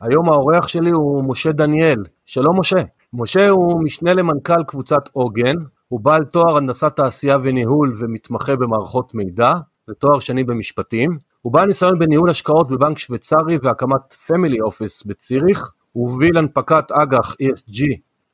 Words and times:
היום 0.00 0.28
האורח 0.28 0.68
שלי 0.68 0.90
הוא 0.90 1.24
משה 1.28 1.52
דניאל. 1.52 2.02
שלום 2.26 2.60
משה. 2.60 2.76
משה 3.12 3.48
הוא 3.50 3.82
משנה 3.84 4.14
למנכ"ל 4.14 4.64
קבוצת 4.66 5.08
עוגן, 5.12 5.54
הוא 5.88 6.00
בעל 6.00 6.24
תואר 6.24 6.56
הנדסת 6.56 6.96
תעשייה 6.96 7.36
וניהול 7.42 7.92
ומתמחה 7.98 8.56
במערכות 8.56 9.14
מידע, 9.14 9.52
ותואר 9.90 10.18
שני 10.18 10.44
במשפטים. 10.44 11.10
הוא 11.42 11.52
בעל 11.52 11.66
ניסיון 11.66 11.98
בניהול 11.98 12.30
השקעות 12.30 12.68
בבנק 12.70 12.98
שוויצרי 12.98 13.58
והקמת 13.62 14.12
פמילי 14.26 14.60
אופיס 14.60 15.04
בציריך. 15.06 15.72
הוא 15.92 16.10
הוביל 16.10 16.38
הנפקת 16.38 16.92
אג"ח 16.92 17.32
ESG 17.32 17.84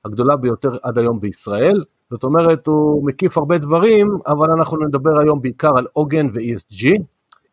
הגדולה 0.04 0.36
ביותר 0.36 0.76
עד 0.82 0.98
היום 0.98 1.20
בישראל. 1.20 1.84
זאת 2.10 2.24
אומרת, 2.24 2.66
הוא 2.66 3.06
מקיף 3.06 3.38
הרבה 3.38 3.58
דברים, 3.58 4.06
אבל 4.26 4.46
אנחנו 4.58 4.78
נדבר 4.88 5.20
היום 5.22 5.40
בעיקר 5.42 5.70
על 5.76 5.86
עוגן 5.92 6.26
ו-ESG. 6.26 7.02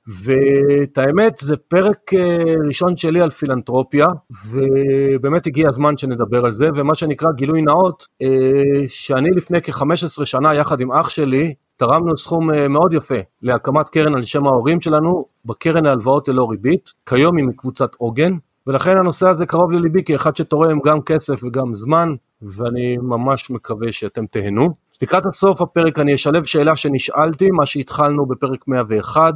ואת 0.07 0.97
האמת 0.97 1.37
זה 1.39 1.55
פרק 1.57 2.13
אה, 2.13 2.55
ראשון 2.67 2.97
שלי 2.97 3.21
על 3.21 3.29
פילנטרופיה 3.29 4.07
ובאמת 4.49 5.47
הגיע 5.47 5.67
הזמן 5.69 5.97
שנדבר 5.97 6.45
על 6.45 6.51
זה 6.51 6.67
ומה 6.75 6.95
שנקרא 6.95 7.27
גילוי 7.35 7.61
נאות 7.61 8.07
אה, 8.21 8.87
שאני 8.87 9.29
לפני 9.35 9.61
כ-15 9.61 10.25
שנה 10.25 10.53
יחד 10.53 10.81
עם 10.81 10.91
אח 10.91 11.09
שלי 11.09 11.53
תרמנו 11.77 12.17
סכום 12.17 12.53
אה, 12.53 12.67
מאוד 12.67 12.93
יפה 12.93 13.16
להקמת 13.41 13.89
קרן 13.89 14.16
על 14.16 14.23
שם 14.23 14.47
ההורים 14.47 14.81
שלנו 14.81 15.25
בקרן 15.45 15.85
להלוואות 15.85 16.27
ללא 16.27 16.47
ריבית 16.52 16.89
כיום 17.05 17.38
היא 17.38 17.45
מקבוצת 17.45 17.95
עוגן 17.97 18.33
ולכן 18.67 18.97
הנושא 18.97 19.27
הזה 19.27 19.45
קרוב 19.45 19.71
לליבי 19.71 20.03
כאחד 20.05 20.36
שתורם 20.36 20.80
גם 20.86 21.02
כסף 21.02 21.43
וגם 21.43 21.75
זמן 21.75 22.09
ואני 22.41 22.97
ממש 23.02 23.52
מקווה 23.52 23.91
שאתם 23.91 24.25
תהנו. 24.25 24.69
לקראת 25.02 25.25
הסוף 25.25 25.61
הפרק 25.61 25.99
אני 25.99 26.15
אשלב 26.15 26.43
שאלה 26.43 26.75
שנשאלתי 26.75 27.52
מה 27.52 27.65
שהתחלנו 27.65 28.25
בפרק 28.25 28.67
101 28.67 29.33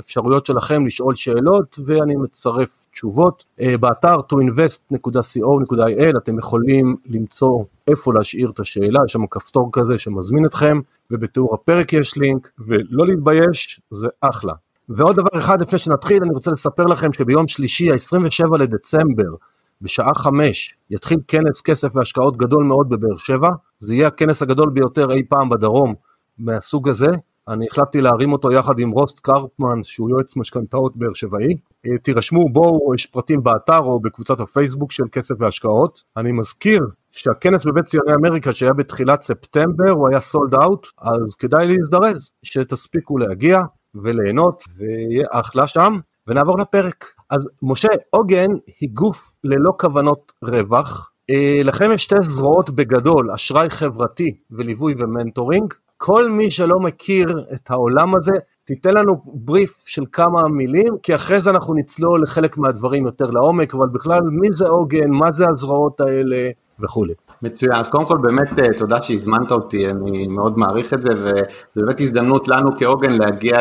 אפשרויות 0.00 0.46
שלכם 0.46 0.86
לשאול 0.86 1.14
שאלות 1.14 1.78
ואני 1.86 2.16
מצרף 2.16 2.86
תשובות. 2.92 3.44
אה, 3.60 3.78
באתר 3.78 4.16
toinvest.co.il 4.32 6.18
אתם 6.22 6.38
יכולים 6.38 6.96
למצוא 7.06 7.64
איפה 7.88 8.14
להשאיר 8.14 8.50
את 8.50 8.60
השאלה, 8.60 9.00
יש 9.06 9.12
שם 9.12 9.26
כפתור 9.30 9.68
כזה 9.72 9.98
שמזמין 9.98 10.46
אתכם 10.46 10.80
ובתיאור 11.10 11.54
הפרק 11.54 11.92
יש 11.92 12.16
לינק 12.16 12.50
ולא 12.58 13.06
להתבייש, 13.06 13.80
זה 13.90 14.08
אחלה. 14.20 14.52
ועוד 14.88 15.16
דבר 15.16 15.38
אחד 15.38 15.60
לפני 15.60 15.78
שנתחיל 15.78 16.22
אני 16.22 16.32
רוצה 16.34 16.50
לספר 16.50 16.84
לכם 16.84 17.12
שביום 17.12 17.48
שלישי 17.48 17.90
ה-27 17.90 18.58
לדצמבר 18.58 19.30
בשעה 19.82 20.14
חמש 20.14 20.74
יתחיל 20.90 21.18
כנס 21.28 21.62
כסף 21.62 21.96
והשקעות 21.96 22.36
גדול 22.36 22.64
מאוד 22.64 22.88
בבאר 22.88 23.16
שבע, 23.16 23.50
זה 23.78 23.94
יהיה 23.94 24.06
הכנס 24.06 24.42
הגדול 24.42 24.70
ביותר 24.70 25.12
אי 25.12 25.22
פעם 25.28 25.48
בדרום 25.48 25.94
מהסוג 26.38 26.88
הזה, 26.88 27.10
אני 27.48 27.66
החלטתי 27.70 28.00
להרים 28.00 28.32
אותו 28.32 28.52
יחד 28.52 28.78
עם 28.78 28.90
רוסט 28.90 29.18
קרפמן 29.18 29.82
שהוא 29.82 30.10
יועץ 30.10 30.36
משכנתאות 30.36 30.96
באר 30.96 31.12
שבעי. 31.14 31.54
אה, 31.86 31.98
תירשמו 31.98 32.48
בו, 32.52 32.78
יש 32.94 33.06
פרטים 33.06 33.42
באתר 33.42 33.78
או 33.78 34.00
בקבוצת 34.00 34.40
הפייסבוק 34.40 34.92
של 34.92 35.04
כסף 35.12 35.34
והשקעות. 35.38 36.02
אני 36.16 36.32
מזכיר 36.32 36.80
שהכנס 37.12 37.66
בבית 37.66 37.84
ציוני 37.84 38.14
אמריקה 38.14 38.52
שהיה 38.52 38.72
בתחילת 38.72 39.22
ספטמבר 39.22 39.90
הוא 39.90 40.08
היה 40.08 40.20
sold 40.20 40.54
out, 40.54 40.86
אז 40.98 41.34
כדאי 41.38 41.66
להזדרז, 41.66 42.30
שתספיקו 42.42 43.18
להגיע 43.18 43.62
וליהנות 43.94 44.62
ויהיה 44.76 45.26
אחלה 45.32 45.66
שם. 45.66 45.98
ונעבור 46.28 46.58
לפרק. 46.58 47.04
אז 47.30 47.48
משה, 47.62 47.88
עוגן 48.10 48.48
היא 48.80 48.88
גוף 48.92 49.34
ללא 49.44 49.70
כוונות 49.80 50.32
רווח. 50.44 51.10
אה, 51.30 51.60
לכם 51.64 51.90
יש 51.94 52.02
שתי 52.02 52.16
זרועות 52.20 52.70
בגדול, 52.70 53.32
אשראי 53.34 53.70
חברתי 53.70 54.38
וליווי 54.50 54.94
ומנטורינג. 54.98 55.74
כל 55.98 56.30
מי 56.30 56.50
שלא 56.50 56.76
מכיר 56.80 57.44
את 57.54 57.70
העולם 57.70 58.14
הזה, 58.14 58.32
תיתן 58.64 58.94
לנו 58.94 59.12
בריף 59.24 59.84
של 59.86 60.02
כמה 60.12 60.42
מילים, 60.48 60.98
כי 61.02 61.14
אחרי 61.14 61.40
זה 61.40 61.50
אנחנו 61.50 61.74
נצלול 61.74 62.22
לחלק 62.22 62.58
מהדברים 62.58 63.06
יותר 63.06 63.30
לעומק, 63.30 63.74
אבל 63.74 63.86
בכלל, 63.92 64.20
מי 64.22 64.48
זה 64.52 64.68
עוגן, 64.68 65.10
מה 65.10 65.32
זה 65.32 65.44
הזרועות 65.48 66.00
האלה 66.00 66.50
וכולי. 66.80 67.14
מצוין, 67.42 67.72
אז 67.72 67.88
קודם 67.88 68.06
כל 68.06 68.18
באמת 68.22 68.58
אה, 68.58 68.78
תודה 68.78 69.02
שהזמנת 69.02 69.50
אותי, 69.50 69.90
אני 69.90 70.26
מאוד 70.26 70.58
מעריך 70.58 70.94
את 70.94 71.02
זה, 71.02 71.08
וזו 71.12 71.86
באמת 71.86 72.00
הזדמנות 72.00 72.48
לנו 72.48 72.70
כעוגן 72.78 73.12
להגיע 73.12 73.60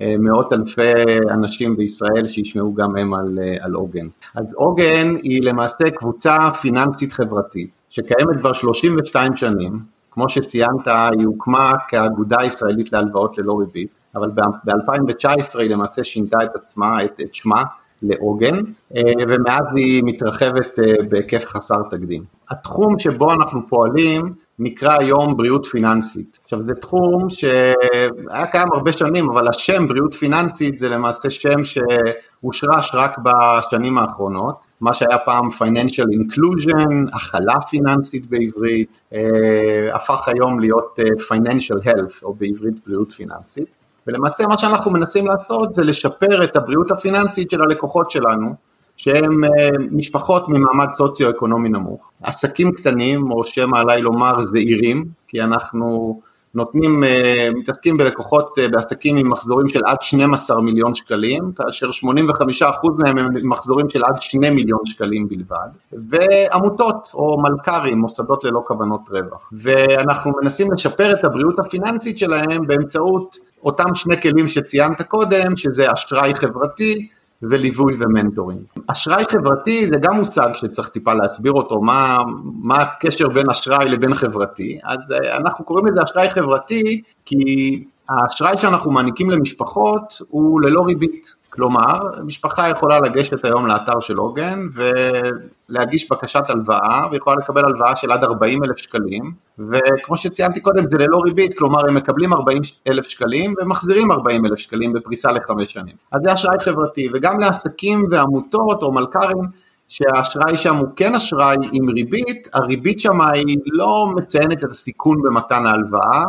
למאות 0.00 0.52
אלפי 0.52 0.92
אנשים 1.30 1.76
בישראל 1.76 2.26
שישמעו 2.26 2.74
גם 2.74 2.96
הם 2.96 3.14
על, 3.14 3.38
אה, 3.42 3.56
על 3.60 3.72
עוגן. 3.72 4.06
אז 4.34 4.54
עוגן 4.54 5.14
היא 5.22 5.42
למעשה 5.42 5.90
קבוצה 5.90 6.36
פיננסית 6.60 7.12
חברתית, 7.12 7.70
שקיימת 7.90 8.40
כבר 8.40 8.52
32 8.52 9.36
שנים, 9.36 9.93
כמו 10.14 10.28
שציינת, 10.28 10.86
היא 10.86 11.26
הוקמה 11.26 11.72
כאגודה 11.88 12.36
ישראלית 12.44 12.92
להלוואות 12.92 13.38
ללא 13.38 13.52
ריבית, 13.58 13.88
אבל 14.16 14.30
ב-2019 14.64 15.60
היא 15.60 15.70
למעשה 15.70 16.04
שינתה 16.04 16.38
את 16.44 16.54
עצמה, 16.54 17.04
את, 17.04 17.20
את 17.20 17.34
שמה, 17.34 17.62
לעוגן, 18.02 18.56
אה, 18.96 19.02
ומאז 19.28 19.76
היא 19.76 20.02
מתרחבת 20.04 20.78
אה, 20.78 20.92
בהיקף 21.08 21.46
חסר 21.46 21.82
תקדים. 21.90 22.24
התחום 22.50 22.98
שבו 22.98 23.32
אנחנו 23.32 23.60
פועלים 23.68 24.22
נקרא 24.58 24.96
היום 25.00 25.36
בריאות 25.36 25.66
פיננסית. 25.66 26.38
עכשיו 26.42 26.62
זה 26.62 26.74
תחום 26.74 27.30
שהיה 27.30 28.46
קיים 28.52 28.68
הרבה 28.74 28.92
שנים, 28.92 29.30
אבל 29.30 29.48
השם 29.48 29.88
בריאות 29.88 30.14
פיננסית 30.14 30.78
זה 30.78 30.88
למעשה 30.88 31.30
שם 31.30 31.64
שהושרש 31.64 32.94
רק 32.94 33.18
בשנים 33.18 33.98
האחרונות, 33.98 34.54
מה 34.84 34.94
שהיה 34.94 35.18
פעם 35.18 35.48
Financial 35.48 36.06
Inclusion, 36.20 37.16
הכלה 37.16 37.60
פיננסית 37.70 38.26
בעברית, 38.26 39.00
אה, 39.12 39.88
הפך 39.94 40.28
היום 40.28 40.60
להיות 40.60 40.98
אה, 40.98 41.04
Financial 41.04 41.86
Health, 41.86 42.22
או 42.22 42.34
בעברית 42.34 42.86
בריאות 42.86 43.12
פיננסית. 43.12 43.66
ולמעשה 44.06 44.46
מה 44.46 44.58
שאנחנו 44.58 44.90
מנסים 44.90 45.26
לעשות 45.26 45.74
זה 45.74 45.84
לשפר 45.84 46.44
את 46.44 46.56
הבריאות 46.56 46.90
הפיננסית 46.90 47.50
של 47.50 47.62
הלקוחות 47.62 48.10
שלנו, 48.10 48.54
שהם 48.96 49.44
אה, 49.44 49.70
משפחות 49.90 50.48
ממעמד 50.48 50.92
סוציו-אקונומי 50.92 51.68
נמוך, 51.68 52.10
עסקים 52.22 52.72
קטנים, 52.72 53.32
או 53.32 53.44
שמא 53.44 53.78
עליי 53.78 54.02
לומר 54.02 54.40
זעירים, 54.40 55.04
כי 55.28 55.42
אנחנו 55.42 56.20
נותנים, 56.54 57.04
אה, 57.04 57.48
מתעסקים 57.54 57.96
בלקוחות, 57.96 58.58
אה, 58.58 58.68
בעסקים 58.68 59.16
עם 59.16 59.30
מחזורים 59.30 59.68
של 59.68 59.80
עד 59.86 59.96
12 60.00 60.60
מיליון 60.60 60.94
שקלים, 60.94 61.52
כאשר 61.52 61.90
85% 61.90 62.98
מהם 62.98 63.18
הם 63.18 63.48
מחזורים 63.48 63.88
של 63.88 64.04
עד 64.04 64.22
2 64.22 64.54
מיליון 64.54 64.80
שקלים 64.84 65.28
בלבד, 65.28 65.68
ועמותות 65.92 67.10
או 67.14 67.42
מלכ"רים, 67.42 67.98
מוסדות 67.98 68.44
ללא 68.44 68.62
כוונות 68.66 69.00
רווח. 69.10 69.50
ואנחנו 69.52 70.32
מנסים 70.42 70.72
לשפר 70.72 71.12
את 71.12 71.24
הבריאות 71.24 71.60
הפיננסית 71.60 72.18
שלהם 72.18 72.66
באמצעות 72.66 73.36
אותם 73.64 73.94
שני 73.94 74.20
כלים 74.20 74.48
שציינת 74.48 75.02
קודם, 75.02 75.56
שזה 75.56 75.92
אשראי 75.92 76.34
חברתי, 76.34 77.08
וליווי 77.50 77.94
ומנטורינג. 77.98 78.60
אשראי 78.86 79.24
חברתי 79.30 79.86
זה 79.86 79.94
גם 80.00 80.16
מושג 80.16 80.48
שצריך 80.54 80.88
טיפה 80.88 81.14
להסביר 81.14 81.52
אותו, 81.52 81.80
מה, 81.80 82.18
מה 82.62 82.76
הקשר 82.76 83.28
בין 83.28 83.50
אשראי 83.50 83.88
לבין 83.88 84.14
חברתי, 84.14 84.78
אז 84.84 85.12
אה, 85.12 85.36
אנחנו 85.36 85.64
קוראים 85.64 85.86
לזה 85.86 86.02
אשראי 86.02 86.30
חברתי 86.30 87.02
כי 87.24 87.84
האשראי 88.08 88.58
שאנחנו 88.58 88.90
מעניקים 88.90 89.30
למשפחות 89.30 90.22
הוא 90.28 90.60
ללא 90.60 90.80
ריבית, 90.80 91.34
כלומר 91.50 91.98
משפחה 92.24 92.68
יכולה 92.68 93.00
לגשת 93.00 93.44
היום 93.44 93.66
לאתר 93.66 94.00
של 94.00 94.16
עוגן 94.16 94.58
ולהגיש 94.72 96.10
בקשת 96.10 96.50
הלוואה 96.50 97.06
ויכולה 97.10 97.36
לקבל 97.36 97.64
הלוואה 97.64 97.96
של 97.96 98.12
עד 98.12 98.24
40 98.24 98.64
אלף 98.64 98.76
שקלים 98.76 99.32
וכמו 99.58 100.16
שציינתי 100.16 100.60
קודם 100.60 100.86
זה 100.86 100.98
ללא 100.98 101.20
ריבית, 101.24 101.58
כלומר 101.58 101.88
הם 101.88 101.94
מקבלים 101.94 102.32
40 102.32 102.62
אלף 102.88 103.08
שקלים 103.08 103.54
ומחזירים 103.60 104.12
40 104.12 104.46
אלף 104.46 104.58
שקלים 104.58 104.92
בפריסה 104.92 105.32
לחמש 105.32 105.72
שנים. 105.72 105.96
אז 106.12 106.20
זה 106.22 106.32
אשראי 106.32 106.60
חברתי 106.60 107.08
וגם 107.14 107.40
לעסקים 107.40 108.04
ועמותות 108.10 108.82
או 108.82 108.92
מלכ"רים 108.92 109.64
שהאשראי 109.88 110.56
שם 110.56 110.76
הוא 110.76 110.88
כן 110.96 111.14
אשראי 111.14 111.56
עם 111.72 111.88
ריבית, 111.88 112.48
הריבית 112.54 113.00
שם 113.00 113.20
היא 113.20 113.58
לא 113.64 114.06
מציינת 114.16 114.64
את 114.64 114.70
הסיכון 114.70 115.22
במתן 115.22 115.66
ההלוואה 115.66 116.24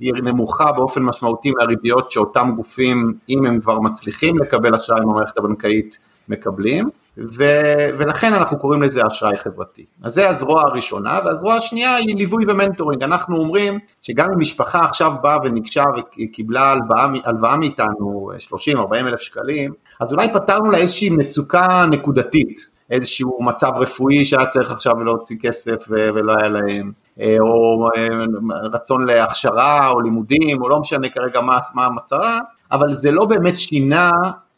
היא 0.00 0.12
נמוכה 0.22 0.72
באופן 0.72 1.02
משמעותי 1.02 1.52
מהריביות 1.58 2.10
שאותם 2.10 2.52
גופים, 2.56 3.14
אם 3.28 3.46
הם 3.46 3.60
כבר 3.60 3.80
מצליחים 3.80 4.38
לקבל 4.38 4.74
אשראי 4.74 5.00
במערכת 5.00 5.38
הבנקאית, 5.38 5.98
מקבלים, 6.28 6.88
ו, 7.18 7.44
ולכן 7.98 8.34
אנחנו 8.34 8.58
קוראים 8.58 8.82
לזה 8.82 9.00
אשראי 9.06 9.36
חברתי. 9.36 9.84
אז 10.04 10.14
זה 10.14 10.28
הזרוע 10.28 10.62
הראשונה, 10.62 11.18
והזרוע 11.24 11.54
השנייה 11.54 11.94
היא 11.94 12.16
ליווי 12.16 12.44
ומנטורינג. 12.48 13.02
אנחנו 13.02 13.36
אומרים 13.36 13.78
שגם 14.02 14.28
אם 14.34 14.40
משפחה 14.40 14.80
עכשיו 14.80 15.12
באה 15.22 15.38
וניגשה 15.44 15.84
וקיבלה 15.96 16.72
הלוואה, 16.72 17.06
הלוואה 17.24 17.56
מאיתנו 17.56 18.30
30-40 18.76 18.94
אלף 18.94 19.20
שקלים, 19.20 19.72
אז 20.00 20.12
אולי 20.12 20.32
פתרנו 20.32 20.70
לה 20.70 20.78
איזושהי 20.78 21.10
מצוקה 21.10 21.86
נקודתית. 21.90 22.70
איזשהו 22.90 23.42
מצב 23.42 23.72
רפואי 23.76 24.24
שהיה 24.24 24.46
צריך 24.46 24.70
עכשיו 24.70 25.04
להוציא 25.04 25.36
כסף 25.42 25.86
ולא 25.88 26.34
היה 26.40 26.48
להם, 26.48 26.92
או 27.40 27.86
רצון 28.72 29.06
להכשרה 29.06 29.88
או 29.88 30.00
לימודים, 30.00 30.62
או 30.62 30.68
לא 30.68 30.80
משנה 30.80 31.08
כרגע 31.08 31.40
מה, 31.40 31.58
מה 31.74 31.86
המטרה, 31.86 32.38
אבל 32.72 32.90
זה 32.90 33.12
לא 33.12 33.24
באמת 33.24 33.58
שינה 33.58 34.10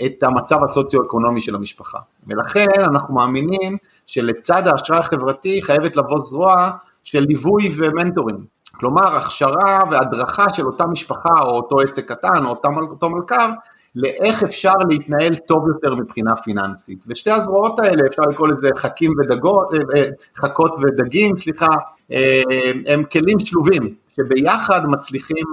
את 0.06 0.22
המצב 0.22 0.56
הסוציו-אקונומי 0.64 1.40
של 1.40 1.54
המשפחה. 1.54 1.98
ולכן 2.26 2.66
אנחנו 2.78 3.14
מאמינים 3.14 3.76
שלצד 4.06 4.66
האשראי 4.66 4.98
החברתי 4.98 5.62
חייבת 5.62 5.96
לבוא 5.96 6.20
זרוע 6.20 6.70
של 7.04 7.24
ליווי 7.28 7.74
ומנטורים. 7.76 8.52
כלומר, 8.72 9.16
הכשרה 9.16 9.80
והדרכה 9.90 10.54
של 10.54 10.66
אותה 10.66 10.86
משפחה 10.86 11.42
או 11.42 11.50
אותו 11.50 11.80
עסק 11.80 12.12
קטן 12.12 12.44
או 12.44 12.50
אותו 12.90 13.10
מלכ"ר, 13.10 13.50
לאיך 13.96 14.42
אפשר 14.42 14.72
להתנהל 14.90 15.36
טוב 15.36 15.68
יותר 15.68 15.94
מבחינה 15.94 16.36
פיננסית. 16.36 17.04
ושתי 17.08 17.30
הזרועות 17.30 17.78
האלה, 17.78 18.02
אפשר 18.08 18.22
לקרוא 18.30 18.48
לזה 18.48 18.68
חכים 18.76 19.10
ודגות, 19.18 19.74
אה, 19.74 19.78
אה, 19.96 20.08
חכות 20.36 20.74
ודגים, 20.82 21.36
סליחה, 21.36 21.66
אה, 22.12 22.42
הם 22.86 23.04
כלים 23.04 23.38
שלובים. 23.38 23.94
שביחד 24.16 24.80
מצליחים 24.86 25.46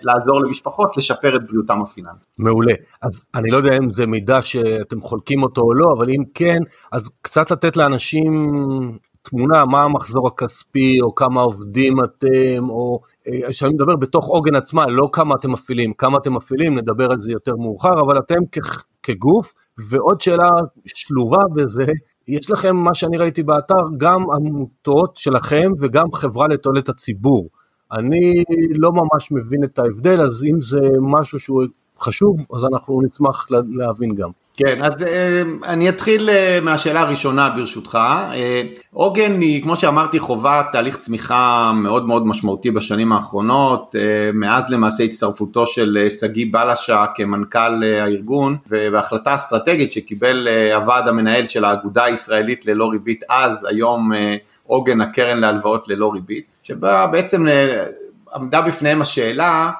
לעזור 0.00 0.40
למשפחות 0.40 0.96
לשפר 0.96 1.36
את 1.36 1.46
בריאותם 1.46 1.82
הפיננסית. 1.82 2.28
מעולה. 2.38 2.74
אז 3.02 3.24
אני 3.34 3.50
לא 3.50 3.56
יודע 3.56 3.76
אם 3.76 3.90
זה 3.90 4.06
מידע 4.06 4.40
שאתם 4.40 5.00
חולקים 5.00 5.42
אותו 5.42 5.60
או 5.60 5.74
לא, 5.74 5.94
אבל 5.98 6.10
אם 6.10 6.22
כן, 6.34 6.58
אז 6.92 7.10
קצת 7.22 7.50
לתת 7.50 7.76
לאנשים 7.76 8.32
תמונה 9.30 9.64
מה 9.64 9.82
המחזור 9.82 10.26
הכספי 10.26 10.98
או 11.02 11.14
כמה 11.14 11.40
עובדים 11.40 11.94
אתם 12.04 12.70
או 12.70 13.00
אה, 13.28 13.48
כשאני 13.50 13.72
מדבר 13.74 13.96
בתוך 13.96 14.26
עוגן 14.26 14.54
עצמה 14.54 14.86
לא 14.86 15.08
כמה 15.12 15.34
אתם 15.40 15.52
מפעילים 15.52 15.92
כמה 15.92 16.18
אתם 16.18 16.34
מפעילים 16.34 16.78
נדבר 16.78 17.10
על 17.10 17.18
זה 17.18 17.32
יותר 17.32 17.52
מאוחר 17.56 18.00
אבל 18.06 18.18
אתם 18.18 18.40
כ- 18.52 18.84
כגוף 19.02 19.54
ועוד 19.90 20.20
שאלה 20.20 20.50
שלובה 20.86 21.42
בזה 21.54 21.86
יש 22.28 22.50
לכם 22.50 22.76
מה 22.76 22.94
שאני 22.94 23.16
ראיתי 23.16 23.42
באתר 23.42 23.84
גם 23.98 24.30
עמותות 24.30 25.16
שלכם 25.16 25.70
וגם 25.80 26.12
חברה 26.12 26.46
לתועלת 26.48 26.88
הציבור 26.88 27.48
אני 27.92 28.44
לא 28.70 28.90
ממש 28.92 29.32
מבין 29.32 29.64
את 29.64 29.78
ההבדל, 29.78 30.20
אז 30.20 30.44
אם 30.44 30.60
זה 30.60 30.80
משהו 31.00 31.38
שהוא 31.38 31.62
חשוב, 31.98 32.34
אז 32.56 32.64
אנחנו 32.64 33.00
נשמח 33.02 33.46
להבין 33.50 34.14
גם. 34.14 34.30
כן, 34.58 34.84
אז 34.84 35.02
אה, 35.02 35.42
אני 35.64 35.88
אתחיל 35.88 36.30
אה, 36.30 36.58
מהשאלה 36.62 37.00
הראשונה 37.00 37.50
ברשותך. 37.50 37.98
אה, 38.34 38.62
עוגן 38.92 39.40
היא, 39.40 39.62
כמו 39.62 39.76
שאמרתי, 39.76 40.18
חובה 40.18 40.62
תהליך 40.72 40.96
צמיחה 40.96 41.72
מאוד 41.74 42.06
מאוד 42.06 42.26
משמעותי 42.26 42.70
בשנים 42.70 43.12
האחרונות, 43.12 43.94
מאז 44.34 44.70
למעשה 44.70 45.04
הצטרפותו 45.04 45.66
של 45.66 46.06
שגיא 46.20 46.46
בלשה 46.50 47.04
כמנכ"ל 47.14 47.82
הארגון, 47.84 48.56
והחלטה 48.66 49.34
אסטרטגית 49.34 49.92
שקיבל 49.92 50.48
הוועד 50.74 51.08
המנהל 51.08 51.46
של 51.46 51.64
האגודה 51.64 52.04
הישראלית 52.04 52.66
ללא 52.66 52.88
ריבית 52.90 53.24
אז, 53.28 53.66
היום 53.70 54.10
עוגן 54.66 55.00
הקרן 55.00 55.38
להלוואות 55.38 55.88
ללא 55.88 56.12
ריבית, 56.12 56.44
שבה 56.62 57.06
בעצם 57.06 57.46
עמדה 58.34 58.60
בפניהם 58.60 59.02
השאלה 59.02 59.70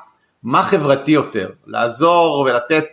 מה 0.43 0.63
חברתי 0.63 1.13
יותר, 1.13 1.49
לעזור 1.67 2.39
ולתת 2.41 2.85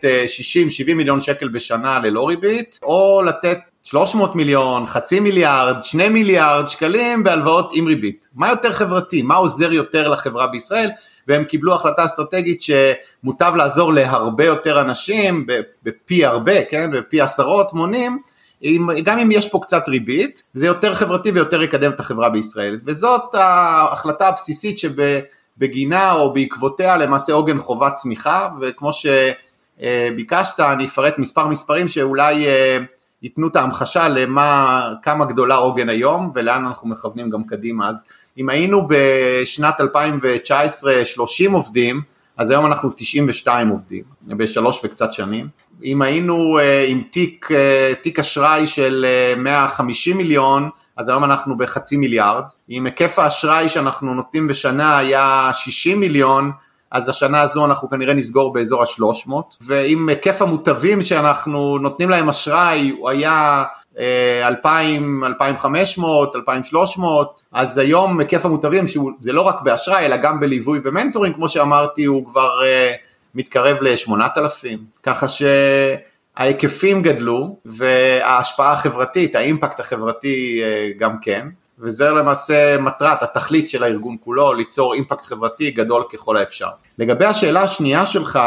60-70 0.84 0.90
אה, 0.90 0.94
מיליון 0.94 1.22
שקל 1.22 1.48
בשנה 1.48 2.00
ללא 2.00 2.28
ריבית, 2.28 2.80
או 2.84 3.22
לתת 3.26 3.58
300 3.84 4.36
מיליון, 4.36 4.88
חצי 4.88 5.20
מיליארד, 5.20 5.84
2 5.84 6.14
מיליארד 6.14 6.70
שקלים 6.70 7.24
בהלוואות 7.24 7.72
עם 7.74 7.88
ריבית. 7.88 8.30
מה 8.36 8.50
יותר 8.50 8.74
חברתי? 8.74 9.22
מה 9.22 9.36
עוזר 9.36 9.74
יותר 9.74 10.08
לחברה 10.08 10.48
בישראל? 10.48 10.90
והם 11.28 11.44
קיבלו 11.44 11.76
החלטה 11.76 12.06
אסטרטגית 12.06 12.62
שמוטב 12.62 13.54
לעזור 13.56 13.94
להרבה 13.94 14.46
יותר 14.46 14.82
אנשים, 14.82 15.46
בפי 15.84 16.26
הרבה, 16.26 16.66
כן? 16.66 16.92
בפי 16.94 17.22
עשרות 17.22 17.74
מונים, 17.74 18.20
גם 19.04 19.20
אם 19.20 19.32
יש 19.32 19.50
פה 19.50 19.60
קצת 19.62 19.90
ריבית, 19.90 20.44
זה 20.54 20.66
יותר 20.66 20.96
חברתי 20.96 21.32
ויותר 21.32 21.64
יקדם 21.64 21.92
את 21.92 22.00
החברה 22.00 22.30
בישראל. 22.30 22.80
וזאת 22.86 23.36
ההחלטה 23.36 24.28
הבסיסית 24.28 24.80
שב... 24.80 25.20
בגינה 25.58 26.12
או 26.12 26.34
בעקבותיה 26.34 26.98
למעשה 26.98 27.34
עוגן 27.34 27.60
חובת 27.60 27.94
צמיחה 27.94 28.50
וכמו 28.62 28.92
שביקשת 28.94 30.60
אני 30.60 30.86
אפרט 30.86 31.18
מספר 31.18 31.48
מספרים 31.48 31.88
שאולי 31.88 32.48
אה, 32.48 32.78
ייתנו 33.22 33.48
את 33.48 33.56
ההמחשה 33.56 34.08
למה, 34.08 34.82
כמה 35.04 35.26
גדולה 35.26 35.56
עוגן 35.56 35.90
היום 35.90 36.32
ולאן 36.36 36.66
אנחנו 36.66 36.90
מכוונים 36.90 37.30
גם 37.30 37.44
קדימה. 37.44 37.90
אז 37.90 38.04
אם 38.38 38.50
היינו 38.50 38.88
בשנת 38.90 39.82
2019 39.82 41.06
30 41.06 41.52
עובדים 41.52 42.02
אז 42.38 42.50
היום 42.50 42.66
אנחנו 42.66 42.90
92 42.96 43.68
עובדים 43.68 44.04
בשלוש 44.28 44.82
וקצת 44.84 45.14
שנים. 45.14 45.48
אם 45.84 46.02
היינו 46.02 46.60
אה, 46.60 46.86
עם 46.88 47.02
תיק, 47.12 47.50
אה, 47.52 47.94
תיק 48.02 48.20
אשראי 48.20 48.68
של 48.68 49.06
150 49.38 50.18
מיליון 50.18 50.70
אז 50.98 51.10
היום 51.10 51.24
אנחנו 51.24 51.58
בחצי 51.58 51.98
מיליארד, 51.98 52.44
אם 52.70 52.86
היקף 52.86 53.20
האשראי 53.20 53.70
שאנחנו 53.70 54.14
נותנים 54.14 54.48
בשנה 54.48 54.98
היה 54.98 55.50
60 55.54 56.00
מיליון, 56.00 56.52
אז 56.92 57.10
השנה 57.10 57.42
הזו 57.42 57.66
אנחנו 57.66 57.90
כנראה 57.90 58.14
נסגור 58.14 58.54
באזור 58.54 58.82
ה-300, 58.84 59.32
ואם 59.62 60.10
היקף 60.10 60.42
המוטבים 60.42 61.02
שאנחנו 61.02 61.78
נותנים 61.78 62.10
להם 62.10 62.30
אשראי 62.30 62.90
הוא 62.90 63.10
היה 63.10 63.64
2,000, 63.98 65.24
2,500, 65.24 66.36
2,300, 66.36 67.42
אז 67.52 67.78
היום 67.78 68.20
היקף 68.20 68.46
המוטבים, 68.46 68.88
שזה 68.88 69.34
לא 69.34 69.42
רק 69.42 69.62
באשראי 69.62 70.06
אלא 70.06 70.18
גם 70.18 70.40
בליווי 70.40 70.80
ומנטורים, 70.84 71.34
כמו 71.34 71.50
שאמרתי, 71.50 72.06
הוא 72.06 72.26
כבר 72.26 72.60
uh, 72.60 72.98
מתקרב 73.36 73.78
ל-8,000, 73.82 74.66
ככה 75.04 75.28
ש... 75.28 75.44
ההיקפים 76.38 77.02
גדלו 77.02 77.58
וההשפעה 77.66 78.74
החברתית, 78.74 79.36
האימפקט 79.36 79.80
החברתי 79.80 80.60
אה, 80.64 80.90
גם 81.00 81.20
כן, 81.22 81.48
וזה 81.80 82.12
למעשה 82.12 82.78
מטרת, 82.78 83.24
התכלית 83.24 83.70
של 83.70 83.84
הארגון 83.84 84.18
כולו, 84.24 84.54
ליצור 84.54 84.94
אימפקט 84.94 85.26
חברתי 85.26 85.72
גדול 85.72 86.04
ככל 86.14 86.38
האפשר. 86.38 86.68
לגבי 87.00 87.26
השאלה 87.26 87.62
השנייה 87.62 88.06
שלך, 88.06 88.40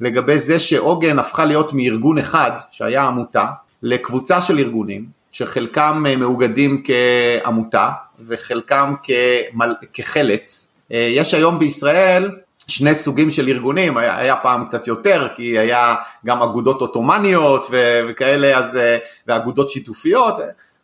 לגבי 0.00 0.38
זה 0.38 0.58
שעוגן 0.58 1.18
הפכה 1.18 1.44
להיות 1.44 1.72
מארגון 1.72 2.18
אחד, 2.18 2.50
שהיה 2.70 3.04
עמותה, 3.04 3.46
לקבוצה 3.82 4.40
של 4.40 4.58
ארגונים, 4.58 5.06
שחלקם 5.30 6.04
אה, 6.08 6.16
מאוגדים 6.16 6.82
כעמותה 6.84 7.90
וחלקם 8.26 8.94
כמל... 9.02 9.74
כחלץ. 9.92 10.74
אה, 10.92 11.08
יש 11.12 11.34
היום 11.34 11.58
בישראל 11.58 12.30
שני 12.68 12.94
סוגים 12.94 13.30
של 13.30 13.48
ארגונים, 13.48 13.96
היה, 13.96 14.18
היה 14.18 14.36
פעם 14.36 14.64
קצת 14.64 14.86
יותר, 14.86 15.28
כי 15.36 15.58
היה 15.58 15.94
גם 16.26 16.42
אגודות 16.42 16.80
עות'מאניות 16.80 17.66
וכאלה, 18.08 18.58
אז, 18.58 18.76
אה, 18.76 18.98
ואגודות 19.26 19.70
שיתופיות, 19.70 20.34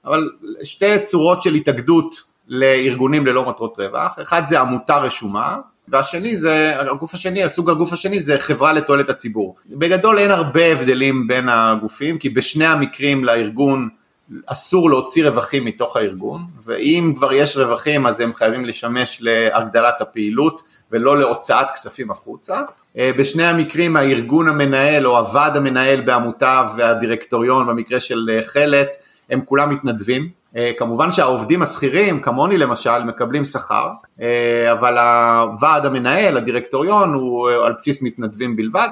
אבל 0.05 0.31
שתי 0.63 0.99
צורות 0.99 1.43
של 1.43 1.55
התאגדות 1.55 2.23
לארגונים 2.49 3.27
ללא 3.27 3.49
מטרות 3.49 3.79
רווח, 3.79 4.13
אחד 4.23 4.43
זה 4.49 4.61
עמותה 4.61 4.99
רשומה, 4.99 5.57
והשני 5.89 6.37
זה, 6.37 6.75
הגוף 6.91 7.15
השני, 7.15 7.43
הסוג 7.43 7.71
הגוף 7.71 7.93
השני 7.93 8.21
זה 8.21 8.39
חברה 8.39 8.73
לתועלת 8.73 9.09
הציבור. 9.09 9.57
בגדול 9.67 10.19
אין 10.19 10.31
הרבה 10.31 10.67
הבדלים 10.67 11.27
בין 11.27 11.49
הגופים, 11.49 12.19
כי 12.19 12.31
בשני 12.31 12.67
המקרים 12.67 13.25
לארגון 13.25 13.89
אסור 14.47 14.91
להוציא 14.91 15.25
רווחים 15.29 15.65
מתוך 15.65 15.97
הארגון, 15.97 16.43
ואם 16.65 17.13
כבר 17.17 17.33
יש 17.33 17.57
רווחים 17.57 18.07
אז 18.07 18.21
הם 18.21 18.35
חייבים 18.35 18.65
לשמש 18.65 19.19
להגדלת 19.21 20.01
הפעילות 20.01 20.63
ולא 20.91 21.19
להוצאת 21.19 21.71
כספים 21.71 22.11
החוצה. 22.11 22.61
אה, 22.99 23.11
בשני 23.19 23.45
המקרים 23.45 23.97
הארגון 23.97 24.49
המנהל 24.49 25.07
או 25.07 25.19
הוועד 25.19 25.57
המנהל 25.57 26.01
בעמותה 26.01 26.63
והדירקטוריון 26.77 27.67
במקרה 27.67 28.01
של 28.01 28.31
אה, 28.33 28.43
חלץ 28.45 28.99
הם 29.31 29.41
כולם 29.45 29.71
מתנדבים, 29.71 30.29
כמובן 30.79 31.11
שהעובדים 31.11 31.63
השכירים, 31.63 32.21
כמוני 32.21 32.59
למשל, 32.59 33.05
מקבלים 33.05 33.45
שכר, 33.45 33.89
אה, 34.21 34.73
אבל 34.73 34.99
הוועד 34.99 35.87
המנהל, 35.87 36.37
הדירקטוריון, 36.37 37.15
הוא 37.15 37.51
אה, 37.51 37.67
על 37.67 37.73
בסיס 37.79 38.03
מתנדבים 38.03 38.57
בלבד. 38.57 38.89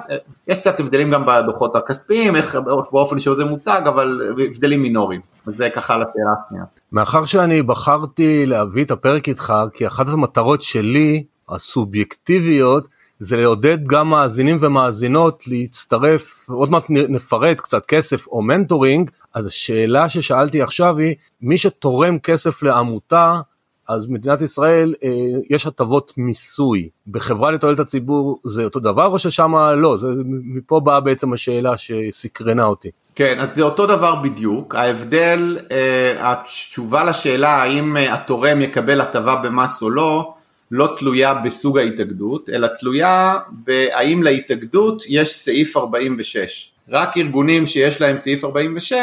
יש 0.47 0.57
קצת 0.57 0.79
הבדלים 0.79 1.11
גם 1.11 1.25
בדוחות 1.25 1.75
הכספיים, 1.75 2.35
איך 2.35 2.55
באופן 2.91 3.19
שזה 3.19 3.45
מוצג, 3.45 3.81
אבל 3.85 4.21
הבדלים 4.49 4.81
מינוריים. 4.81 5.21
וזה 5.47 5.69
ככה 5.69 5.97
לשאלה 5.97 6.33
השנייה. 6.45 6.63
מאחר 6.91 7.25
שאני 7.25 7.61
בחרתי 7.61 8.45
להביא 8.45 8.83
את 8.83 8.91
הפרק 8.91 9.29
איתך, 9.29 9.53
כי 9.73 9.87
אחת 9.87 10.09
המטרות 10.09 10.61
שלי, 10.61 11.23
הסובייקטיביות, 11.49 12.87
זה 13.23 13.37
לעודד 13.37 13.87
גם 13.87 14.09
מאזינים 14.09 14.57
ומאזינות 14.61 15.43
להצטרף, 15.47 16.49
עוד 16.49 16.71
מעט 16.71 16.83
נפרט 16.89 17.59
קצת 17.59 17.85
כסף 17.85 18.27
או 18.27 18.41
מנטורינג, 18.41 19.11
אז 19.33 19.47
השאלה 19.47 20.09
ששאלתי 20.09 20.61
עכשיו 20.61 20.97
היא, 20.97 21.15
מי 21.41 21.57
שתורם 21.57 22.19
כסף 22.19 22.63
לעמותה, 22.63 23.41
אז 23.87 24.07
מדינת 24.07 24.41
ישראל 24.41 24.93
אה, 25.03 25.09
יש 25.49 25.67
הטבות 25.67 26.13
מיסוי. 26.17 26.89
בחברה 27.07 27.51
לתועלת 27.51 27.79
הציבור 27.79 28.39
זה 28.43 28.63
אותו 28.63 28.79
דבר 28.79 29.05
או 29.05 29.19
ששם 29.19 29.55
לא? 29.55 29.97
זה, 29.97 30.07
מפה 30.25 30.79
באה 30.79 30.99
בעצם 30.99 31.33
השאלה 31.33 31.77
שסקרנה 31.77 32.65
אותי. 32.65 32.89
כן, 33.15 33.39
אז 33.39 33.55
זה 33.55 33.63
אותו 33.63 33.87
דבר 33.87 34.15
בדיוק. 34.15 34.75
ההבדל, 34.75 35.57
אה, 35.71 36.31
התשובה 36.31 37.03
לשאלה 37.03 37.49
האם 37.49 37.97
אה, 37.97 38.13
התורם 38.13 38.61
יקבל 38.61 39.01
הטבה 39.01 39.35
במס 39.35 39.81
או 39.81 39.89
לא, 39.89 40.33
לא 40.71 40.95
תלויה 40.99 41.33
בסוג 41.33 41.77
ההתאגדות, 41.77 42.49
אלא 42.49 42.67
תלויה 42.79 43.39
בהאם 43.51 44.23
להתאגדות 44.23 45.03
יש 45.07 45.35
סעיף 45.35 45.77
46. 45.77 46.71
רק 46.89 47.17
ארגונים 47.17 47.65
שיש 47.65 48.01
להם 48.01 48.17
סעיף 48.17 48.43
46, 48.45 48.97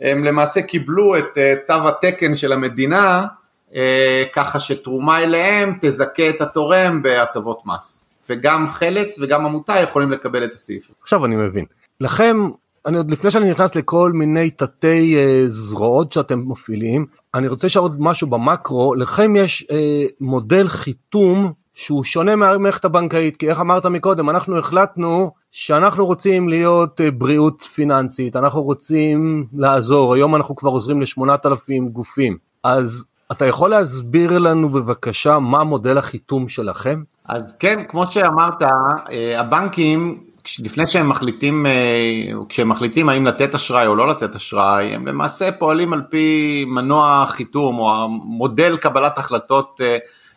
הם 0.00 0.24
למעשה 0.24 0.62
קיבלו 0.62 1.18
את 1.18 1.38
אה, 1.38 1.54
תו 1.66 1.88
התקן 1.88 2.36
של 2.36 2.52
המדינה, 2.52 3.26
אה, 3.74 4.24
ככה 4.32 4.60
שתרומה 4.60 5.22
אליהם 5.22 5.78
תזכה 5.80 6.28
את 6.28 6.40
התורם 6.40 7.02
בהטבות 7.02 7.62
מס. 7.66 8.12
וגם 8.30 8.68
חלץ 8.68 9.18
וגם 9.20 9.46
עמותה 9.46 9.76
יכולים 9.76 10.12
לקבל 10.12 10.44
את 10.44 10.54
הסעיף. 10.54 10.90
עכשיו 11.02 11.24
אני 11.24 11.36
מבין. 11.36 11.64
לכם, 12.00 12.36
אני 12.86 12.96
עוד 12.96 13.10
לפני 13.10 13.30
שאני 13.30 13.50
נכנס 13.50 13.74
לכל 13.74 14.12
מיני 14.12 14.50
תתי 14.50 15.16
אה, 15.16 15.44
זרועות 15.48 16.12
שאתם 16.12 16.42
מפעילים, 16.46 17.06
אני 17.34 17.48
רוצה 17.48 17.66
לשאול 17.66 17.82
עוד 17.82 17.96
משהו 18.00 18.26
במקרו, 18.26 18.94
לכם 18.94 19.36
יש 19.36 19.66
אה, 19.70 20.04
מודל 20.20 20.68
חיתום 20.68 21.52
שהוא 21.74 22.04
שונה 22.04 22.36
מהמערכת 22.36 22.84
הבנקאית, 22.84 23.36
כי 23.36 23.48
איך 23.48 23.60
אמרת 23.60 23.86
מקודם, 23.86 24.30
אנחנו 24.30 24.58
החלטנו 24.58 25.30
שאנחנו 25.52 26.06
רוצים 26.06 26.48
להיות 26.48 27.00
אה, 27.00 27.10
בריאות 27.10 27.62
פיננסית, 27.62 28.36
אנחנו 28.36 28.62
רוצים 28.62 29.46
לעזור, 29.52 30.14
היום 30.14 30.36
אנחנו 30.36 30.56
כבר 30.56 30.70
עוזרים 30.70 31.00
לשמונת 31.00 31.46
אלפים 31.46 31.88
גופים, 31.88 32.36
אז 32.64 33.04
אתה 33.32 33.46
יכול 33.46 33.70
להסביר 33.70 34.38
לנו 34.38 34.68
בבקשה 34.68 35.38
מה 35.38 35.64
מודל 35.64 35.98
החיתום 35.98 36.48
שלכם? 36.48 37.02
אז 37.24 37.56
כן, 37.58 37.84
כמו 37.88 38.06
שאמרת, 38.06 38.62
אה, 38.62 39.40
הבנקים, 39.40 40.20
לפני 40.64 40.86
שהם 40.86 41.08
מחליטים, 41.08 41.66
אה, 41.66 42.32
כשהם 42.48 42.68
מחליטים 42.68 43.08
האם 43.08 43.26
לתת 43.26 43.54
אשראי 43.54 43.86
או 43.86 43.94
לא 43.94 44.08
לתת 44.08 44.34
אשראי, 44.34 44.94
הם 44.94 45.06
למעשה 45.06 45.52
פועלים 45.52 45.92
על 45.92 46.02
פי 46.10 46.64
מנוע 46.68 47.24
חיתום 47.28 47.78
או 47.78 47.94
המודל 47.94 48.76
קבלת 48.76 49.18
החלטות 49.18 49.80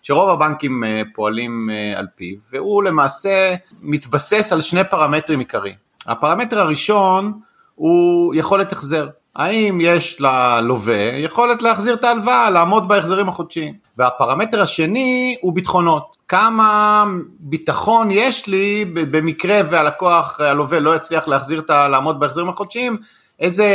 שרוב 0.02 0.30
הבנקים 0.30 0.84
פועלים 1.14 1.70
על 1.96 2.08
פיו, 2.16 2.36
והוא 2.52 2.84
למעשה 2.84 3.56
מתבסס 3.82 4.54
על 4.54 4.62
שני 4.62 4.84
פרמטרים 4.84 5.40
עיקריים. 5.40 5.76
הפרמטר 6.06 6.60
הראשון 6.60 7.40
הוא 7.76 8.36
יכולת 8.36 8.72
החזר. 8.72 9.08
האם 9.36 9.78
יש 9.82 10.22
ללווה 10.22 11.02
יכולת 11.18 11.62
להחזיר 11.62 11.94
את 11.94 12.04
ההלוואה, 12.04 12.50
לעמוד 12.50 12.88
בהחזרים 12.88 13.30
החודשיים. 13.30 13.74
והפרמטר 13.98 14.62
השני 14.62 15.36
הוא 15.42 15.54
ביטחונות. 15.54 16.19
כמה 16.30 17.04
ביטחון 17.40 18.12
יש 18.12 18.48
לי 18.48 18.86
במקרה 18.86 19.60
והלקוח, 19.70 20.42
הלווה 20.42 20.80
לא 20.80 20.96
יצליח 20.96 21.28
להחזיר 21.28 21.60
את 21.60 21.70
ה... 21.70 21.88
לעמוד 21.88 22.20
בהחזרים 22.20 22.50
החודשיים, 22.50 22.98
איזה 23.40 23.66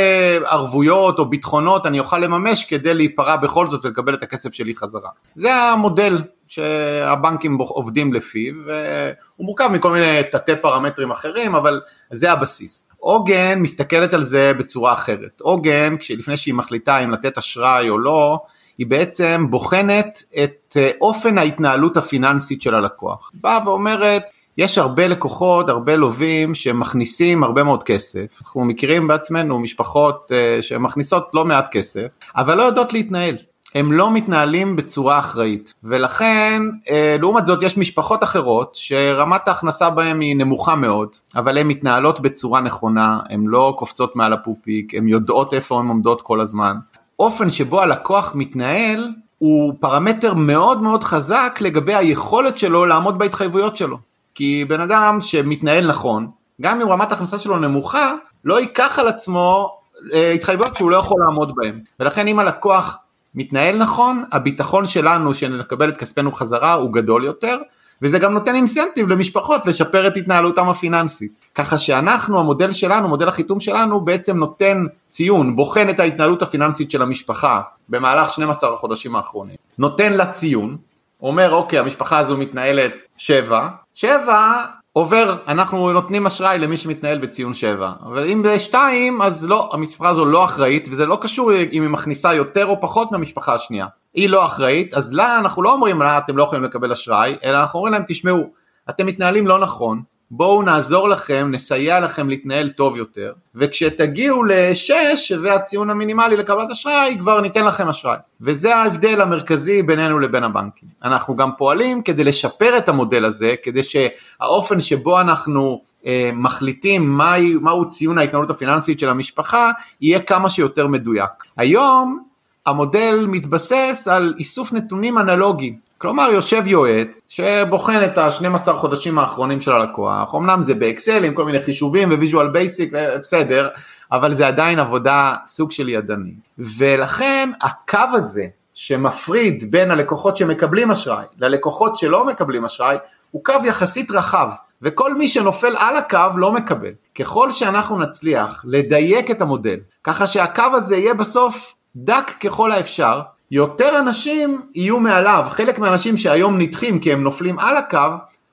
ערבויות 0.45 1.19
או 1.19 1.25
ביטחונות 1.25 1.85
אני 1.85 1.99
אוכל 1.99 2.17
לממש 2.17 2.65
כדי 2.65 2.93
להיפרע 2.93 3.35
בכל 3.35 3.69
זאת 3.69 3.85
ולקבל 3.85 4.13
את 4.13 4.23
הכסף 4.23 4.53
שלי 4.53 4.75
חזרה. 4.75 5.09
זה 5.35 5.55
המודל 5.55 6.21
שהבנקים 6.47 7.57
עובדים 7.57 8.13
לפיו, 8.13 8.53
והוא 8.65 9.45
מורכב 9.45 9.69
מכל 9.71 9.91
מיני 9.91 10.21
תתי 10.31 10.55
פרמטרים 10.55 11.11
אחרים, 11.11 11.55
אבל 11.55 11.81
זה 12.11 12.31
הבסיס. 12.31 12.89
עוגן 12.97 13.59
מסתכלת 13.59 14.13
על 14.13 14.23
זה 14.23 14.53
בצורה 14.53 14.93
אחרת. 14.93 15.41
עוגן, 15.41 15.95
לפני 16.17 16.37
שהיא 16.37 16.53
מחליטה 16.53 16.97
אם 16.99 17.11
לתת 17.11 17.37
אשראי 17.37 17.89
או 17.89 17.97
לא, 17.97 18.39
היא 18.77 18.87
בעצם 18.87 19.47
בוחנת 19.49 20.23
את 20.43 20.77
אה, 20.77 20.91
אופן 21.01 21.37
ההתנהלות 21.37 21.97
הפיננסית 21.97 22.61
של 22.61 22.75
הלקוח. 22.75 23.31
באה 23.33 23.59
ואומרת, 23.65 24.23
יש 24.57 24.77
הרבה 24.77 25.07
לקוחות, 25.07 25.69
הרבה 25.69 25.95
לווים 25.95 26.55
שמכניסים 26.55 27.43
הרבה 27.43 27.63
מאוד 27.63 27.83
כסף, 27.83 28.41
אנחנו 28.43 28.65
מכירים 28.65 29.07
בעצמנו 29.07 29.59
משפחות 29.59 30.31
uh, 30.31 30.61
שמכניסות 30.61 31.29
לא 31.33 31.45
מעט 31.45 31.71
כסף, 31.71 32.07
אבל 32.35 32.57
לא 32.57 32.63
יודעות 32.63 32.93
להתנהל. 32.93 33.37
הם 33.75 33.91
לא 33.91 34.11
מתנהלים 34.11 34.75
בצורה 34.75 35.19
אחראית 35.19 35.73
ולכן 35.83 36.61
אה, 36.89 37.15
לעומת 37.19 37.45
זאת 37.45 37.63
יש 37.63 37.77
משפחות 37.77 38.23
אחרות 38.23 38.71
שרמת 38.73 39.47
ההכנסה 39.47 39.89
בהם 39.89 40.19
היא 40.19 40.35
נמוכה 40.35 40.75
מאוד 40.75 41.09
אבל 41.35 41.57
הן 41.57 41.67
מתנהלות 41.67 42.19
בצורה 42.19 42.61
נכונה, 42.61 43.19
הן 43.29 43.43
לא 43.45 43.75
קופצות 43.77 44.15
מעל 44.15 44.33
הפופיק, 44.33 44.93
הן 44.95 45.07
יודעות 45.07 45.53
איפה 45.53 45.79
הן 45.79 45.87
עומדות 45.87 46.21
כל 46.21 46.41
הזמן. 46.41 46.75
אופן 47.19 47.49
שבו 47.49 47.81
הלקוח 47.81 48.31
מתנהל 48.35 49.11
הוא 49.37 49.73
פרמטר 49.79 50.33
מאוד 50.33 50.81
מאוד 50.81 51.03
חזק 51.03 51.57
לגבי 51.61 51.95
היכולת 51.95 52.57
שלו 52.57 52.85
לעמוד 52.85 53.17
בהתחייבויות 53.17 53.77
שלו. 53.77 53.97
כי 54.35 54.65
בן 54.67 54.81
אדם 54.81 55.21
שמתנהל 55.21 55.87
נכון, 55.87 56.27
גם 56.61 56.81
אם 56.81 56.89
רמת 56.89 57.11
ההכנסה 57.11 57.39
שלו 57.39 57.57
נמוכה, 57.57 58.13
לא 58.45 58.59
ייקח 58.59 58.99
על 58.99 59.07
עצמו 59.07 59.77
אה, 60.13 60.31
התחייבויות 60.31 60.75
שהוא 60.75 60.91
לא 60.91 60.97
יכול 60.97 61.17
לעמוד 61.25 61.55
בהן. 61.55 61.79
ולכן 61.99 62.27
אם 62.27 62.39
הלקוח 62.39 62.97
מתנהל 63.35 63.77
נכון, 63.77 64.23
הביטחון 64.31 64.87
שלנו 64.87 65.33
שנקבל 65.33 65.89
את 65.89 65.97
כספנו 65.97 66.31
חזרה 66.31 66.73
הוא 66.73 66.93
גדול 66.93 67.23
יותר, 67.23 67.57
וזה 68.01 68.19
גם 68.19 68.33
נותן 68.33 68.55
אינסנטיב 68.55 69.07
למשפחות 69.07 69.65
לשפר 69.65 70.07
את 70.07 70.17
התנהלותם 70.17 70.69
הפיננסית. 70.69 71.31
ככה 71.55 71.77
שאנחנו, 71.77 72.39
המודל 72.39 72.71
שלנו, 72.71 73.07
מודל 73.07 73.27
החיתום 73.27 73.59
שלנו, 73.59 74.01
בעצם 74.01 74.37
נותן 74.37 74.85
ציון, 75.09 75.55
בוחן 75.55 75.89
את 75.89 75.99
ההתנהלות 75.99 76.41
הפיננסית 76.41 76.91
של 76.91 77.01
המשפחה 77.01 77.61
במהלך 77.89 78.33
12 78.33 78.73
החודשים 78.73 79.15
האחרונים. 79.15 79.55
נותן 79.77 80.13
לה 80.13 80.25
ציון, 80.25 80.77
אומר 81.21 81.53
אוקיי, 81.53 81.79
המשפחה 81.79 82.17
הזו 82.17 82.37
מתנהלת 82.37 82.93
7, 83.17 83.69
7 83.93 84.65
עובר, 84.97 85.37
אנחנו 85.47 85.93
נותנים 85.93 86.25
אשראי 86.25 86.59
למי 86.59 86.77
שמתנהל 86.77 87.17
בציון 87.17 87.53
7, 87.53 87.91
אבל 88.03 88.27
אם 88.27 88.43
ב-2 88.43 88.75
אז 89.23 89.49
לא, 89.49 89.69
המשפחה 89.73 90.09
הזו 90.09 90.25
לא 90.25 90.45
אחראית, 90.45 90.87
וזה 90.91 91.05
לא 91.05 91.17
קשור 91.21 91.51
אם 91.53 91.81
היא 91.81 91.89
מכניסה 91.89 92.33
יותר 92.33 92.65
או 92.65 92.81
פחות 92.81 93.11
מהמשפחה 93.11 93.53
השנייה. 93.53 93.87
היא 94.13 94.29
לא 94.29 94.45
אחראית, 94.45 94.93
אז 94.93 95.13
לה 95.13 95.39
אנחנו 95.39 95.63
לא 95.63 95.73
אומרים 95.73 96.01
לה 96.01 96.17
אתם 96.17 96.37
לא 96.37 96.43
יכולים 96.43 96.63
לקבל 96.63 96.91
אשראי, 96.91 97.35
אלא 97.43 97.57
אנחנו 97.57 97.79
אומרים 97.79 97.93
להם 97.93 98.03
תשמעו, 98.07 98.43
אתם 98.89 99.05
מתנהלים 99.05 99.47
לא 99.47 99.59
נכון, 99.59 100.01
בואו 100.31 100.61
נעזור 100.61 101.09
לכם, 101.09 101.47
נסייע 101.51 101.99
לכם 101.99 102.29
להתנהל 102.29 102.69
טוב 102.69 102.97
יותר, 102.97 103.33
וכשתגיעו 103.55 104.43
לשש, 104.43 105.13
שזה 105.15 105.53
הציון 105.53 105.89
המינימלי 105.89 106.37
לקבלת 106.37 106.71
אשראי, 106.71 107.17
כבר 107.19 107.41
ניתן 107.41 107.65
לכם 107.65 107.89
אשראי. 107.89 108.17
וזה 108.41 108.75
ההבדל 108.75 109.21
המרכזי 109.21 109.83
בינינו 109.83 110.19
לבין 110.19 110.43
הבנקים. 110.43 110.89
אנחנו 111.03 111.35
גם 111.35 111.49
פועלים 111.57 112.01
כדי 112.01 112.23
לשפר 112.23 112.77
את 112.77 112.89
המודל 112.89 113.25
הזה, 113.25 113.55
כדי 113.63 113.81
שהאופן 113.83 114.81
שבו 114.81 115.21
אנחנו 115.21 115.81
אה, 116.05 116.29
מחליטים 116.33 117.09
מהי, 117.09 117.53
מהו 117.53 117.89
ציון 117.89 118.17
ההתנהלות 118.17 118.49
הפיננסית 118.49 118.99
של 118.99 119.09
המשפחה, 119.09 119.71
יהיה 120.01 120.19
כמה 120.19 120.49
שיותר 120.49 120.87
מדויק. 120.87 121.31
היום 121.57 122.23
המודל 122.65 123.25
מתבסס 123.27 124.07
על 124.11 124.33
איסוף 124.37 124.73
נתונים 124.73 125.17
אנלוגיים. 125.17 125.84
כלומר 125.97 126.29
יושב 126.31 126.67
יועץ 126.67 127.21
שבוחן 127.27 128.03
את 128.05 128.17
ה-12 128.17 128.73
חודשים 128.73 129.19
האחרונים 129.19 129.61
של 129.61 129.71
הלקוח, 129.71 130.35
אמנם 130.35 130.61
זה 130.61 130.75
באקסל 130.75 131.23
עם 131.23 131.33
כל 131.33 131.45
מיני 131.45 131.59
חישובים 131.59 132.11
Visual 132.11 132.47
Basic, 132.47 132.93
בסדר, 133.21 133.69
אבל 134.11 134.33
זה 134.33 134.47
עדיין 134.47 134.79
עבודה 134.79 135.35
סוג 135.47 135.71
של 135.71 135.89
ידני. 135.89 136.33
ולכן 136.57 137.49
הקו 137.61 137.99
הזה 138.13 138.45
שמפריד 138.73 139.71
בין 139.71 139.91
הלקוחות 139.91 140.37
שמקבלים 140.37 140.91
אשראי 140.91 141.25
ללקוחות 141.39 141.95
שלא 141.95 142.25
מקבלים 142.25 142.65
אשראי, 142.65 142.97
הוא 143.31 143.43
קו 143.43 143.53
יחסית 143.65 144.11
רחב, 144.11 144.49
וכל 144.81 145.15
מי 145.15 145.27
שנופל 145.27 145.75
על 145.77 145.95
הקו 145.95 146.37
לא 146.37 146.51
מקבל. 146.51 146.91
ככל 147.19 147.51
שאנחנו 147.51 147.99
נצליח 147.99 148.65
לדייק 148.67 149.31
את 149.31 149.41
המודל, 149.41 149.79
ככה 150.03 150.27
שהקו 150.27 150.63
הזה 150.73 150.97
יהיה 150.97 151.13
בסוף 151.13 151.75
דק 151.95 152.31
ככל 152.39 152.71
האפשר, 152.71 153.21
יותר 153.51 153.99
אנשים 153.99 154.61
יהיו 154.75 154.99
מעליו, 154.99 155.45
חלק 155.49 155.79
מהאנשים 155.79 156.17
שהיום 156.17 156.61
נדחים 156.61 156.99
כי 156.99 157.13
הם 157.13 157.23
נופלים 157.23 157.59
על 157.59 157.77
הקו 157.77 157.99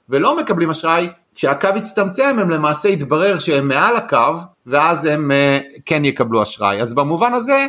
ולא 0.09 0.37
מקבלים 0.37 0.71
אשראי, 0.71 1.09
כשהקו 1.35 1.69
יצטמצם 1.77 2.37
הם 2.41 2.51
למעשה 2.51 2.89
יתברר 2.89 3.39
שהם 3.39 3.69
מעל 3.69 3.97
הקו 3.97 4.35
ואז 4.67 5.05
הם 5.05 5.31
uh, 5.31 5.81
כן 5.87 6.05
יקבלו 6.05 6.43
אשראי. 6.43 6.83
אז 6.83 6.95
במובן 6.95 7.35
הזה 7.35 7.67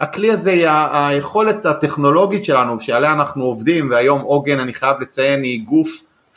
הכלי 0.00 0.30
הזה 0.30 0.50
היא 0.50 0.68
היכולת 0.92 1.66
הטכנולוגית 1.66 2.44
שלנו 2.44 2.80
שעליה 2.80 3.12
אנחנו 3.12 3.44
עובדים 3.44 3.90
והיום 3.90 4.20
עוגן 4.20 4.60
אני 4.60 4.74
חייב 4.74 4.96
לציין 5.00 5.42
היא 5.42 5.64
גוף 5.64 5.88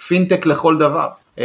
פינטק 0.08 0.46
לכל 0.46 0.78
דבר. 0.78 1.08
uh, 1.36 1.40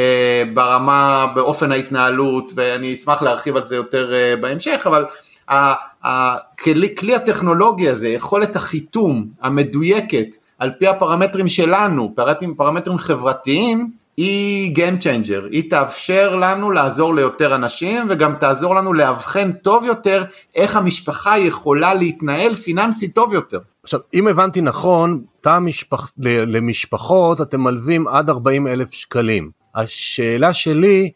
ברמה, 0.55 1.27
באופן 1.35 1.73
ההתנהלות 1.73 2.53
ואני 2.55 2.95
אשמח 2.95 3.23
להרחיב 3.23 3.57
על 3.57 3.63
זה 3.63 3.77
יותר 3.77 4.13
uh, 4.13 4.41
בהמשך 4.41 4.83
אבל 4.87 5.05
הכלי, 5.49 6.97
כלי 6.97 7.15
הטכנולוגי 7.15 7.89
הזה, 7.89 8.09
יכולת 8.09 8.57
החיתום 8.57 9.27
המדויקת 9.43 10.37
על 10.59 10.71
פי 10.79 10.87
הפרמטרים 10.87 11.49
שלנו, 11.49 12.13
פרמטרים, 12.15 12.55
פרמטרים 12.55 12.99
חברתיים, 12.99 13.91
היא 14.17 14.77
Game 14.77 15.03
Changer, 15.03 15.49
היא 15.51 15.71
תאפשר 15.71 16.37
לנו 16.37 16.71
לעזור 16.71 17.15
ליותר 17.15 17.55
אנשים 17.55 18.07
וגם 18.09 18.35
תעזור 18.35 18.75
לנו 18.75 18.93
לאבחן 18.93 19.53
טוב 19.53 19.85
יותר 19.85 20.25
איך 20.55 20.77
המשפחה 20.77 21.39
יכולה 21.39 21.95
להתנהל 21.95 22.55
פיננסית 22.55 23.15
טוב 23.15 23.35
יותר. 23.35 23.59
עכשיו 23.83 24.01
אם 24.15 24.29
הבנתי 24.29 24.61
נכון, 24.61 25.23
תא 25.41 25.59
משפח... 25.59 26.13
למשפחות 26.47 27.41
אתם 27.41 27.61
מלווים 27.61 28.09
עד 28.09 28.31
40 28.31 28.67
אלף 28.67 28.93
שקלים. 28.93 29.51
השאלה 29.75 30.53
שלי 30.53 31.11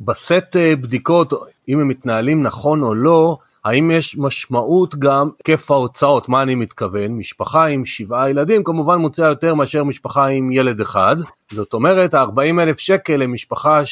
בסט 0.00 0.56
אה, 0.56 0.76
בדיקות 0.76 1.32
אם 1.68 1.80
הם 1.80 1.88
מתנהלים 1.88 2.42
נכון 2.42 2.82
או 2.82 2.94
לא, 2.94 3.38
האם 3.64 3.90
יש 3.90 4.18
משמעות 4.18 4.94
גם 4.94 5.30
כיף 5.44 5.70
ההוצאות, 5.70 6.28
מה 6.28 6.42
אני 6.42 6.54
מתכוון? 6.54 7.12
משפחה 7.12 7.66
עם 7.66 7.84
שבעה 7.84 8.30
ילדים 8.30 8.64
כמובן 8.64 8.98
מוצע 8.98 9.22
יותר 9.22 9.54
מאשר 9.54 9.84
משפחה 9.84 10.26
עם 10.26 10.52
ילד 10.52 10.80
אחד, 10.80 11.16
זאת 11.52 11.72
אומרת 11.72 12.14
ה-40 12.14 12.60
אלף 12.60 12.78
שקל 12.78 13.16
למשפחה 13.16 13.82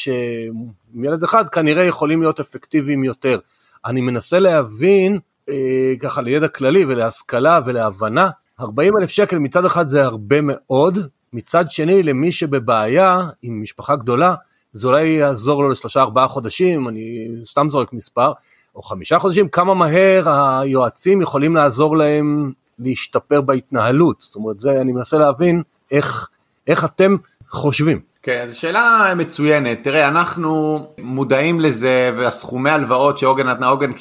עם 0.95 1.05
ילד 1.05 1.23
אחד 1.23 1.49
כנראה 1.49 1.85
יכולים 1.85 2.21
להיות 2.21 2.41
אפקטיביים 2.41 3.05
יותר. 3.05 3.39
אני 3.85 4.01
מנסה 4.01 4.39
להבין, 4.39 5.19
אה, 5.49 5.95
ככה 6.01 6.23
לידע 6.23 6.49
כללי 6.49 6.85
ולהשכלה 6.85 7.61
ולהבנה, 7.65 8.31
40 8.61 8.93
אלף 9.01 9.11
שקל 9.11 9.39
מצד 9.39 9.65
אחד 9.65 9.89
זה 9.89 10.05
הרבה 10.05 10.37
מאוד, 10.43 10.99
מצד 11.33 11.71
שני 11.71 12.03
למי 12.03 12.33
שבבעיה 12.33 13.21
עם 13.43 13.63
משפחה 13.63 13.97
גדולה, 13.97 14.35
זה 14.79 14.89
אולי 14.89 15.07
יעזור 15.07 15.63
לו 15.63 15.69
לשלושה 15.69 16.01
ארבעה 16.01 16.29
חודשים, 16.29 16.89
אני 16.89 17.29
סתם 17.47 17.71
זורק 17.71 17.93
מספר, 17.93 18.33
או 18.77 18.83
חמישה 18.83 19.19
חודשים, 19.19 19.49
כמה 19.49 19.75
מהר 19.75 20.29
היועצים 20.29 21.23
יכולים 21.23 21.57
לעזור 21.57 21.97
להם 21.97 22.53
להשתפר 22.79 23.41
בהתנהלות. 23.41 24.17
זאת 24.21 24.37
אומרת, 24.37 24.61
זה, 24.61 24.81
אני 24.81 24.93
מנסה 24.93 25.19
להבין 25.19 25.63
איך, 25.91 26.29
איך 26.67 26.85
אתם 26.85 27.17
חושבים. 27.51 28.01
כן, 28.23 28.47
זו 28.49 28.61
שאלה 28.61 29.13
מצוינת. 29.17 29.79
תראה, 29.83 30.09
אנחנו 30.09 30.87
מודעים 30.99 31.61
לזה, 31.61 32.13
והסכומי 32.17 32.71
הלוואות 32.71 33.19
שעוגן 33.19 33.47
נתנה, 33.47 33.67
עוגן, 33.67 33.93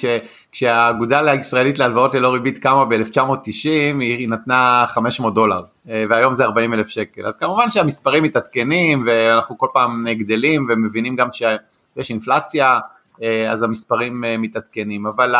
כשהאגודה 0.57 1.31
הישראלית 1.31 1.79
להלוואות 1.79 2.15
ללא 2.15 2.33
ריבית 2.33 2.57
קמה 2.57 2.85
ב-1990, 2.85 3.99
היא 3.99 4.29
נתנה 4.29 4.85
500 4.87 5.33
דולר, 5.33 5.63
אה, 5.89 6.05
והיום 6.09 6.33
זה 6.33 6.45
40 6.45 6.73
אלף 6.73 6.87
שקל. 6.87 7.25
אז 7.25 7.37
כמובן 7.37 7.69
שהמספרים 7.69 8.23
מתעדכנים, 8.23 9.03
ואנחנו 9.07 9.57
כל 9.57 9.67
פעם 9.73 10.05
גדלים 10.09 10.67
ומבינים 10.69 11.15
גם 11.15 11.27
שיש 11.31 12.09
אינפלציה, 12.09 12.79
אה, 13.23 13.51
אז 13.51 13.63
המספרים 13.63 14.23
אה, 14.23 14.37
מתעדכנים. 14.37 15.07
אבל 15.07 15.35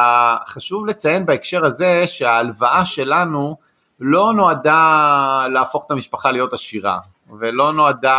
חשוב 0.48 0.86
לציין 0.86 1.26
בהקשר 1.26 1.66
הזה 1.66 2.04
שההלוואה 2.08 2.86
שלנו 2.86 3.56
לא 4.00 4.34
נועדה 4.34 5.48
להפוך 5.52 5.84
את 5.86 5.92
המשפחה 5.92 6.32
להיות 6.32 6.54
עשירה. 6.54 7.00
ולא 7.40 7.74
נועדה, 7.74 8.16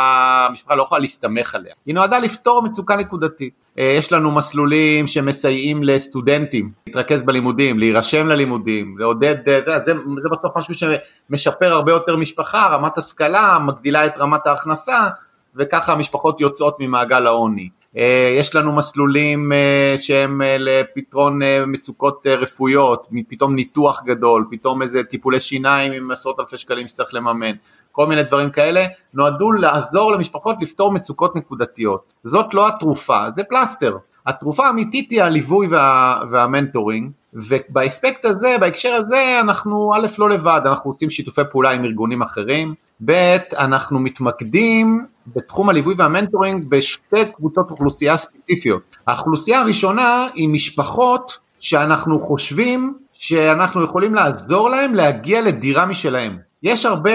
המשפחה 0.51 0.75
לא 0.75 0.83
יכולה 0.83 1.01
להסתמך 1.01 1.55
עליה, 1.55 1.75
היא 1.87 1.95
נועדה 1.95 2.19
לפתור 2.19 2.63
מצוקה 2.63 2.97
נקודתית. 2.97 3.69
אה, 3.79 3.95
יש 3.99 4.13
לנו 4.13 4.31
מסלולים 4.31 5.07
שמסייעים 5.07 5.83
לסטודנטים 5.83 6.71
להתרכז 6.87 7.23
בלימודים, 7.23 7.79
להירשם 7.79 8.29
ללימודים, 8.29 8.99
לעודד, 8.99 9.49
אה, 9.49 9.61
זה, 9.67 9.79
זה, 9.79 9.93
זה 10.23 10.29
בסוף 10.31 10.57
משהו 10.57 10.75
שמשפר 10.75 11.73
הרבה 11.73 11.93
יותר 11.93 12.17
משפחה, 12.17 12.67
רמת 12.67 12.99
השכלה, 12.99 13.59
מגדילה 13.59 14.07
את 14.07 14.19
רמת 14.19 14.47
ההכנסה, 14.47 15.09
וככה 15.57 15.93
המשפחות 15.93 16.41
יוצאות 16.41 16.77
ממעגל 16.81 17.27
העוני. 17.27 17.69
אה, 17.97 18.37
יש 18.39 18.55
לנו 18.55 18.73
מסלולים 18.73 19.53
שהם 19.97 20.41
לפתרון 20.59 21.41
מצוקות 21.67 22.27
רפואיות, 22.27 23.09
פתאום 23.29 23.55
ניתוח 23.55 24.03
גדול, 24.05 24.47
פתאום 24.51 24.83
איזה 24.83 25.03
טיפולי 25.03 25.41
שיניים 25.41 25.93
עם 25.93 26.11
עשרות 26.11 26.41
אלפי 26.41 26.59
שקלים 26.59 26.89
שצריך 26.89 27.15
לממן. 27.15 27.53
כל 27.99 28.07
מיני 28.07 28.23
דברים 28.23 28.51
כאלה, 28.51 28.87
נועדו 29.15 29.53
לעזור 29.53 30.13
למשפחות 30.13 30.57
לפתור 30.61 30.93
מצוקות 30.93 31.37
נקודתיות. 31.37 32.13
זאת 32.25 32.55
לא 32.55 32.69
התרופה, 32.69 33.31
זה 33.31 33.45
פלסטר. 33.45 33.97
התרופה 34.27 34.67
האמיתית 34.67 35.11
היא 35.11 35.23
הליווי 35.23 35.67
וה, 35.67 36.21
והמנטורינג, 36.31 37.11
ובאספקט 37.35 38.25
הזה, 38.25 38.57
בהקשר 38.61 38.93
הזה, 38.93 39.41
אנחנו 39.41 39.95
א' 39.95 40.07
לא 40.19 40.31
לבד, 40.31 40.61
אנחנו 40.65 40.91
עושים 40.91 41.11
שיתופי 41.11 41.41
פעולה 41.51 41.71
עם 41.71 41.85
ארגונים 41.85 42.23
אחרים, 42.23 42.75
ב' 43.05 43.37
אנחנו 43.59 43.99
מתמקדים 43.99 45.07
בתחום 45.27 45.69
הליווי 45.69 45.95
והמנטורינג 45.99 46.65
בשתי 46.69 47.25
קבוצות 47.37 47.71
אוכלוסייה 47.71 48.17
ספציפיות. 48.17 48.83
האוכלוסייה 49.07 49.61
הראשונה 49.61 50.29
היא 50.35 50.49
משפחות 50.49 51.39
שאנחנו 51.59 52.21
חושבים 52.21 52.95
שאנחנו 53.13 53.85
יכולים 53.85 54.15
לעזור 54.15 54.71
להם 54.71 54.95
להגיע 54.95 55.41
לדירה 55.41 55.87
משלהם. 55.87 56.48
יש 56.63 56.87
הרבה, 56.87 57.11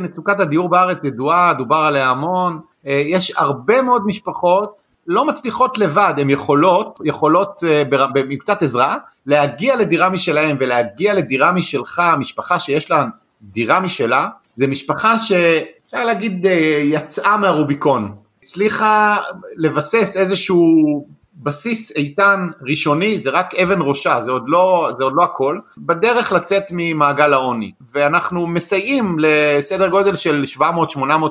מצוקת 0.00 0.40
הדיור 0.40 0.68
בארץ 0.68 1.04
ידועה, 1.04 1.54
דובר 1.54 1.76
עליה 1.76 2.10
המון, 2.10 2.60
אה, 2.86 3.02
יש 3.06 3.32
הרבה 3.36 3.82
מאוד 3.82 4.06
משפחות 4.06 4.80
לא 5.06 5.26
מצליחות 5.26 5.78
לבד, 5.78 6.14
הן 6.18 6.30
יכולות, 6.30 7.00
יכולות 7.04 7.64
אה, 7.66 7.82
עם 8.30 8.36
קצת 8.36 8.62
עזרה, 8.62 8.96
להגיע 9.26 9.76
לדירה 9.76 10.08
משלהם 10.08 10.56
ולהגיע 10.60 11.14
לדירה 11.14 11.52
משלך, 11.52 12.02
משפחה 12.18 12.58
שיש 12.58 12.90
לה 12.90 13.06
דירה 13.42 13.80
משלה, 13.80 14.28
זה 14.56 14.66
משפחה 14.66 15.18
שאפשר 15.18 16.04
להגיד 16.04 16.46
אה, 16.46 16.80
יצאה 16.84 17.36
מהרוביקון, 17.36 18.14
הצליחה 18.42 19.16
לבסס 19.56 20.16
איזשהו 20.16 21.06
בסיס 21.42 21.90
איתן 21.96 22.48
ראשוני 22.62 23.18
זה 23.20 23.30
רק 23.30 23.54
אבן 23.54 23.78
ראשה, 23.80 24.22
זה 24.22 24.30
עוד 24.30 24.44
לא, 24.46 24.90
זה 24.96 25.04
עוד 25.04 25.12
לא 25.16 25.24
הכל, 25.24 25.58
בדרך 25.78 26.32
לצאת 26.32 26.62
ממעגל 26.70 27.32
העוני. 27.32 27.72
ואנחנו 27.92 28.46
מסייעים 28.46 29.16
לסדר 29.18 29.88
גודל 29.88 30.16
של 30.16 30.44
700-800 30.58 30.62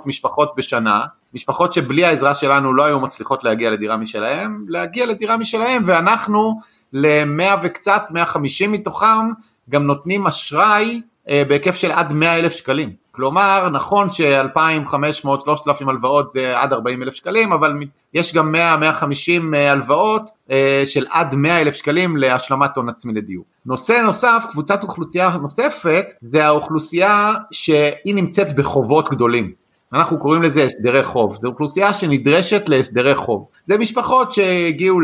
משפחות 0.06 0.54
בשנה, 0.58 1.06
משפחות 1.34 1.74
שבלי 1.74 2.06
העזרה 2.06 2.36
שלנו 2.36 2.74
לא 2.74 2.86
היו 2.86 3.00
מצליחות 3.00 3.44
להגיע 3.44 3.72
לדירה 3.72 3.98
משלהם, 3.98 4.66
להגיע 4.68 5.06
לדירה 5.06 5.38
משלהם, 5.38 5.82
ואנחנו 5.86 6.60
למאה 6.94 7.56
וקצת, 7.64 8.04
150 8.12 8.72
מתוכם, 8.72 9.32
גם 9.70 9.84
נותנים 9.84 10.28
אשראי 10.28 11.02
בהיקף 11.48 11.76
של 11.76 11.92
עד 11.92 12.14
100 12.14 12.38
אלף 12.38 12.54
שקלים. 12.54 13.10
כלומר, 13.20 13.70
נכון 13.72 14.10
ש-2,500, 14.10 15.28
3,000 15.46 15.90
הלוואות 15.90 16.32
זה 16.32 16.60
עד 16.60 16.74
40 16.74 17.04
אלף 17.04 17.14
שקלים, 17.14 17.54
אבל 17.54 17.74
יש 18.14 18.34
גם 18.34 18.56
100-150 18.56 19.56
אה, 19.56 19.72
הלוואות 19.72 20.30
אה, 20.52 20.84
של 20.86 21.06
עד 21.10 21.36
100 21.36 21.62
אלף 21.62 21.76
שקלים 21.76 22.18
להשלמת 22.18 22.78
הון 22.78 22.90
עצמי 22.90 23.14
לדיור. 23.14 23.44
נושא 23.66 24.02
נוסף, 24.04 24.46
קבוצת 24.52 24.84
אוכלוסייה 24.84 25.30
נוספת, 25.42 26.14
זה 26.22 26.46
האוכלוסייה 26.46 27.34
שהיא 27.52 28.16
נמצאת 28.16 28.56
בחובות 28.56 29.10
גדולים. 29.10 29.52
אנחנו 29.94 30.20
קוראים 30.20 30.42
לזה 30.42 30.64
הסדרי 30.64 31.04
חוב, 31.04 31.38
זו 31.42 31.48
אוכלוסייה 31.48 31.94
שנדרשת 31.94 32.70
להסדרי 32.70 33.16
חוב. 33.16 33.48
זה 33.66 33.78
משפחות 33.78 34.32
שהגיעו 34.32 35.00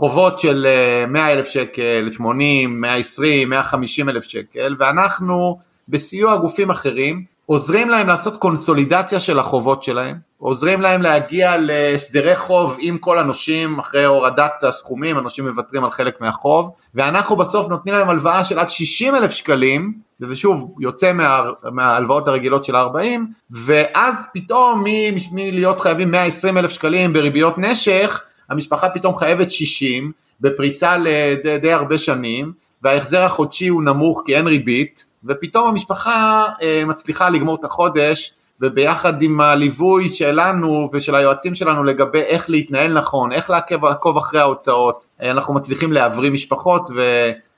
לחובות 0.00 0.40
של 0.40 0.66
100 1.08 1.22
אה, 1.22 1.32
אלף 1.32 1.48
שקל, 1.48 2.08
80, 2.12 2.80
120, 2.80 3.50
150 3.50 4.08
אלף 4.08 4.24
שקל, 4.24 4.76
ואנחנו 4.78 5.58
בסיוע 5.88 6.36
גופים 6.36 6.70
אחרים 6.70 7.24
עוזרים 7.46 7.88
להם 7.88 8.06
לעשות 8.08 8.36
קונסולידציה 8.36 9.20
של 9.20 9.38
החובות 9.38 9.82
שלהם, 9.82 10.16
עוזרים 10.38 10.80
להם 10.80 11.02
להגיע 11.02 11.56
להסדרי 11.56 12.36
חוב 12.36 12.76
עם 12.80 12.98
כל 12.98 13.18
הנושים 13.18 13.78
אחרי 13.78 14.04
הורדת 14.04 14.64
הסכומים, 14.64 15.18
הנושים 15.18 15.48
מוותרים 15.48 15.84
על 15.84 15.90
חלק 15.90 16.20
מהחוב, 16.20 16.70
ואנחנו 16.94 17.36
בסוף 17.36 17.68
נותנים 17.68 17.94
להם 17.94 18.08
הלוואה 18.08 18.44
של 18.44 18.58
עד 18.58 18.70
60 18.70 19.14
אלף 19.14 19.30
שקלים, 19.30 19.94
וזה 20.20 20.36
שוב 20.36 20.74
יוצא 20.80 21.12
מה, 21.12 21.42
מההלוואות 21.72 22.28
הרגילות 22.28 22.64
של 22.64 22.76
40, 22.76 23.26
ואז 23.50 24.26
פתאום 24.34 24.84
מלהיות 25.32 25.80
חייבים 25.80 26.10
120 26.10 26.58
אלף 26.58 26.70
שקלים 26.70 27.12
בריביות 27.12 27.58
נשך, 27.58 28.22
המשפחה 28.50 28.88
פתאום 28.88 29.18
חייבת 29.18 29.50
60 29.50 30.12
בפריסה 30.40 30.96
לדי 31.44 31.72
הרבה 31.72 31.98
שנים, 31.98 32.52
וההחזר 32.82 33.22
החודשי 33.22 33.68
הוא 33.68 33.82
נמוך 33.82 34.22
כי 34.26 34.36
אין 34.36 34.46
ריבית, 34.46 35.06
ופתאום 35.24 35.68
המשפחה 35.68 36.44
אה, 36.62 36.82
מצליחה 36.86 37.28
לגמור 37.28 37.54
את 37.54 37.64
החודש 37.64 38.32
וביחד 38.60 39.22
עם 39.22 39.40
הליווי 39.40 40.08
שלנו 40.08 40.90
ושל 40.92 41.14
היועצים 41.14 41.54
שלנו 41.54 41.84
לגבי 41.84 42.20
איך 42.20 42.50
להתנהל 42.50 42.92
נכון, 42.92 43.32
איך 43.32 43.50
לעקוב 43.82 44.16
אחרי 44.16 44.40
ההוצאות, 44.40 45.06
אה, 45.22 45.30
אנחנו 45.30 45.54
מצליחים 45.54 45.92
להבריא 45.92 46.30
משפחות 46.30 46.90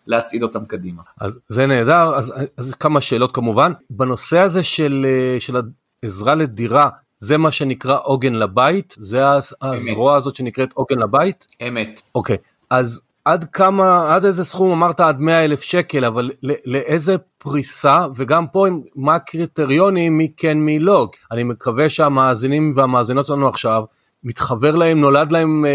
ולהצעיד 0.07 0.43
אותם 0.43 0.65
קדימה. 0.65 1.03
אז 1.21 1.39
זה 1.49 1.67
נהדר, 1.67 2.15
אז, 2.15 2.33
אז 2.57 2.75
כמה 2.75 3.01
שאלות 3.01 3.35
כמובן. 3.35 3.73
בנושא 3.91 4.39
הזה 4.39 4.63
של, 4.63 5.07
אה, 5.09 5.41
של 5.41 5.57
העזרה 6.03 6.35
לדירה, 6.35 6.89
זה 7.23 7.39
מה 7.39 7.51
שנקרא 7.51 7.99
עוגן 8.03 8.33
לבית? 8.33 8.97
זה 8.99 9.25
הזרוע 9.63 10.17
הזאת 10.17 10.37
שנקראת 10.37 10.73
עוגן 10.73 10.99
לבית? 10.99 11.47
אמת. 11.69 12.03
אוקיי, 12.15 12.37
אז 12.71 13.03
עד 13.25 13.45
כמה, 13.45 14.15
עד 14.15 14.25
איזה 14.25 14.45
סכום 14.45 14.73
אמרת 14.73 15.01
עד 15.01 15.21
100 15.21 15.45
אלף 15.45 15.63
שקל, 15.63 16.05
אבל 16.05 16.31
לאיזה 16.65 17.17
פריסה, 17.39 18.07
וגם 18.17 18.47
פה 18.47 18.67
מה 18.97 19.15
הקריטריונים 19.15 20.19
מי 20.19 20.33
כן 20.37 20.59
מי 20.59 20.79
לא. 20.79 21.09
אני 21.33 21.43
מקווה 21.43 21.89
שהמאזינים 21.89 22.73
והמאזינות 22.75 23.27
שלנו 23.27 23.49
עכשיו, 23.49 23.83
מתחבר 24.25 24.77
להם, 24.77 25.01
נולד 25.01 25.33
להם 25.33 25.65
אה, 25.65 25.71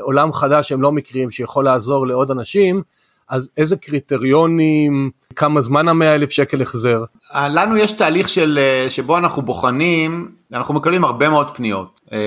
עולם 0.00 0.32
חדש 0.32 0.68
שהם 0.68 0.82
לא 0.82 0.92
מכירים, 0.92 1.30
שיכול 1.30 1.64
לעזור 1.64 2.06
לעוד 2.06 2.30
אנשים, 2.30 2.82
אז 3.28 3.50
איזה 3.56 3.76
קריטריונים, 3.76 5.10
כמה 5.36 5.60
זמן 5.60 5.88
המאה 5.88 6.14
אלף 6.14 6.30
שקל 6.30 6.62
החזר? 6.62 7.04
לנו 7.34 7.76
יש 7.76 7.92
תהליך 7.92 8.28
של, 8.28 8.58
אה, 8.62 8.90
שבו 8.90 9.18
אנחנו 9.18 9.42
בוחנים, 9.42 10.30
אנחנו 10.52 10.74
מקבלים 10.74 11.04
הרבה 11.04 11.28
מאוד 11.28 11.56
פניות 11.56 12.00
אה, 12.12 12.18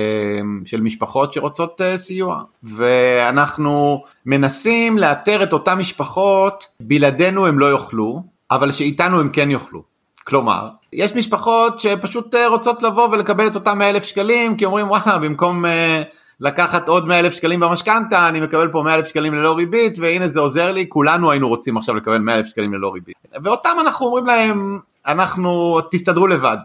של 0.64 0.80
משפחות 0.80 1.32
שרוצות 1.32 1.80
אה, 1.80 1.96
סיוע, 1.96 2.42
ואנחנו 2.62 4.04
מנסים 4.26 4.98
לאתר 4.98 5.42
את 5.42 5.52
אותן 5.52 5.74
משפחות, 5.74 6.66
בלעדינו 6.80 7.46
הם 7.46 7.58
לא 7.58 7.66
יוכלו, 7.66 8.22
אבל 8.50 8.72
שאיתנו 8.72 9.20
הם 9.20 9.30
כן 9.32 9.50
יוכלו. 9.50 9.82
כלומר, 10.24 10.68
יש 10.92 11.16
משפחות 11.16 11.80
שפשוט 11.80 12.34
רוצות 12.48 12.82
לבוא 12.82 13.08
ולקבל 13.08 13.46
את 13.46 13.54
אותם 13.54 13.78
100 13.78 13.90
אלף 13.90 14.04
שקלים, 14.04 14.56
כי 14.56 14.64
אומרים 14.64 14.88
וואלה, 14.88 15.18
במקום... 15.18 15.64
לקחת 16.40 16.88
עוד 16.88 17.06
100 17.06 17.18
אלף 17.18 17.34
שקלים 17.34 17.60
במשכנתה, 17.60 18.28
אני 18.28 18.40
מקבל 18.40 18.68
פה 18.68 18.82
100 18.82 18.94
אלף 18.94 19.08
שקלים 19.08 19.34
ללא 19.34 19.56
ריבית, 19.56 19.98
והנה 19.98 20.26
זה 20.26 20.40
עוזר 20.40 20.72
לי, 20.72 20.86
כולנו 20.88 21.30
היינו 21.30 21.48
רוצים 21.48 21.76
עכשיו 21.76 21.94
לקבל 21.94 22.18
100 22.18 22.38
אלף 22.38 22.46
שקלים 22.46 22.74
ללא 22.74 22.92
ריבית. 22.94 23.16
ואותם 23.44 23.76
אנחנו 23.80 24.06
אומרים 24.06 24.26
להם, 24.26 24.78
אנחנו, 25.06 25.80
תסתדרו 25.90 26.26
לבד. 26.26 26.58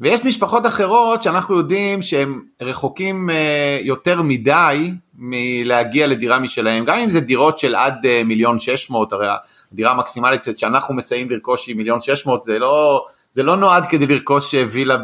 ויש 0.00 0.24
משפחות 0.24 0.66
אחרות 0.66 1.22
שאנחנו 1.22 1.56
יודעים 1.56 2.02
שהם 2.02 2.42
רחוקים 2.62 3.30
אה, 3.30 3.78
יותר 3.82 4.22
מדי 4.22 4.92
מלהגיע 5.18 6.06
לדירה 6.06 6.38
משלהם, 6.38 6.84
גם 6.84 6.98
אם 6.98 7.10
זה 7.10 7.20
דירות 7.20 7.58
של 7.58 7.74
עד 7.74 8.06
אה, 8.06 8.22
מיליון 8.24 8.60
שש 8.60 8.90
מאות, 8.90 9.12
הרי 9.12 9.26
הדירה 9.72 9.90
המקסימלית 9.90 10.42
שאנחנו 10.56 10.94
מסייעים 10.94 11.30
לרכוש 11.30 11.66
היא 11.66 11.76
מיליון 11.76 12.00
שש 12.00 12.26
מאות, 12.26 12.42
זה 12.42 12.58
לא, 12.58 13.06
זה 13.32 13.42
לא 13.42 13.56
נועד 13.56 13.86
כדי 13.86 14.06
לרכוש 14.06 14.54
אה, 14.54 14.64
וילה 14.70 14.96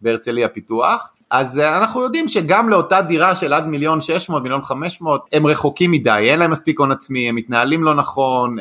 בהרצליה 0.00 0.48
פיתוח. 0.48 1.10
אז 1.36 1.58
אנחנו 1.58 2.02
יודעים 2.02 2.28
שגם 2.28 2.68
לאותה 2.68 3.02
דירה 3.02 3.34
של 3.34 3.52
עד 3.52 3.66
מיליון 3.66 4.00
שש 4.00 4.28
מאות, 4.28 4.42
מיליון 4.42 4.64
חמש 4.64 5.00
מאות, 5.00 5.26
הם 5.32 5.46
רחוקים 5.46 5.90
מדי, 5.90 6.26
אין 6.30 6.38
להם 6.38 6.50
מספיק 6.50 6.78
הון 6.78 6.92
עצמי, 6.92 7.28
הם 7.28 7.34
מתנהלים 7.34 7.84
לא 7.84 7.94
נכון, 7.94 8.56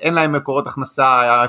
אין 0.00 0.14
להם 0.14 0.32
מקורות 0.32 0.66
הכנסה, 0.66 1.44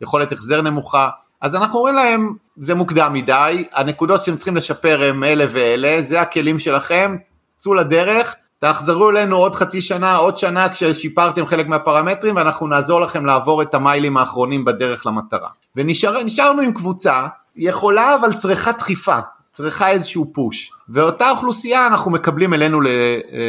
יכולת 0.00 0.32
החזר 0.32 0.62
נמוכה, 0.62 1.08
אז 1.40 1.54
אנחנו 1.54 1.78
אומרים 1.78 1.94
להם, 1.94 2.32
זה 2.56 2.74
מוקדם 2.74 3.12
מדי, 3.12 3.64
הנקודות 3.72 4.24
שהם 4.24 4.36
צריכים 4.36 4.56
לשפר 4.56 5.02
הם 5.02 5.24
אלה 5.24 5.44
ואלה, 5.50 6.02
זה 6.02 6.20
הכלים 6.20 6.58
שלכם, 6.58 7.16
צאו 7.58 7.74
לדרך, 7.74 8.34
תחזרו 8.58 9.10
אלינו 9.10 9.36
עוד 9.36 9.54
חצי 9.54 9.80
שנה, 9.80 10.16
עוד 10.16 10.38
שנה 10.38 10.68
כששיפרתם 10.68 11.46
חלק 11.46 11.68
מהפרמטרים 11.68 12.36
ואנחנו 12.36 12.66
נעזור 12.66 13.00
לכם 13.00 13.26
לעבור 13.26 13.62
את 13.62 13.74
המיילים 13.74 14.16
האחרונים 14.16 14.64
בדרך 14.64 15.06
למטרה. 15.06 15.48
ונשארנו 15.76 16.62
עם 16.62 16.72
קבוצה, 16.72 17.26
יכולה 17.56 18.14
אבל 18.14 18.32
צריכה 18.32 18.72
דחיפה, 18.72 19.18
צריכה 19.56 19.90
איזשהו 19.90 20.32
פוש, 20.32 20.70
ואותה 20.88 21.30
אוכלוסייה 21.30 21.86
אנחנו 21.86 22.10
מקבלים 22.10 22.54
אלינו 22.54 22.80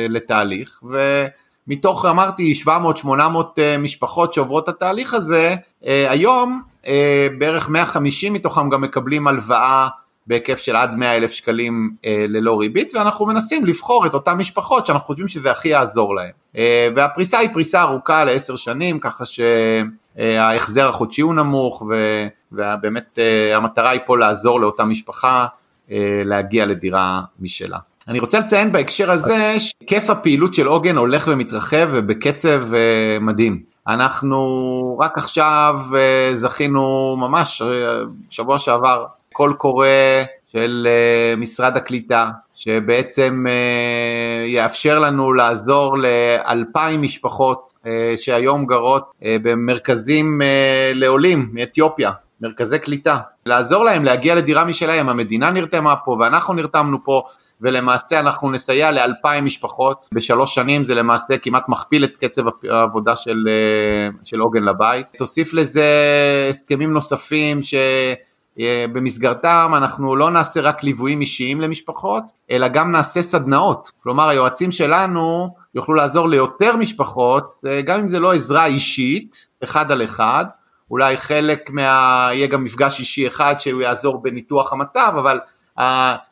לתהליך, 0.09 0.81
ו... 0.91 1.25
מתוך 1.67 2.05
אמרתי 2.05 2.53
700-800 2.65 3.07
אה, 3.59 3.77
משפחות 3.77 4.33
שעוברות 4.33 4.63
את 4.63 4.69
התהליך 4.69 5.13
הזה, 5.13 5.55
אה, 5.85 6.11
היום 6.11 6.61
אה, 6.87 7.27
בערך 7.37 7.69
150 7.69 8.33
מתוכם 8.33 8.69
גם 8.69 8.81
מקבלים 8.81 9.27
הלוואה 9.27 9.87
בהיקף 10.27 10.59
של 10.59 10.75
עד 10.75 10.95
100 10.95 11.15
אלף 11.15 11.31
שקלים 11.31 11.91
ללא 12.27 12.59
ריבית 12.59 12.95
ואנחנו 12.95 13.25
מנסים 13.25 13.65
לבחור 13.65 14.05
את 14.05 14.13
אותן 14.13 14.33
משפחות 14.33 14.85
שאנחנו 14.85 15.05
חושבים 15.05 15.27
שזה 15.27 15.51
הכי 15.51 15.69
יעזור 15.69 16.15
להם. 16.15 16.31
והפריסה 16.95 17.37
היא 17.37 17.49
פריסה 17.53 17.81
ארוכה 17.81 18.23
לעשר 18.23 18.55
שנים 18.55 18.99
ככה 18.99 19.23
שההחזר 19.25 20.89
החודשי 20.89 21.21
הוא 21.21 21.33
נמוך 21.33 21.83
ובאמת 22.51 23.19
המטרה 23.53 23.89
היא 23.89 24.01
פה 24.05 24.17
לעזור 24.17 24.61
לאותה 24.61 24.85
משפחה 24.85 25.47
להגיע 26.25 26.65
לדירה 26.65 27.21
משלה. 27.39 27.77
אני 28.07 28.19
רוצה 28.19 28.39
לציין 28.39 28.71
בהקשר 28.71 29.11
הזה 29.11 29.55
שהיקף 29.59 30.09
הפעילות 30.09 30.53
של 30.53 30.67
עוגן 30.67 30.97
הולך 30.97 31.27
ומתרחב 31.31 31.89
ובקצב 31.91 32.73
אה, 32.73 33.17
מדהים. 33.21 33.61
אנחנו 33.87 34.97
רק 35.01 35.17
עכשיו 35.17 35.79
אה, 35.95 36.31
זכינו 36.33 37.15
ממש 37.19 37.61
אה, 37.61 38.01
שבוע 38.29 38.59
שעבר 38.59 39.05
קול 39.33 39.53
קורא 39.53 39.87
של 40.51 40.87
משרד 41.37 41.77
הקליטה 41.77 42.29
שבעצם 42.55 43.45
יאפשר 44.45 44.99
לנו 44.99 45.33
לעזור 45.33 45.97
לאלפיים 45.97 47.01
משפחות 47.01 47.73
שהיום 48.15 48.65
גרות 48.65 49.11
במרכזים 49.21 50.41
לעולים 50.93 51.49
מאתיופיה, 51.53 52.11
מרכזי 52.41 52.79
קליטה, 52.79 53.17
לעזור 53.45 53.83
להם 53.83 54.03
להגיע 54.03 54.35
לדירה 54.35 54.65
משלהם, 54.65 55.09
המדינה 55.09 55.51
נרתמה 55.51 55.95
פה 55.95 56.17
ואנחנו 56.19 56.53
נרתמנו 56.53 57.03
פה 57.03 57.23
ולמעשה 57.61 58.19
אנחנו 58.19 58.51
נסייע 58.51 58.91
לאלפיים 58.91 59.45
משפחות 59.45 60.05
בשלוש 60.11 60.55
שנים 60.55 60.83
זה 60.83 60.95
למעשה 60.95 61.37
כמעט 61.37 61.69
מכפיל 61.69 62.03
את 62.03 62.17
קצב 62.17 62.43
העבודה 62.69 63.15
של, 63.15 63.47
אה, 63.49 64.09
של 64.23 64.39
עוגן 64.39 64.63
לבית. 64.63 65.07
תוסיף 65.17 65.53
לזה 65.53 65.85
הסכמים 66.49 66.93
נוספים 66.93 67.59
שבמסגרתם 68.57 69.71
אנחנו 69.77 70.15
לא 70.15 70.31
נעשה 70.31 70.61
רק 70.61 70.83
ליוויים 70.83 71.21
אישיים 71.21 71.61
למשפחות 71.61 72.23
אלא 72.51 72.67
גם 72.67 72.91
נעשה 72.91 73.21
סדנאות 73.21 73.91
כלומר 74.03 74.29
היועצים 74.29 74.71
שלנו 74.71 75.55
יוכלו 75.75 75.95
לעזור 75.95 76.29
ליותר 76.29 76.75
משפחות 76.75 77.61
אה, 77.67 77.81
גם 77.81 77.99
אם 77.99 78.07
זה 78.07 78.19
לא 78.19 78.33
עזרה 78.33 78.65
אישית 78.65 79.47
אחד 79.63 79.91
על 79.91 80.03
אחד 80.03 80.45
אולי 80.91 81.17
חלק 81.17 81.69
מה... 81.69 82.29
יהיה 82.31 82.47
גם 82.47 82.63
מפגש 82.63 82.99
אישי 82.99 83.27
אחד 83.27 83.55
שהוא 83.59 83.81
יעזור 83.81 84.21
בניתוח 84.21 84.73
המצב 84.73 85.13
אבל 85.19 85.39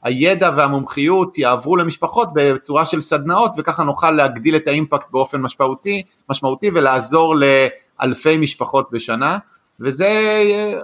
הידע 0.04 0.52
והמומחיות 0.56 1.38
יעברו 1.38 1.76
למשפחות 1.76 2.30
בצורה 2.34 2.86
של 2.86 3.02
סדנאות 3.02 3.52
וככה 3.58 3.84
נוכל 3.84 4.12
להגדיל 4.12 4.56
את 4.56 4.68
האימפקט 4.68 5.12
באופן 5.12 5.42
משמעותי, 5.42 6.04
משמעותי 6.30 6.70
ולעזור 6.74 7.36
לאלפי 7.36 8.38
משפחות 8.38 8.92
בשנה 8.92 9.38
וזה 9.80 10.10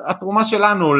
התרומה 0.05 0.43
שלנו 0.43 0.93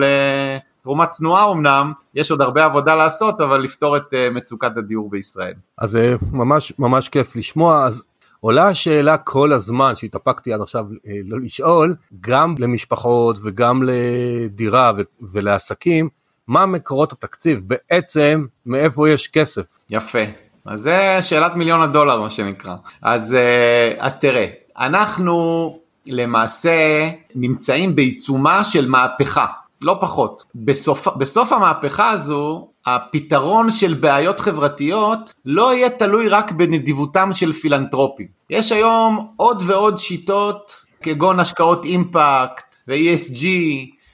תרומה 0.84 1.06
צנועה 1.06 1.52
אמנם, 1.52 1.94
יש 2.16 2.32
עוד 2.32 2.42
הרבה 2.42 2.66
עבודה 2.66 2.96
לעשות, 2.96 3.42
אבל 3.42 3.62
לפתור 3.62 3.98
את 3.98 4.14
אה, 4.14 4.30
מצוקת 4.30 4.78
הדיור 4.78 5.10
בישראל. 5.10 5.54
אז 5.78 5.96
אה, 5.96 6.16
ממש 6.32 6.74
ממש 6.80 7.10
כיף 7.10 7.36
לשמוע, 7.36 7.86
אז 7.86 8.04
עולה 8.42 8.68
השאלה 8.68 9.18
כל 9.18 9.54
הזמן 9.54 9.96
שהתאפקתי 9.96 10.54
עד 10.54 10.62
עכשיו 10.62 10.86
אה, 11.08 11.12
לא 11.26 11.40
לשאול, 11.40 11.96
גם 12.22 12.56
למשפחות 12.60 13.38
וגם 13.44 13.84
לדירה 13.86 14.92
ולעסקים, 15.22 16.10
מה 16.48 16.66
מקורות 16.66 17.12
התקציב, 17.12 17.64
בעצם 17.68 18.46
מאיפה 18.66 19.10
יש 19.10 19.28
כסף. 19.28 19.80
יפה, 19.90 20.20
אז 20.66 20.82
זה 20.82 21.18
שאלת 21.22 21.56
מיליון 21.56 21.82
הדולר 21.82 22.22
מה 22.22 22.30
שנקרא. 22.30 22.76
אז, 23.02 23.34
אה, 23.34 23.94
אז 24.00 24.18
תראה, 24.18 24.48
אנחנו 24.78 25.80
למעשה 26.08 27.10
נמצאים 27.36 27.96
בעיצומה 27.96 28.64
של 28.64 28.90
מהפכה, 28.90 29.46
לא 29.82 29.98
פחות. 30.02 30.44
בסוף, 30.56 31.08
בסוף 31.08 31.52
המהפכה 31.54 32.10
הזו, 32.10 32.71
הפתרון 32.86 33.72
של 33.72 33.94
בעיות 33.94 34.40
חברתיות 34.40 35.34
לא 35.46 35.74
יהיה 35.74 35.90
תלוי 35.90 36.28
רק 36.28 36.52
בנדיבותם 36.52 37.30
של 37.34 37.54
פילנטרופים. 37.54 38.28
יש 38.50 38.72
היום 38.72 39.28
עוד 39.38 39.64
ועוד 39.66 39.98
שיטות 39.98 40.86
כגון 41.02 41.40
השקעות 41.40 41.86
אימפקט 41.86 42.76
ו-ESG 42.88 43.46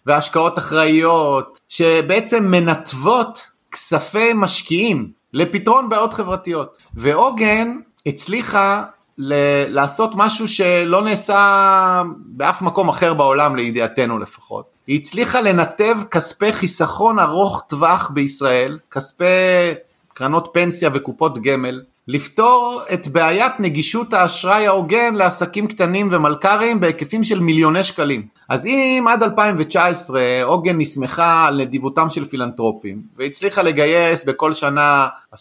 והשקעות 0.06 0.58
אחראיות, 0.60 1.60
שבעצם 1.70 2.52
מנתבות 2.52 3.48
כספי 3.72 4.30
משקיעים 4.36 5.12
לפתרון 5.34 5.90
בעיות 5.90 6.14
חברתיות. 6.14 6.78
ועוגן 6.94 7.78
הצליחה 8.06 8.84
ל- 9.18 9.74
לעשות 9.76 10.12
משהו 10.16 10.48
שלא 10.48 11.02
נעשה 11.02 12.02
באף 12.26 12.62
מקום 12.62 12.90
אחר 12.90 13.14
בעולם 13.14 13.56
לידיעתנו 13.56 14.20
לפחות. 14.20 14.77
היא 14.88 15.00
הצליחה 15.00 15.42
לנתב 15.42 15.96
כספי 16.12 16.54
חיסכון 16.54 17.20
ארוך 17.20 17.64
טווח 17.70 18.10
בישראל, 18.10 18.80
כספי 18.92 19.26
קרנות 20.14 20.50
פנסיה 20.54 20.90
וקופות 20.94 21.40
גמל, 21.40 21.82
לפתור 22.08 22.82
את 22.94 23.08
בעיית 23.08 23.60
נגישות 23.60 24.14
האשראי 24.14 24.68
ההוגן 24.68 25.16
לעסקים 25.16 25.68
קטנים 25.68 26.10
ומלכ"רים 26.12 26.80
בהיקפים 26.80 27.24
של 27.24 27.40
מיליוני 27.40 27.84
שקלים. 27.84 28.26
אז 28.50 28.66
אם 28.66 29.06
עד 29.10 29.24
2019 29.24 30.22
עוגן 30.44 30.78
נסמכה 30.78 31.46
על 31.48 31.62
נדיבותם 31.62 32.10
של 32.10 32.26
פילנטרופים 32.26 33.02
והצליחה 33.18 33.62
לגייס 33.62 34.24
בכל 34.24 34.54
שנה 34.54 35.08
10-20 35.36 35.38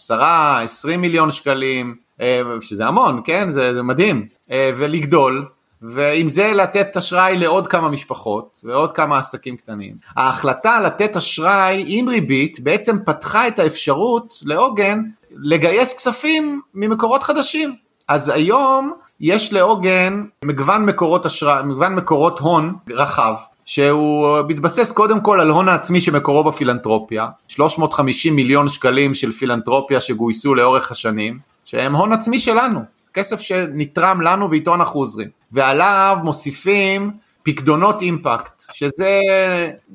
מיליון 0.97 1.31
שקלים, 1.31 1.95
אה, 2.21 2.41
שזה 2.61 2.85
המון, 2.85 3.21
כן? 3.23 3.51
זה, 3.51 3.73
זה 3.73 3.83
מדהים, 3.83 4.27
אה, 4.51 4.71
ולגדול, 4.77 5.45
ועם 5.81 6.29
זה 6.29 6.53
לתת 6.53 6.97
אשראי 6.97 7.37
לעוד 7.37 7.67
כמה 7.67 7.89
משפחות 7.89 8.61
ועוד 8.63 8.91
כמה 8.91 9.17
עסקים 9.17 9.57
קטנים. 9.57 9.95
ההחלטה 10.15 10.81
לתת 10.81 11.15
אשראי 11.15 11.83
עם 11.87 12.09
ריבית 12.09 12.59
בעצם 12.59 12.97
פתחה 13.05 13.47
את 13.47 13.59
האפשרות 13.59 14.41
לעוגן 14.45 15.01
לגייס 15.31 15.97
כספים 15.97 16.61
ממקורות 16.73 17.23
חדשים. 17.23 17.75
אז 18.07 18.29
היום 18.29 18.93
יש 19.19 19.53
לעוגן 19.53 20.23
מגוון 20.45 20.85
מקורות 20.85 21.25
אשראי, 21.25 21.63
מגוון 21.63 21.95
מקורות 21.95 22.39
הון 22.39 22.75
רחב, 22.89 23.35
שהוא 23.65 24.39
מתבסס 24.47 24.91
קודם 24.91 25.21
כל 25.21 25.41
על 25.41 25.49
הון 25.49 25.69
העצמי 25.69 26.01
שמקורו 26.01 26.43
בפילנטרופיה, 26.43 27.27
350 27.47 28.35
מיליון 28.35 28.69
שקלים 28.69 29.15
של 29.15 29.31
פילנטרופיה 29.31 30.01
שגויסו 30.01 30.55
לאורך 30.55 30.91
השנים, 30.91 31.39
שהם 31.65 31.95
הון 31.95 32.13
עצמי 32.13 32.39
שלנו, 32.39 32.79
כסף 33.13 33.39
שנתרם 33.39 34.21
לנו 34.21 34.51
ואיתו 34.51 34.75
אנחנו 34.75 34.99
עוזרים, 34.99 35.29
ועליו 35.51 36.17
מוסיפים 36.23 37.11
פקדונות 37.47 38.01
אימפקט, 38.01 38.63
שזה 38.73 39.21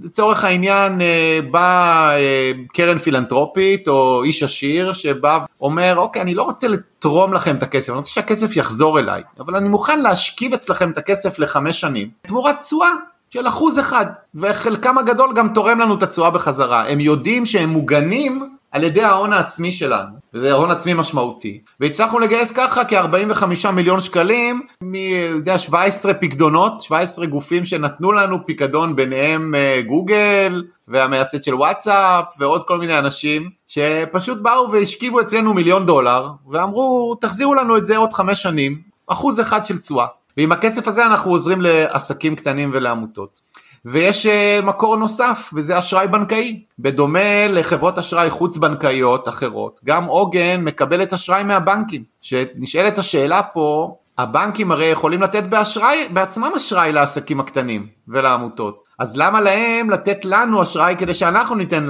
לצורך 0.03 0.44
העניין 0.44 1.01
אה, 1.01 1.38
בא 1.51 2.11
אה, 2.11 2.53
קרן 2.72 2.98
פילנטרופית 2.98 3.88
או 3.88 4.22
איש 4.22 4.42
עשיר 4.42 4.92
שבא 4.92 5.38
ואומר 5.61 5.94
אוקיי 5.96 6.22
אני 6.22 6.35
לא 6.35 6.42
רוצה 6.42 6.68
לתרום 6.68 7.35
לכם 7.35 7.57
את 7.57 7.62
הכסף, 7.62 7.88
אני 7.90 7.96
רוצה 7.96 8.11
שהכסף 8.11 8.57
יחזור 8.57 8.98
אליי, 8.98 9.22
אבל 9.38 9.57
אני 9.57 9.68
מוכן 9.68 10.01
להשכיב 10.01 10.55
אצלכם 10.55 10.90
את 10.90 10.98
הכסף 10.98 11.38
לחמש 11.38 11.81
שנים 11.81 12.11
תמורת 12.22 12.61
תשואה 12.61 12.90
של 13.31 13.48
אחוז 13.48 13.79
אחד, 13.79 14.07
וחלקם 14.35 14.98
הגדול 14.98 15.33
גם 15.35 15.48
תורם 15.48 15.81
לנו 15.81 15.94
את 15.94 16.03
התשואה 16.03 16.31
בחזרה, 16.31 16.88
הם 16.88 17.01
יודעים 17.01 17.46
שהם 17.46 17.68
מוגנים 17.68 18.57
על 18.72 18.85
ידי 18.85 19.02
ההון 19.02 19.32
העצמי 19.32 19.72
שלנו, 19.72 20.14
וזה 20.35 20.52
הון 20.52 20.70
עצמי 20.70 20.94
משמעותי, 20.94 21.61
והצלחנו 21.80 22.18
לגייס 22.18 22.52
ככה 22.52 22.85
כ-45 22.85 23.70
מיליון 23.70 24.00
שקלים 24.00 24.62
מ-17 24.82 26.14
פקדונות, 26.20 26.80
17 26.80 27.26
גופים 27.26 27.64
שנתנו 27.64 28.12
לנו 28.12 28.46
פיקדון 28.46 28.96
ביניהם 28.96 29.54
אה, 29.54 29.80
גוגל 29.87 30.64
והמייסד 30.88 31.44
של 31.44 31.54
וואטסאפ 31.54 32.24
ועוד 32.38 32.62
כל 32.62 32.78
מיני 32.78 32.98
אנשים 32.98 33.50
שפשוט 33.66 34.38
באו 34.38 34.72
והשכיבו 34.72 35.20
אצלנו 35.20 35.54
מיליון 35.54 35.87
דולר 35.87 36.28
ואמרו 36.50 37.14
תחזירו 37.20 37.54
לנו 37.54 37.76
את 37.76 37.87
זה 37.87 37.96
עוד 37.96 38.12
חמש 38.12 38.42
שנים, 38.42 38.78
אחוז 39.06 39.40
אחד 39.40 39.66
של 39.66 39.78
תשואה. 39.78 40.06
ועם 40.37 40.52
הכסף 40.52 40.88
הזה 40.88 41.06
אנחנו 41.06 41.30
עוזרים 41.30 41.61
לעסקים 41.61 42.37
קטנים 42.37 42.70
ולעמותות. 42.72 43.41
ויש 43.85 44.27
אה, 44.27 44.61
מקור 44.62 44.97
נוסף 44.97 45.51
וזה 45.55 45.79
אשראי 45.79 46.09
בנקאי. 46.09 46.62
בדומה 46.79 47.49
לחברות 47.49 47.99
אשראי 47.99 48.31
חוץ 48.31 48.57
בנקאיות 48.57 49.29
אחרות, 49.29 49.81
גם 49.85 50.05
עוגן 50.05 50.64
מקבלת 50.64 51.12
אשראי 51.12 51.45
מהבנקים. 51.45 52.03
שנשאלת 52.21 52.99
השאלה 52.99 53.42
פה, 53.42 53.97
הבנקים 54.18 54.73
הרי 54.73 54.85
יכולים 54.85 55.23
לתת 55.23 55.45
באשראי, 55.45 56.09
בעצמם 56.11 56.53
אשראי 56.57 56.92
לעסקים 56.92 57.40
הקטנים 57.40 57.87
ולעמותות. 58.09 58.85
אז 58.99 59.16
למה 59.16 59.40
להם 59.40 59.90
לתת 59.90 60.25
לנו 60.25 60.62
אשראי 60.62 60.97
כדי 60.99 61.14
שאנחנו 61.14 61.55
ניתן 61.55 61.88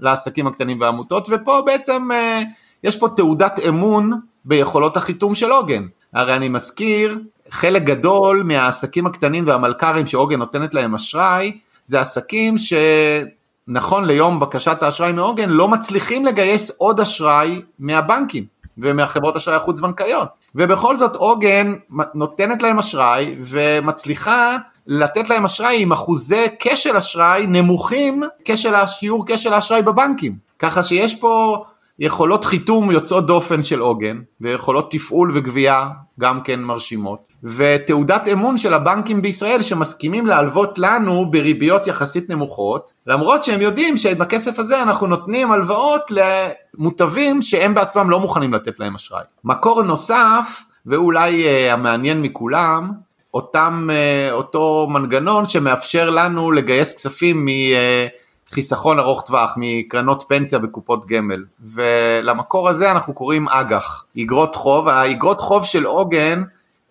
לעסקים 0.00 0.46
הקטנים 0.46 0.80
והעמותות? 0.80 1.28
ופה 1.30 1.62
בעצם 1.66 2.08
אה, 2.12 2.42
יש 2.84 2.98
פה 2.98 3.08
תעודת 3.16 3.58
אמון 3.68 4.12
ביכולות 4.44 4.96
החיתום 4.96 5.34
של 5.34 5.50
עוגן. 5.50 5.86
הרי 6.14 6.36
אני 6.36 6.48
מזכיר 6.48 7.18
חלק 7.50 7.82
גדול 7.82 8.42
מהעסקים 8.42 9.06
הקטנים 9.06 9.46
והמלכ"רים 9.46 10.06
שעוגן 10.06 10.38
נותנת 10.38 10.74
להם 10.74 10.94
אשראי, 10.94 11.58
זה 11.84 12.00
עסקים 12.00 12.54
שנכון 12.58 14.04
ליום 14.04 14.40
בקשת 14.40 14.82
האשראי 14.82 15.12
מעוגן 15.12 15.50
לא 15.50 15.68
מצליחים 15.68 16.24
לגייס 16.24 16.70
עוד 16.70 17.00
אשראי 17.00 17.62
מהבנקים 17.78 18.44
ומהחברות 18.78 19.36
אשראי 19.36 19.56
החוץ 19.56 19.80
בנקאיות 19.80 20.28
ובכל 20.54 20.96
זאת 20.96 21.16
עוגן 21.16 21.74
נותנת 22.14 22.62
להם 22.62 22.78
אשראי 22.78 23.36
ומצליחה 23.40 24.56
לתת 24.86 25.30
להם 25.30 25.44
אשראי 25.44 25.82
עם 25.82 25.92
אחוזי 25.92 26.46
כשל 26.58 26.96
אשראי 26.96 27.46
נמוכים 27.46 28.22
כשל 28.44 28.74
השיעור 28.74 29.24
כשל 29.26 29.52
האשראי 29.52 29.82
בבנקים. 29.82 30.36
ככה 30.58 30.82
שיש 30.82 31.20
פה 31.20 31.64
יכולות 31.98 32.44
חיתום 32.44 32.90
יוצאות 32.90 33.26
דופן 33.26 33.62
של 33.62 33.80
עוגן 33.80 34.20
ויכולות 34.40 34.90
תפעול 34.90 35.30
וגבייה 35.34 35.88
גם 36.20 36.40
כן 36.40 36.60
מרשימות 36.60 37.27
ותעודת 37.44 38.28
אמון 38.32 38.58
של 38.58 38.74
הבנקים 38.74 39.22
בישראל 39.22 39.62
שמסכימים 39.62 40.26
להלוות 40.26 40.78
לנו 40.78 41.30
בריביות 41.30 41.86
יחסית 41.86 42.30
נמוכות 42.30 42.92
למרות 43.06 43.44
שהם 43.44 43.62
יודעים 43.62 43.96
שבכסף 43.96 44.58
הזה 44.58 44.82
אנחנו 44.82 45.06
נותנים 45.06 45.52
הלוואות 45.52 46.02
למוטבים 46.10 47.42
שהם 47.42 47.74
בעצמם 47.74 48.10
לא 48.10 48.20
מוכנים 48.20 48.54
לתת 48.54 48.80
להם 48.80 48.94
אשראי. 48.94 49.22
מקור 49.44 49.82
נוסף 49.82 50.62
ואולי 50.86 51.44
uh, 51.44 51.72
המעניין 51.72 52.22
מכולם 52.22 52.90
אותם, 53.34 53.88
uh, 53.90 54.32
אותו 54.32 54.86
מנגנון 54.90 55.46
שמאפשר 55.46 56.10
לנו 56.10 56.50
לגייס 56.50 56.94
כספים 56.94 57.44
מ... 57.44 57.48
Uh, 57.48 57.50
חיסכון 58.50 58.98
ארוך 58.98 59.22
טווח 59.22 59.54
מקרנות 59.56 60.24
פנסיה 60.28 60.58
וקופות 60.62 61.06
גמל 61.06 61.44
ולמקור 61.60 62.68
הזה 62.68 62.90
אנחנו 62.90 63.14
קוראים 63.14 63.48
אג"ח, 63.48 64.04
אגרות 64.22 64.54
חוב, 64.54 64.88
האגרות 64.88 65.40
חוב 65.40 65.64
של 65.64 65.84
עוגן 65.84 66.42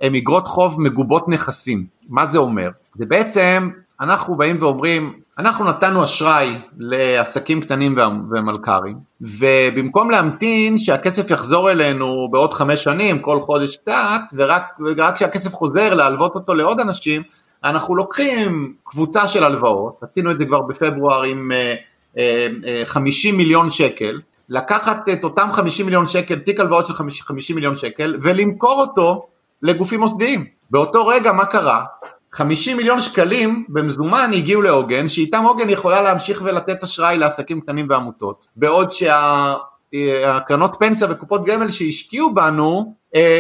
הן 0.01 0.15
אגרות 0.15 0.47
חוב 0.47 0.81
מגובות 0.81 1.29
נכסים, 1.29 1.85
מה 2.09 2.25
זה 2.25 2.37
אומר? 2.37 2.69
זה 2.95 3.05
בעצם 3.05 3.69
אנחנו 4.01 4.35
באים 4.35 4.57
ואומרים 4.59 5.13
אנחנו 5.37 5.65
נתנו 5.65 6.03
אשראי 6.03 6.57
לעסקים 6.77 7.61
קטנים 7.61 7.95
ומלכ"רים 8.31 8.97
ובמקום 9.21 10.11
להמתין 10.11 10.77
שהכסף 10.77 11.31
יחזור 11.31 11.71
אלינו 11.71 12.27
בעוד 12.31 12.53
חמש 12.53 12.83
שנים 12.83 13.19
כל 13.19 13.41
חודש 13.41 13.77
קצת 13.77 14.21
ורק 14.33 14.79
כשהכסף 15.15 15.53
חוזר 15.53 15.93
להלוות 15.93 16.35
אותו 16.35 16.53
לעוד 16.53 16.79
אנשים 16.79 17.21
אנחנו 17.63 17.95
לוקחים 17.95 18.73
קבוצה 18.83 19.27
של 19.27 19.43
הלוואות, 19.43 19.99
עשינו 20.01 20.31
את 20.31 20.37
זה 20.37 20.45
כבר 20.45 20.61
בפברואר 20.61 21.23
עם 21.23 21.51
50 22.85 23.33
אה, 23.33 23.33
אה, 23.33 23.33
אה, 23.33 23.37
מיליון 23.37 23.71
שקל, 23.71 24.19
לקחת 24.49 25.09
את 25.09 25.23
אותם 25.23 25.49
50 25.53 25.85
מיליון 25.85 26.07
שקל, 26.07 26.35
תיק 26.35 26.59
הלוואות 26.59 26.87
של 26.87 26.93
50 26.93 27.55
מיליון 27.55 27.75
שקל, 27.75 28.17
ולמכור 28.21 28.81
אותו 28.81 29.27
לגופים 29.61 29.99
מוסדיים. 29.99 30.45
באותו 30.71 31.07
רגע 31.07 31.31
מה 31.31 31.45
קרה? 31.45 31.83
50 32.33 32.77
מיליון 32.77 33.01
שקלים 33.01 33.65
במזומן 33.69 34.31
הגיעו 34.33 34.61
לעוגן, 34.61 35.09
שאיתם 35.09 35.43
עוגן 35.43 35.69
יכולה 35.69 36.01
להמשיך 36.01 36.41
ולתת 36.45 36.83
אשראי 36.83 37.17
לעסקים 37.17 37.61
קטנים 37.61 37.87
ועמותות, 37.89 38.47
בעוד 38.55 38.91
שהקרנות 39.93 40.75
פנסיה 40.79 41.07
וקופות 41.11 41.45
גמל 41.45 41.69
שהשקיעו 41.69 42.33
בנו 42.33 42.95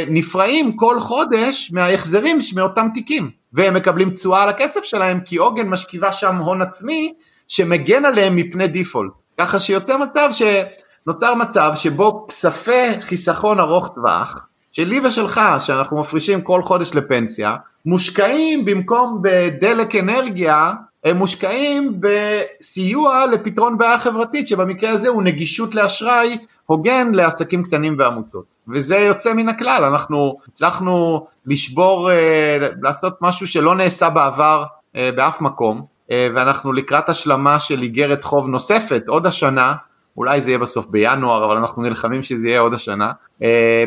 נפרעים 0.07 0.75
כל 0.75 0.99
חודש 0.99 1.71
מההחזרים 1.73 2.37
מאותם 2.55 2.87
תיקים. 2.93 3.29
והם 3.53 3.73
מקבלים 3.73 4.09
תשואה 4.09 4.43
על 4.43 4.49
הכסף 4.49 4.83
שלהם 4.83 5.19
כי 5.19 5.37
עוגן 5.37 5.69
משכיבה 5.69 6.11
שם 6.11 6.35
הון 6.35 6.61
עצמי 6.61 7.13
שמגן 7.47 8.05
עליהם 8.05 8.35
מפני 8.35 8.67
דיפולט. 8.67 9.11
ככה 9.37 9.59
שיוצא 9.59 9.97
מצב 9.97 10.29
שנוצר 10.31 11.33
מצב 11.35 11.71
שבו 11.75 12.27
כספי 12.27 13.01
חיסכון 13.01 13.59
ארוך 13.59 13.87
טווח 13.95 14.37
שלי 14.77 14.99
ושלך 14.99 15.41
שאנחנו 15.59 15.99
מפרישים 15.99 16.41
כל 16.41 16.61
חודש 16.63 16.95
לפנסיה 16.95 17.55
מושקעים 17.85 18.65
במקום 18.65 19.19
בדלק 19.21 19.95
אנרגיה 19.95 20.73
הם 21.03 21.17
מושקעים 21.17 21.99
בסיוע 21.99 23.25
לפתרון 23.25 23.77
בעיה 23.77 23.99
חברתית 23.99 24.47
שבמקרה 24.47 24.89
הזה 24.89 25.09
הוא 25.09 25.23
נגישות 25.23 25.75
לאשראי 25.75 26.37
הוגן 26.65 27.11
לעסקים 27.13 27.63
קטנים 27.63 27.95
ועמותות. 27.99 28.43
וזה 28.73 28.97
יוצא 28.97 29.33
מן 29.33 29.49
הכלל. 29.49 29.83
אנחנו 29.85 30.37
הצלחנו 30.47 31.27
לשבור, 31.45 32.11
אה, 32.11 32.57
לעשות 32.81 33.17
משהו 33.21 33.47
שלא 33.47 33.75
נעשה 33.75 34.09
בעבר 34.09 34.63
אה, 34.95 35.09
באף 35.15 35.41
מקום, 35.41 35.85
אה, 36.11 36.27
ואנחנו 36.35 36.73
לקראת 36.73 37.09
השלמה 37.09 37.59
של 37.59 37.81
איגרת 37.81 38.23
חוב 38.23 38.47
נוספת 38.47 39.03
עוד 39.07 39.27
השנה, 39.27 39.73
אולי 40.17 40.41
זה 40.41 40.49
יהיה 40.49 40.59
בסוף 40.59 40.85
בינואר, 40.85 41.45
אבל 41.45 41.57
אנחנו 41.57 41.81
נלחמים 41.81 42.23
שזה 42.23 42.47
יהיה 42.47 42.59
עוד 42.59 42.73
השנה, 42.73 43.11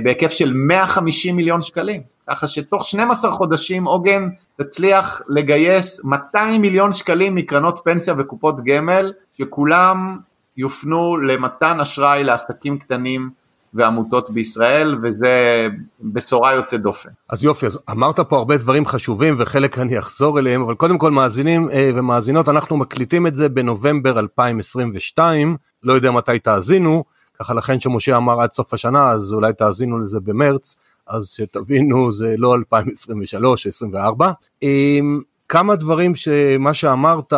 בהיקף 0.02 0.30
של 0.30 0.52
150 0.54 1.36
מיליון 1.36 1.62
שקלים. 1.62 2.02
ככה 2.30 2.46
שתוך 2.46 2.88
12 2.88 3.32
חודשים 3.32 3.84
עוגן 3.84 4.28
תצליח 4.56 5.22
לגייס 5.28 6.04
200 6.04 6.60
מיליון 6.60 6.92
שקלים 6.92 7.34
מקרנות 7.34 7.80
פנסיה 7.84 8.14
וקופות 8.18 8.64
גמל, 8.64 9.12
שכולם 9.38 10.18
יופנו 10.56 11.16
למתן 11.16 11.80
אשראי 11.80 12.24
לעסקים 12.24 12.78
קטנים 12.78 13.30
ועמותות 13.74 14.30
בישראל, 14.30 14.96
וזה 15.02 15.68
בשורה 16.00 16.54
יוצאת 16.54 16.82
דופן. 16.82 17.08
אז 17.28 17.44
יופי, 17.44 17.66
אז 17.66 17.78
אמרת 17.90 18.20
פה 18.20 18.36
הרבה 18.36 18.56
דברים 18.56 18.86
חשובים 18.86 19.34
וחלק 19.38 19.78
אני 19.78 19.98
אחזור 19.98 20.38
אליהם, 20.38 20.62
אבל 20.62 20.74
קודם 20.74 20.98
כל 20.98 21.10
מאזינים 21.10 21.70
אה, 21.70 21.90
ומאזינות, 21.94 22.48
אנחנו 22.48 22.76
מקליטים 22.76 23.26
את 23.26 23.36
זה 23.36 23.48
בנובמבר 23.48 24.18
2022, 24.18 25.56
לא 25.82 25.92
יודע 25.92 26.10
מתי 26.10 26.38
תאזינו, 26.38 27.04
ככה 27.38 27.54
לכן 27.54 27.80
שמשה 27.80 28.16
אמר 28.16 28.40
עד 28.40 28.52
סוף 28.52 28.74
השנה, 28.74 29.10
אז 29.10 29.34
אולי 29.34 29.52
תאזינו 29.52 29.98
לזה 29.98 30.20
במרץ, 30.20 30.76
אז 31.06 31.28
שתבינו 31.28 32.12
זה 32.12 32.34
לא 32.38 32.54
2023, 32.54 33.66
2024. 33.66 34.32
אמ, 34.62 35.20
כמה 35.48 35.76
דברים 35.76 36.14
שמה 36.14 36.74
שאמרת 36.74 37.32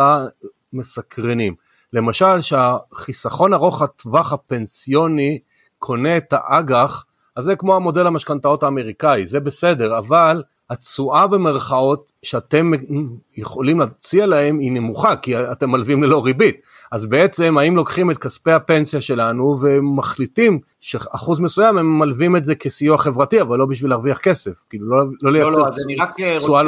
מסקרנים. 0.73 1.55
למשל 1.93 2.41
שהחיסכון 2.41 3.53
ארוך 3.53 3.81
הטווח 3.81 4.33
הפנסיוני 4.33 5.39
קונה 5.83 6.17
את 6.17 6.33
האג"ח, 6.37 7.05
אז 7.35 7.43
זה 7.43 7.55
כמו 7.55 7.75
המודל 7.75 8.07
המשכנתאות 8.07 8.63
האמריקאי, 8.63 9.25
זה 9.25 9.39
בסדר, 9.39 9.97
אבל 9.97 10.43
התשואה 10.69 11.27
במרכאות 11.27 12.11
שאתם 12.23 12.71
יכולים 13.37 13.79
להציע 13.79 14.25
להם 14.25 14.59
היא 14.59 14.71
נמוכה, 14.71 15.15
כי 15.15 15.37
אתם 15.37 15.71
מלווים 15.71 16.03
ללא 16.03 16.25
ריבית. 16.25 16.55
אז 16.93 17.05
בעצם 17.05 17.57
האם 17.57 17.75
לוקחים 17.75 18.11
את 18.11 18.17
כספי 18.17 18.51
הפנסיה 18.51 19.01
שלנו 19.01 19.57
ומחליטים 19.61 20.59
שאחוז 20.81 21.39
מסוים 21.39 21.77
הם 21.77 21.99
מלווים 21.99 22.35
את 22.35 22.45
זה 22.45 22.55
כסיוע 22.55 22.97
חברתי 22.97 23.41
אבל 23.41 23.59
לא 23.59 23.65
בשביל 23.65 23.89
להרוויח 23.89 24.17
כסף 24.17 24.65
כאילו 24.69 24.87
לא, 24.89 25.03
לא 25.21 25.31
לייצר 25.31 25.61
לא, 25.61 25.69
לא, 25.97 26.39
תשואה 26.39 26.63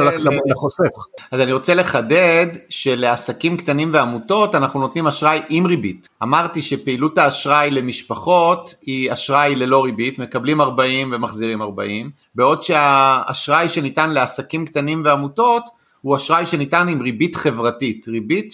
לחוסך. 0.45 0.83
אז 1.31 1.41
אני 1.41 1.53
רוצה 1.53 1.73
לחדד 1.73 2.47
שלעסקים 2.69 3.57
קטנים 3.57 3.89
ועמותות 3.93 4.55
אנחנו 4.55 4.79
נותנים 4.79 5.07
אשראי 5.07 5.41
עם 5.49 5.65
ריבית 5.65 6.09
אמרתי 6.23 6.61
שפעילות 6.61 7.17
האשראי 7.17 7.71
למשפחות 7.71 8.75
היא 8.81 9.13
אשראי 9.13 9.55
ללא 9.55 9.83
ריבית 9.83 10.19
מקבלים 10.19 10.61
40 10.61 11.09
ומחזירים 11.13 11.61
40 11.61 12.09
בעוד 12.35 12.63
שהאשראי 12.63 13.69
שניתן 13.69 14.09
לעסקים 14.09 14.65
קטנים 14.65 15.01
ועמותות 15.05 15.63
הוא 16.01 16.15
אשראי 16.15 16.45
שניתן 16.45 16.87
עם 16.87 17.01
ריבית 17.01 17.35
חברתית 17.35 18.07
ריבית 18.07 18.53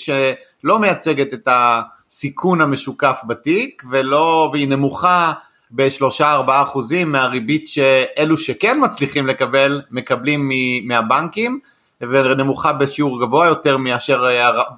שלא 0.62 0.80
מייצגת 0.80 1.34
את 1.34 1.47
הסיכון 1.52 2.62
המשוקף 2.62 3.21
בתיק 3.28 3.84
ולא 3.91 4.50
והיא 4.54 4.67
נמוכה 4.67 5.32
בשלושה 5.71 6.32
ארבעה 6.32 6.63
אחוזים 6.63 7.12
מהריבית 7.12 7.67
שאלו 7.67 8.38
שכן 8.38 8.78
מצליחים 8.84 9.28
לקבל 9.28 9.82
מקבלים 9.91 10.52
מהבנקים 10.84 11.60
ונמוכה 12.02 12.74
בשיעור 12.74 13.21
גבוה 13.21 13.47
יותר 13.47 13.78
מאשר 13.78 14.26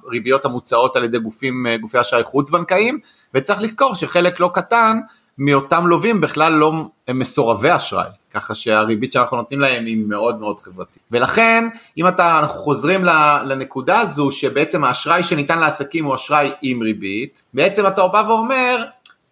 הריביות 0.06 0.44
המוצעות 0.44 0.96
על 0.96 1.04
ידי 1.04 1.18
גופים, 1.18 1.66
גופי 1.80 2.00
אשראי 2.00 2.24
חוץ 2.24 2.50
בנקאיים, 2.50 2.98
וצריך 3.34 3.62
לזכור 3.62 3.94
שחלק 3.94 4.40
לא 4.40 4.50
קטן 4.54 4.98
מאותם 5.38 5.86
לווים 5.86 6.20
בכלל 6.20 6.52
לא 6.52 6.72
הם 7.08 7.18
מסורבי 7.18 7.76
אשראי, 7.76 8.08
ככה 8.34 8.54
שהריבית 8.54 9.12
שאנחנו 9.12 9.36
נותנים 9.36 9.60
להם 9.60 9.84
היא 9.84 10.04
מאוד 10.06 10.40
מאוד 10.40 10.60
חברתית. 10.60 11.02
ולכן 11.10 11.68
אם 11.98 12.08
אתה, 12.08 12.38
אנחנו 12.38 12.58
חוזרים 12.58 13.04
לנקודה 13.44 13.98
הזו 13.98 14.30
שבעצם 14.30 14.84
האשראי 14.84 15.22
שניתן 15.22 15.58
לעסקים 15.58 16.04
הוא 16.04 16.14
אשראי 16.14 16.50
עם 16.62 16.82
ריבית, 16.82 17.42
בעצם 17.54 17.86
אתה 17.86 18.06
בא 18.06 18.24
ואומר 18.28 18.84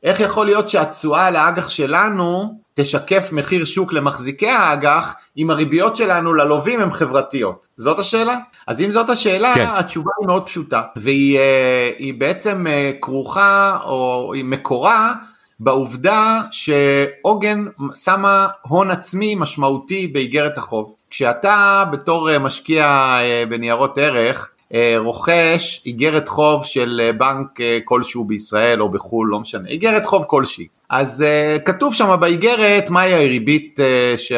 איך 0.03 0.21
יכול 0.21 0.47
להיות 0.47 0.71
שהתשואה 0.71 1.27
על 1.27 1.37
האג"ח 1.37 1.69
שלנו 1.69 2.59
תשקף 2.75 3.29
מחיר 3.33 3.65
שוק 3.65 3.93
למחזיקי 3.93 4.49
האג"ח 4.49 5.15
אם 5.39 5.51
הריביות 5.51 5.97
שלנו 5.97 6.35
ללווים 6.35 6.81
הן 6.81 6.91
חברתיות? 6.91 7.69
זאת 7.77 7.99
השאלה? 7.99 8.39
אז 8.67 8.81
אם 8.81 8.91
זאת 8.91 9.09
השאלה, 9.09 9.55
כן. 9.55 9.67
התשובה 9.69 10.11
היא 10.21 10.27
מאוד 10.27 10.47
פשוטה, 10.47 10.83
והיא 10.97 11.39
אה, 11.39 12.11
בעצם 12.19 12.67
אה, 12.67 12.93
כרוכה 13.01 13.79
או 13.85 14.33
היא 14.35 14.45
מקורה 14.45 15.13
בעובדה 15.63 16.41
שעוגן 16.51 17.65
שמה 17.95 18.49
הון 18.63 18.91
עצמי 18.91 19.35
משמעותי 19.35 20.07
באיגרת 20.07 20.59
החוב. 20.59 20.95
כשאתה 21.11 21.85
בתור 21.93 22.31
אה, 22.31 22.39
משקיע 22.39 23.17
בניירות 23.49 23.99
ערך 23.99 24.53
אה, 24.75 24.95
רוכש 24.99 25.83
איגרת 25.87 26.29
חוב 26.29 26.65
של 26.65 27.01
אה, 27.05 27.13
בנק 27.13 27.61
אה, 27.61 27.79
כלשהו 27.85 28.25
בישראל 28.25 28.83
או 28.83 28.89
בחו"ל, 28.89 29.29
לא 29.31 29.41
משנה, 29.41 29.69
איגרת 29.69 30.07
חוב 30.07 30.25
כלשהי. 30.27 30.67
אז 30.89 31.25
כתוב 31.65 31.95
שם 31.95 32.17
באיגרת 32.21 32.91
מהי 32.91 33.15
הריבית, 33.15 33.81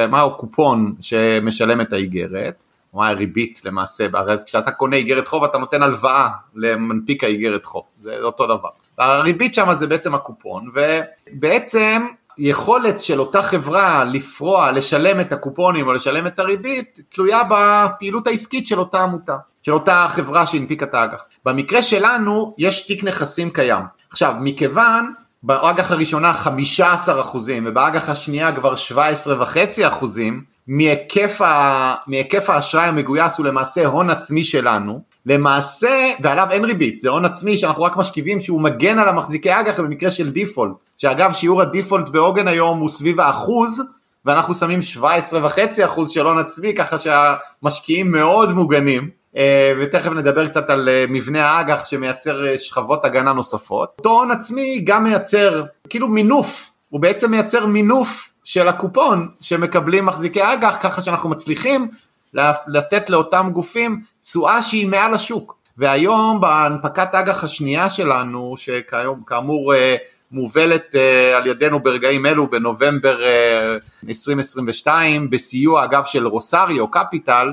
מהו 0.08 0.30
הקופון 0.30 0.94
שמשלם 1.00 1.80
את 1.80 1.92
האיגרת, 1.92 2.64
מהי 2.94 3.10
הריבית 3.10 3.60
למעשה, 3.64 4.06
הרי 4.12 4.36
כשאתה 4.46 4.70
קונה 4.70 4.96
איגרת 4.96 5.28
חוב 5.28 5.44
אתה 5.44 5.58
נותן 5.58 5.82
הלוואה 5.82 6.28
למנפיק 6.54 7.24
האיגרת 7.24 7.64
חוב, 7.64 7.82
זה 8.02 8.16
אותו 8.22 8.46
דבר. 8.46 8.68
הריבית 8.98 9.54
שם 9.54 9.74
זה 9.74 9.86
בעצם 9.86 10.14
הקופון, 10.14 10.70
ובעצם 10.74 12.06
יכולת 12.38 13.00
של 13.00 13.20
אותה 13.20 13.42
חברה 13.42 14.04
לפרוע, 14.04 14.70
לשלם 14.70 15.20
את 15.20 15.32
הקופונים 15.32 15.86
או 15.86 15.92
לשלם 15.92 16.26
את 16.26 16.38
הריבית, 16.38 17.00
תלויה 17.08 17.40
בפעילות 17.50 18.26
העסקית 18.26 18.66
של 18.66 18.78
אותה 18.78 19.02
עמותה. 19.02 19.36
של 19.62 19.74
אותה 19.74 20.06
חברה 20.08 20.46
שהנפיקה 20.46 20.84
את 20.84 20.94
האג"ח. 20.94 21.22
במקרה 21.44 21.82
שלנו 21.82 22.54
יש 22.58 22.86
תיק 22.86 23.04
נכסים 23.04 23.50
קיים. 23.50 23.84
עכשיו, 24.10 24.34
מכיוון 24.40 25.12
באג"ח 25.42 25.90
הראשונה 25.90 26.32
15 26.32 27.20
אחוזים 27.20 27.64
ובאג"ח 27.66 28.08
השנייה 28.08 28.52
כבר 28.52 28.76
17 28.76 29.42
וחצי 29.42 29.86
אחוזים, 29.86 30.44
מהיקף, 30.66 31.40
ה... 31.40 31.94
מהיקף 32.06 32.50
האשראי 32.50 32.84
המגויס 32.84 33.38
הוא 33.38 33.46
למעשה 33.46 33.86
הון 33.86 34.10
עצמי 34.10 34.44
שלנו, 34.44 35.02
למעשה, 35.26 36.10
ועליו 36.20 36.46
אין 36.50 36.64
ריבית, 36.64 37.00
זה 37.00 37.08
הון 37.08 37.24
עצמי 37.24 37.58
שאנחנו 37.58 37.82
רק 37.82 37.96
משכיבים 37.96 38.40
שהוא 38.40 38.60
מגן 38.60 38.98
על 38.98 39.08
המחזיקי 39.08 39.52
אג"ח 39.52 39.80
במקרה 39.80 40.10
של 40.10 40.30
דיפולט, 40.30 40.72
שאגב 40.98 41.32
שיעור 41.32 41.62
הדיפולט 41.62 42.08
בעוגן 42.08 42.48
היום 42.48 42.78
הוא 42.78 42.90
סביב 42.90 43.20
האחוז, 43.20 43.82
ואנחנו 44.24 44.54
שמים 44.54 44.80
17.5 45.00 45.04
אחוז 45.84 46.10
של 46.10 46.26
הון 46.26 46.38
עצמי, 46.38 46.74
ככה 46.74 46.96
שהמשקיעים 46.98 48.10
מאוד 48.10 48.52
מוגנים. 48.52 49.08
אה, 49.36 49.72
ותכף 49.80 50.10
נדבר 50.10 50.48
קצת 50.48 50.70
על 50.70 50.88
אה, 50.88 51.04
מבנה 51.08 51.46
האג"ח 51.46 51.84
שמייצר 51.84 52.46
אה, 52.46 52.58
שכבות 52.58 53.04
הגנה 53.04 53.32
נוספות. 53.32 53.94
אותו 53.98 54.10
הון 54.10 54.30
עצמי 54.30 54.80
גם 54.84 55.04
מייצר 55.04 55.64
כאילו 55.88 56.08
מינוף, 56.08 56.70
הוא 56.88 57.00
בעצם 57.00 57.30
מייצר 57.30 57.66
מינוף 57.66 58.28
של 58.44 58.68
הקופון 58.68 59.28
שמקבלים 59.40 60.06
מחזיקי 60.06 60.42
אג"ח 60.42 60.76
ככה 60.80 61.02
שאנחנו 61.02 61.30
מצליחים 61.30 61.88
לתת 62.66 63.10
לאותם 63.10 63.50
גופים 63.52 64.00
תשואה 64.20 64.62
שהיא 64.62 64.88
מעל 64.88 65.14
השוק. 65.14 65.56
והיום 65.78 66.40
בהנפקת 66.40 67.14
אג"ח 67.14 67.44
השנייה 67.44 67.90
שלנו, 67.90 68.54
שכאמור 68.56 69.72
מובלת 70.32 70.94
על 71.36 71.46
ידינו 71.46 71.80
ברגעים 71.80 72.26
אלו 72.26 72.50
בנובמבר 72.50 73.18
2022 74.08 75.30
בסיוע 75.30 75.84
אגב 75.84 76.04
של 76.04 76.26
רוסריו 76.26 76.88
קפיטל 76.88 77.52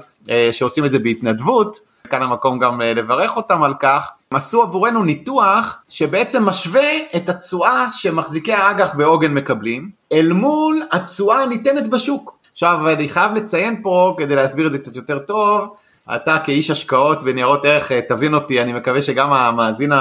שעושים 0.51 0.85
את 0.85 0.91
זה 0.91 0.99
בהתנדבות, 0.99 1.79
כאן 2.09 2.21
המקום 2.21 2.59
גם 2.59 2.81
לברך 2.81 3.37
אותם 3.37 3.63
על 3.63 3.73
כך, 3.79 4.11
הם 4.31 4.37
עשו 4.37 4.61
עבורנו 4.61 5.03
ניתוח 5.03 5.77
שבעצם 5.89 6.45
משווה 6.45 6.97
את 7.15 7.29
התשואה 7.29 7.91
שמחזיקי 7.91 8.53
האג"ח 8.53 8.95
בעוגן 8.95 9.33
מקבלים 9.33 9.89
אל 10.11 10.33
מול 10.33 10.81
התשואה 10.91 11.43
הניתנת 11.43 11.89
בשוק. 11.89 12.40
עכשיו 12.63 12.89
אני 12.89 13.09
חייב 13.09 13.33
לציין 13.33 13.81
פה 13.83 14.15
כדי 14.17 14.35
להסביר 14.35 14.67
את 14.67 14.71
זה 14.71 14.77
קצת 14.77 14.95
יותר 14.95 15.19
טוב, 15.19 15.75
אתה 16.15 16.37
כאיש 16.39 16.69
השקעות 16.69 17.23
בניירות 17.23 17.65
ערך 17.65 17.91
תבין 17.91 18.33
אותי, 18.33 18.61
אני 18.61 18.73
מקווה 18.73 19.01
שגם 19.01 19.33
המאזין 19.33 19.91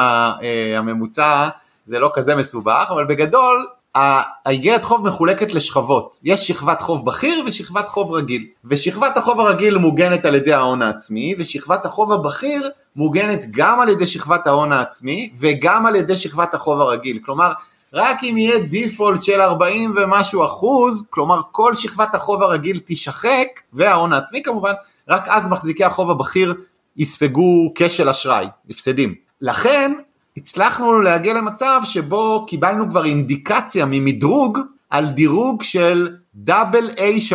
הממוצע 0.77 1.49
זה 1.87 1.99
לא 1.99 2.11
כזה 2.15 2.35
מסובך, 2.37 2.89
אבל 2.91 3.05
בגדול 3.05 3.67
האיגרת 3.95 4.85
חוב 4.85 5.07
מחולקת 5.07 5.55
לשכבות, 5.55 6.21
יש 6.25 6.49
שכבת 6.49 6.83
חוב 6.83 7.07
בכיר 7.07 7.43
ושכבת 7.47 7.89
חוב 7.89 8.13
רגיל, 8.13 8.47
ושכבת 8.65 9.17
החוב 9.17 9.41
הרגיל 9.41 9.79
מוגנת 9.79 10.25
על 10.25 10.35
ידי 10.35 10.53
ההון 10.53 10.83
העצמי, 10.83 11.35
ושכבת 11.39 11.87
החוב 11.87 12.13
הבכיר 12.13 12.71
מוגנת 12.97 13.47
גם 13.51 13.81
על 13.81 13.89
ידי 13.89 14.07
שכבת 14.07 14.47
ההון 14.47 14.73
העצמי 14.73 15.31
וגם 15.39 15.87
על 15.87 15.97
ידי 15.97 16.17
שכבת 16.17 16.55
החוב 16.55 16.81
הרגיל, 16.81 17.19
כלומר 17.25 17.53
רק 17.93 18.25
אם 18.25 18.37
יהיה 18.37 18.59
דיפולט 18.59 19.23
של 19.23 19.41
40 19.41 19.95
ומשהו 19.97 20.45
אחוז, 20.45 21.07
כלומר 21.11 21.41
כל 21.51 21.75
שכבת 21.75 22.15
החוב 22.15 22.43
הרגיל 22.43 22.79
תישחק, 22.79 23.47
וההון 23.73 24.13
העצמי 24.13 24.43
כמובן, 24.43 24.73
רק 25.09 25.25
אז 25.29 25.49
מחזיקי 25.49 25.85
החוב 25.85 26.11
הבכיר 26.11 26.55
יספגו 26.97 27.73
כשל 27.75 28.09
אשראי, 28.09 28.47
הפסדים. 28.71 29.15
לכן 29.41 29.93
הצלחנו 30.37 31.01
להגיע 31.01 31.35
למצב 31.35 31.81
שבו 31.85 32.47
קיבלנו 32.47 32.91
כבר 32.91 33.05
אינדיקציה 33.05 33.87
ממדרוג 33.89 34.59
על 34.91 35.07
דירוג 35.07 35.63
של 35.63 36.09
דאבל 36.35 36.91
A3, 36.91 37.35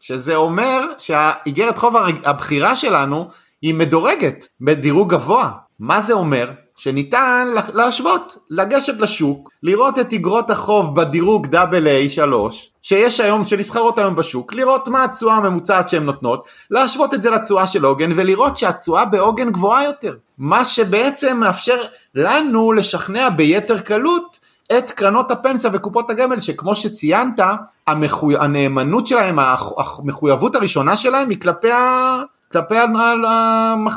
שזה 0.00 0.34
אומר 0.34 0.80
שהאיגרת 0.98 1.78
חוב 1.78 1.94
הבחירה 2.24 2.76
שלנו 2.76 3.28
היא 3.62 3.74
מדורגת 3.74 4.48
בדירוג 4.60 5.10
גבוה. 5.10 5.50
מה 5.78 6.00
זה 6.00 6.12
אומר? 6.12 6.50
שניתן 6.76 7.48
להשוות, 7.74 8.38
לגשת 8.50 8.94
לשוק, 8.98 9.50
לראות 9.62 9.98
את 9.98 10.12
אגרות 10.12 10.50
החוב 10.50 10.96
בדירוג 11.00 11.46
AA3 11.54 12.54
שיש 12.82 13.20
היום, 13.20 13.44
שנסחרות 13.44 13.98
היום 13.98 14.16
בשוק, 14.16 14.52
לראות 14.52 14.88
מה 14.88 15.04
התשואה 15.04 15.34
הממוצעת 15.34 15.88
שהן 15.88 16.04
נותנות, 16.04 16.44
להשוות 16.70 17.14
את 17.14 17.22
זה 17.22 17.30
לתשואה 17.30 17.66
של 17.66 17.84
עוגן 17.84 18.12
ולראות 18.16 18.58
שהתשואה 18.58 19.04
בעוגן 19.04 19.50
גבוהה 19.50 19.84
יותר, 19.84 20.16
מה 20.38 20.64
שבעצם 20.64 21.36
מאפשר 21.40 21.76
לנו 22.14 22.72
לשכנע 22.72 23.28
ביתר 23.28 23.78
קלות 23.78 24.38
את 24.78 24.90
קרנות 24.90 25.30
הפנסיה 25.30 25.70
וקופות 25.72 26.10
הגמל 26.10 26.40
שכמו 26.40 26.74
שציינת 26.74 27.40
המחוי... 27.86 28.36
הנאמנות 28.36 29.06
שלהם, 29.06 29.38
המחויבות 29.38 30.54
הראשונה 30.54 30.96
שלהם 30.96 31.30
היא 31.30 31.40
כלפי 31.40 31.70
ה... 31.70 32.22
כלפי 32.54 32.74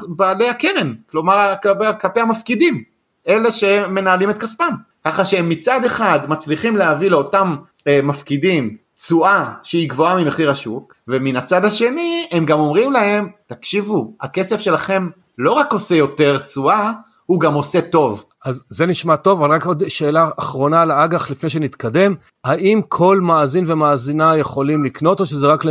בעלי 0.07 0.49
הקרן, 0.49 0.93
כלומר 1.11 1.53
כלפי, 2.01 2.19
המפקידים, 2.19 2.83
אלה 3.27 3.51
שמנהלים 3.51 4.29
את 4.29 4.37
כספם. 4.37 4.73
ככה 5.05 5.25
שהם 5.25 5.49
מצד 5.49 5.85
אחד 5.85 6.19
מצליחים 6.27 6.77
להביא 6.77 7.09
לאותם 7.09 7.55
אה, 7.87 7.99
מפקידים 8.03 8.77
תשואה 8.95 9.53
שהיא 9.63 9.89
גבוהה 9.89 10.23
ממחיר 10.23 10.51
השוק, 10.51 10.95
ומן 11.07 11.35
הצד 11.35 11.65
השני 11.65 12.27
הם 12.31 12.45
גם 12.45 12.59
אומרים 12.59 12.91
להם, 12.91 13.29
תקשיבו, 13.47 14.13
הכסף 14.21 14.59
שלכם 14.59 15.09
לא 15.37 15.51
רק 15.51 15.73
עושה 15.73 15.95
יותר 15.95 16.37
תשואה, 16.37 16.91
הוא 17.25 17.39
גם 17.39 17.53
עושה 17.53 17.81
טוב. 17.81 18.25
אז 18.45 18.63
זה 18.69 18.85
נשמע 18.85 19.15
טוב, 19.15 19.43
אבל 19.43 19.51
רק 19.51 19.65
עוד 19.65 19.83
שאלה 19.87 20.29
אחרונה 20.37 20.81
על 20.81 20.91
האג"ח 20.91 21.31
לפני 21.31 21.49
שנתקדם, 21.49 22.15
האם 22.43 22.81
כל 22.87 23.19
מאזין 23.21 23.71
ומאזינה 23.71 24.37
יכולים 24.37 24.83
לקנות 24.83 25.19
או 25.19 25.25
שזה 25.25 25.47
רק 25.47 25.65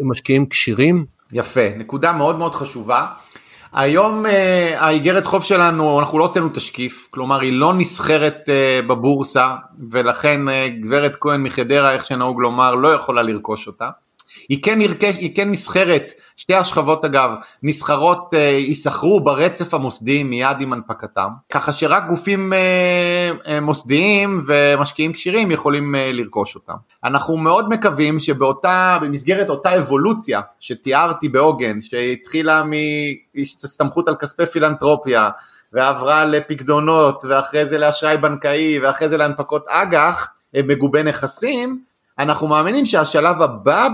למשקיעים 0.00 0.46
כשירים? 0.46 1.15
יפה, 1.32 1.68
נקודה 1.76 2.12
מאוד 2.12 2.38
מאוד 2.38 2.54
חשובה. 2.54 3.06
היום 3.72 4.26
אה, 4.26 4.76
האיגרת 4.78 5.26
חוב 5.26 5.44
שלנו, 5.44 6.00
אנחנו 6.00 6.18
לא 6.18 6.24
הוצאנו 6.24 6.48
תשקיף, 6.54 7.08
כלומר 7.10 7.40
היא 7.40 7.52
לא 7.52 7.74
נסחרת 7.74 8.38
אה, 8.48 8.80
בבורסה, 8.86 9.54
ולכן 9.90 10.48
אה, 10.48 10.68
גברת 10.80 11.16
כהן 11.20 11.42
מחדרה, 11.42 11.92
איך 11.92 12.06
שנהוג 12.06 12.40
לומר, 12.40 12.74
לא 12.74 12.88
יכולה 12.88 13.22
לרכוש 13.22 13.66
אותה. 13.66 13.90
היא 14.48 14.62
כן, 14.62 14.80
ירכש, 14.80 15.16
היא 15.16 15.36
כן 15.36 15.50
נסחרת, 15.50 16.12
שתי 16.36 16.54
השכבות 16.54 17.04
אגב, 17.04 17.30
נסחרות, 17.62 18.34
אה, 18.34 18.38
ייסחרו 18.38 19.20
ברצף 19.20 19.74
המוסדי 19.74 20.22
מיד 20.22 20.56
עם 20.60 20.72
הנפקתם, 20.72 21.28
ככה 21.52 21.72
שרק 21.72 22.04
גופים 22.08 22.52
אה, 22.52 23.30
אה, 23.46 23.60
מוסדיים 23.60 24.44
ומשקיעים 24.46 25.12
כשירים 25.12 25.50
יכולים 25.50 25.94
לרכוש 25.98 26.54
אותם. 26.54 26.74
אנחנו 27.04 27.36
מאוד 27.36 27.68
מקווים 27.68 28.18
שבאותה, 28.18 28.98
במסגרת 29.02 29.48
אותה 29.48 29.78
אבולוציה 29.78 30.40
שתיארתי 30.60 31.28
בעוגן, 31.28 31.80
שהתחילה 31.80 32.62
מהסתמכות 33.34 34.08
על 34.08 34.16
כספי 34.16 34.46
פילנטרופיה, 34.46 35.30
ועברה 35.72 36.24
לפקדונות, 36.24 37.24
ואחרי 37.28 37.66
זה 37.66 37.78
לאשראי 37.78 38.16
בנקאי, 38.16 38.78
ואחרי 38.78 39.08
זה 39.08 39.16
להנפקות 39.16 39.68
אג"ח, 39.68 40.28
מגובה 40.54 41.02
נכסים, 41.02 41.80
אנחנו 42.18 42.46
מאמינים 42.46 42.86
שהשלב 42.86 43.42
הבא 43.42 43.88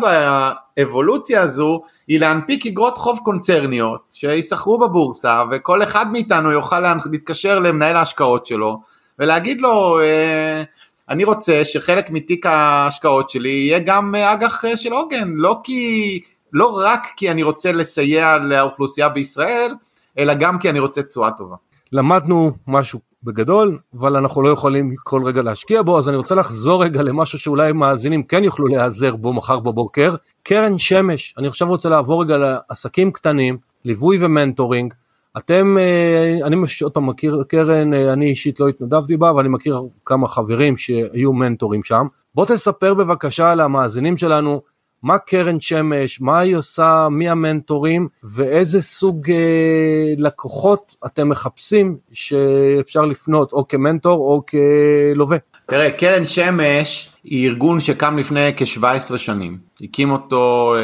באבולוציה 0.76 1.42
הזו 1.42 1.82
היא 2.08 2.20
להנפיק 2.20 2.66
אגרות 2.66 2.98
חוב 2.98 3.20
קונצרניות 3.24 4.00
שיסחרו 4.12 4.78
בבורסה 4.78 5.42
וכל 5.50 5.82
אחד 5.82 6.12
מאיתנו 6.12 6.50
יוכל 6.50 6.80
להתקשר 7.12 7.58
למנהל 7.58 7.96
ההשקעות 7.96 8.46
שלו 8.46 8.80
ולהגיד 9.18 9.60
לו 9.60 10.00
אה, 10.00 10.62
אני 11.08 11.24
רוצה 11.24 11.64
שחלק 11.64 12.10
מתיק 12.10 12.46
ההשקעות 12.46 13.30
שלי 13.30 13.48
יהיה 13.48 13.78
גם 13.78 14.14
אג"ח 14.14 14.76
של 14.76 14.92
עוגן, 14.92 15.32
לא, 15.34 15.60
כי, 15.64 16.20
לא 16.52 16.78
רק 16.84 17.06
כי 17.16 17.30
אני 17.30 17.42
רוצה 17.42 17.72
לסייע 17.72 18.38
לאוכלוסייה 18.38 19.08
בישראל, 19.08 19.74
אלא 20.18 20.34
גם 20.34 20.58
כי 20.58 20.70
אני 20.70 20.78
רוצה 20.78 21.02
תשואה 21.02 21.30
טובה. 21.30 21.56
למדנו 21.92 22.52
משהו 22.66 23.00
בגדול, 23.24 23.78
אבל 23.94 24.16
אנחנו 24.16 24.42
לא 24.42 24.48
יכולים 24.48 24.94
כל 25.02 25.24
רגע 25.24 25.42
להשקיע 25.42 25.82
בו, 25.82 25.98
אז 25.98 26.08
אני 26.08 26.16
רוצה 26.16 26.34
לחזור 26.34 26.84
רגע 26.84 27.02
למשהו 27.02 27.38
שאולי 27.38 27.72
מאזינים 27.72 28.22
כן 28.22 28.44
יוכלו 28.44 28.66
להיעזר 28.66 29.16
בו 29.16 29.32
מחר 29.32 29.58
בבוקר, 29.58 30.14
קרן 30.42 30.78
שמש, 30.78 31.34
אני 31.38 31.46
עכשיו 31.48 31.68
רוצה 31.68 31.88
לעבור 31.88 32.22
רגע 32.22 32.36
לעסקים 32.36 33.12
קטנים, 33.12 33.58
ליווי 33.84 34.24
ומנטורינג, 34.24 34.94
אתם, 35.36 35.76
אה, 35.78 36.46
אני 36.46 36.56
עוד 36.82 36.92
פעם 36.92 37.06
מכיר 37.06 37.42
קרן, 37.48 37.94
אה, 37.94 38.12
אני 38.12 38.26
אישית 38.26 38.60
לא 38.60 38.68
התנדבתי 38.68 39.16
בה, 39.16 39.30
אבל 39.30 39.40
אני 39.40 39.48
מכיר 39.48 39.80
כמה 40.04 40.28
חברים 40.28 40.76
שהיו 40.76 41.32
מנטורים 41.32 41.82
שם. 41.82 42.06
בוא 42.34 42.46
תספר 42.46 42.94
בבקשה 42.94 43.54
למאזינים 43.54 44.16
שלנו 44.16 44.62
מה 45.02 45.18
קרן 45.18 45.60
שמש, 45.60 46.20
מה 46.20 46.38
היא 46.38 46.56
עושה, 46.56 47.08
מי 47.10 47.28
המנטורים 47.28 48.08
ואיזה 48.24 48.82
סוג 48.82 49.30
אה, 49.30 50.14
לקוחות 50.18 50.96
אתם 51.06 51.28
מחפשים 51.28 51.96
שאפשר 52.12 53.00
לפנות 53.00 53.52
או 53.52 53.68
כמנטור 53.68 54.18
או 54.18 54.42
כלווה. 54.46 55.38
תראה, 55.66 55.90
קרן 55.90 56.24
שמש 56.24 57.08
היא 57.24 57.48
ארגון 57.48 57.80
שקם 57.80 58.18
לפני 58.18 58.50
כ-17 58.56 59.16
שנים. 59.16 59.58
הקים 59.80 60.10
אותו 60.10 60.74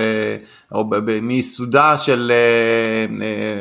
אה, 0.73 0.91
מיסודה 1.23 1.99
של 1.99 2.33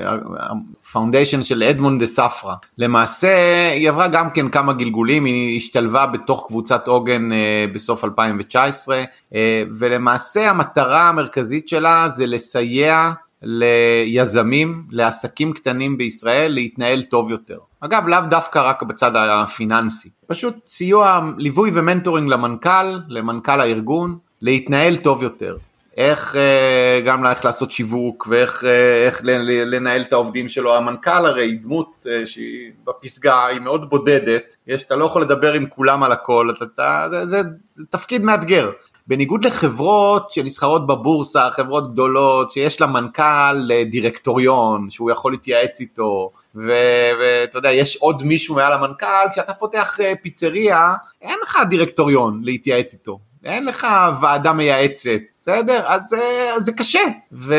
ה 0.06 0.09
foundation 0.09 0.42
אה, 0.42 0.48
אה, 0.96 1.44
של 1.44 1.64
אדמונד 1.64 2.00
דה 2.02 2.08
ספרא. 2.08 2.56
למעשה 2.78 3.38
היא 3.74 3.90
עברה 3.90 4.08
גם 4.08 4.30
כן 4.30 4.50
כמה 4.50 4.74
גלגולים, 4.74 5.26
היא 5.26 5.58
השתלבה 5.58 6.06
בתוך 6.06 6.46
קבוצת 6.48 6.88
עוגן 6.88 7.32
אה, 7.32 7.66
בסוף 7.74 8.04
2019, 8.04 9.04
אה, 9.36 9.64
ולמעשה 9.80 10.50
המטרה 10.50 11.10
המרכזית 11.10 11.70
שלה 11.70 12.10
זה 12.10 12.26
לסייע 12.26 13.12
ליזמים, 13.42 14.84
לעסקים 14.92 15.54
קטנים 15.54 15.98
בישראל 15.98 16.52
להתנהל 16.52 17.02
טוב 17.02 17.32
יותר. 17.32 17.58
אגב, 17.80 18.08
לאו 18.08 18.20
דווקא 18.30 18.60
רק 18.60 18.84
בצד 18.84 19.12
הפיננסי, 19.16 20.10
פשוט 20.28 20.56
סיוע, 20.68 21.20
ליווי 21.38 21.72
ומנטורינג 21.74 22.30
למנכ"ל, 22.30 23.00
למנכ"ל 23.08 23.62
הארגון, 23.62 24.18
להתנהל 24.42 24.98
טוב 24.98 25.24
יותר. 25.24 25.58
איך 25.98 26.36
אה, 26.36 27.02
גם 27.06 27.26
איך 27.26 27.46
לעשות 27.46 27.72
שיווק 27.72 28.28
ואיך 28.30 28.64
אה, 28.64 29.06
איך 29.06 29.22
לנהל 29.66 30.02
את 30.02 30.14
העובדים 30.14 30.50
שלו. 30.50 30.76
המנכ"ל 30.76 31.26
הרי 31.26 31.56
דמות 31.56 32.08
אה, 32.10 32.26
שהיא 32.26 32.72
בפסגה, 32.88 33.46
היא 33.46 33.60
מאוד 33.60 33.90
בודדת, 33.90 34.56
יש, 34.68 34.84
אתה 34.84 34.96
לא 34.96 35.06
יכול 35.06 35.22
לדבר 35.22 35.54
עם 35.54 35.66
כולם 35.66 36.04
על 36.04 36.12
הכל, 36.12 36.50
אתה, 36.58 36.66
אתה, 36.66 37.06
זה, 37.10 37.26
זה, 37.26 37.42
זה 37.76 37.84
תפקיד 37.90 38.24
מאתגר. 38.24 38.72
בניגוד 39.08 39.46
לחברות 39.46 40.32
שנסחרות 40.32 40.88
בבורסה, 40.88 41.52
חברות 41.52 41.94
גדולות, 41.94 42.52
שיש 42.52 42.82
לה 42.82 42.88
מנכ"ל 42.88 43.72
דירקטוריון, 43.92 44.90
שהוא 44.90 45.12
יכול 45.12 45.32
להתייעץ 45.32 45.80
איתו, 45.80 46.32
ואתה 46.56 47.58
יודע, 47.58 47.72
יש 47.72 47.96
עוד 47.96 48.24
מישהו 48.24 48.56
מעל 48.56 48.74
המנכ"ל, 48.74 49.30
כשאתה 49.32 49.54
פותח 49.54 49.98
פיצריה, 50.22 50.94
אין 51.22 51.38
לך 51.44 51.58
דירקטוריון 51.70 52.42
להתייעץ 52.44 52.94
איתו, 52.94 53.20
אין 53.44 53.66
לך 53.66 53.88
ועדה 54.22 54.54
מייעצת, 54.54 55.20
בסדר? 55.42 55.82
אז, 55.86 56.14
אה, 56.14 56.54
אז 56.56 56.66
זה 56.66 56.72
קשה. 56.72 57.00
ו... 57.32 57.56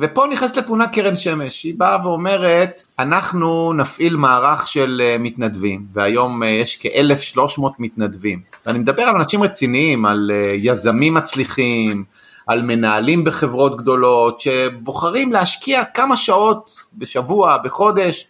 ופה 0.00 0.26
נכנסת 0.32 0.56
לתמונה 0.56 0.88
קרן 0.88 1.16
שמש, 1.16 1.64
היא 1.64 1.74
באה 1.76 2.06
ואומרת, 2.06 2.82
אנחנו 2.98 3.72
נפעיל 3.72 4.16
מערך 4.16 4.68
של 4.68 5.02
אה, 5.04 5.16
מתנדבים, 5.18 5.86
והיום 5.92 6.42
יש 6.42 6.78
כ-1,300 6.80 7.62
מתנדבים. 7.78 8.40
ואני 8.66 8.78
מדבר 8.78 9.02
על 9.02 9.16
אנשים 9.16 9.42
רציניים, 9.42 10.06
על 10.06 10.30
יזמים 10.54 11.14
מצליחים, 11.14 12.04
על 12.46 12.62
מנהלים 12.62 13.24
בחברות 13.24 13.76
גדולות 13.76 14.40
שבוחרים 14.40 15.32
להשקיע 15.32 15.84
כמה 15.84 16.16
שעות 16.16 16.70
בשבוע, 16.94 17.56
בחודש, 17.58 18.26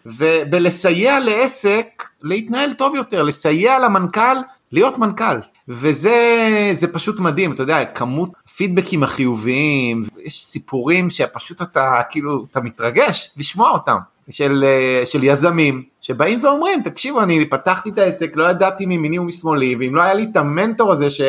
ולסייע 0.51 1.21
לעסק 1.21 2.05
להתנהל 2.23 2.73
טוב 2.73 2.95
יותר, 2.95 3.23
לסייע 3.23 3.79
למנכ"ל 3.79 4.37
להיות 4.73 4.99
מנכ"ל. 4.99 5.41
וזה 5.71 6.87
פשוט 6.93 7.21
מדהים, 7.21 7.53
אתה 7.53 7.62
יודע, 7.62 7.85
כמות 7.85 8.31
הפידבקים 8.45 9.03
החיוביים, 9.03 10.03
יש 10.25 10.45
סיפורים 10.45 11.11
שפשוט 11.11 11.62
אתה 11.62 12.01
כאילו, 12.11 12.47
אתה 12.51 12.61
מתרגש 12.61 13.31
לשמוע 13.37 13.71
אותם. 13.71 13.97
של, 14.31 14.64
של 15.05 15.25
יזמים 15.25 15.83
שבאים 16.01 16.45
ואומרים 16.45 16.83
תקשיבו 16.83 17.23
אני 17.23 17.45
פתחתי 17.45 17.91
את 17.91 17.99
העסק 17.99 18.37
לא 18.37 18.51
ידעתי 18.51 18.87
מימיני 18.87 19.18
ומשמאלי 19.18 19.77
ואם 19.79 19.95
לא 19.95 20.03
היה 20.03 20.14
לי 20.14 20.27
את 20.33 20.37
המנטור 20.37 20.93
הזה 20.93 21.11
ש, 21.11 21.21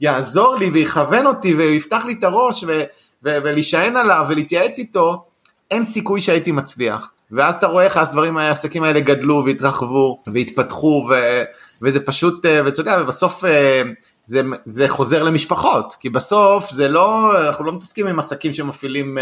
יעזור 0.00 0.56
לי 0.56 0.70
ויכוון 0.70 1.26
אותי 1.26 1.54
ויפתח 1.54 2.02
לי 2.06 2.12
את 2.12 2.24
הראש 2.24 2.64
ו- 2.64 2.82
ו- 3.24 3.38
ולהישען 3.44 3.96
עליו 3.96 4.26
ולהתייעץ 4.28 4.78
איתו, 4.78 5.24
אין 5.70 5.84
סיכוי 5.84 6.20
שהייתי 6.20 6.52
מצליח. 6.52 7.10
ואז 7.30 7.56
אתה 7.56 7.66
רואה 7.66 7.84
איך 7.84 7.96
הדברים, 7.96 8.36
העסקים 8.36 8.82
האלה 8.82 9.00
גדלו 9.00 9.42
והתרחבו 9.46 10.22
והתפתחו 10.26 11.06
ו- 11.10 11.42
וזה 11.82 12.00
פשוט, 12.00 12.46
אה, 12.46 12.60
ואתה 12.64 12.80
יודע, 12.80 12.98
ובסוף 13.02 13.44
אה, 13.44 13.82
זה, 14.24 14.42
זה 14.64 14.88
חוזר 14.88 15.22
למשפחות, 15.22 15.96
כי 16.00 16.10
בסוף 16.10 16.70
זה 16.70 16.88
לא, 16.88 17.38
אנחנו 17.46 17.64
לא 17.64 17.72
מתעסקים 17.72 18.06
עם 18.06 18.18
עסקים 18.18 18.52
שמפעילים 18.52 19.18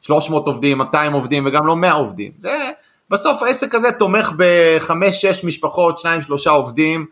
300 0.00 0.48
אה, 0.48 0.52
עובדים, 0.52 0.78
200 0.78 1.12
עובדים 1.12 1.46
וגם 1.46 1.66
לא 1.66 1.76
100 1.76 1.92
עובדים. 1.92 2.32
זה, 2.38 2.70
בסוף 3.10 3.42
העסק 3.42 3.74
הזה 3.74 3.92
תומך 3.92 4.32
בחמש-שש 4.36 5.44
משפחות, 5.44 5.98
שניים 5.98 6.22
שלושה 6.22 6.50
עובדים, 6.50 7.06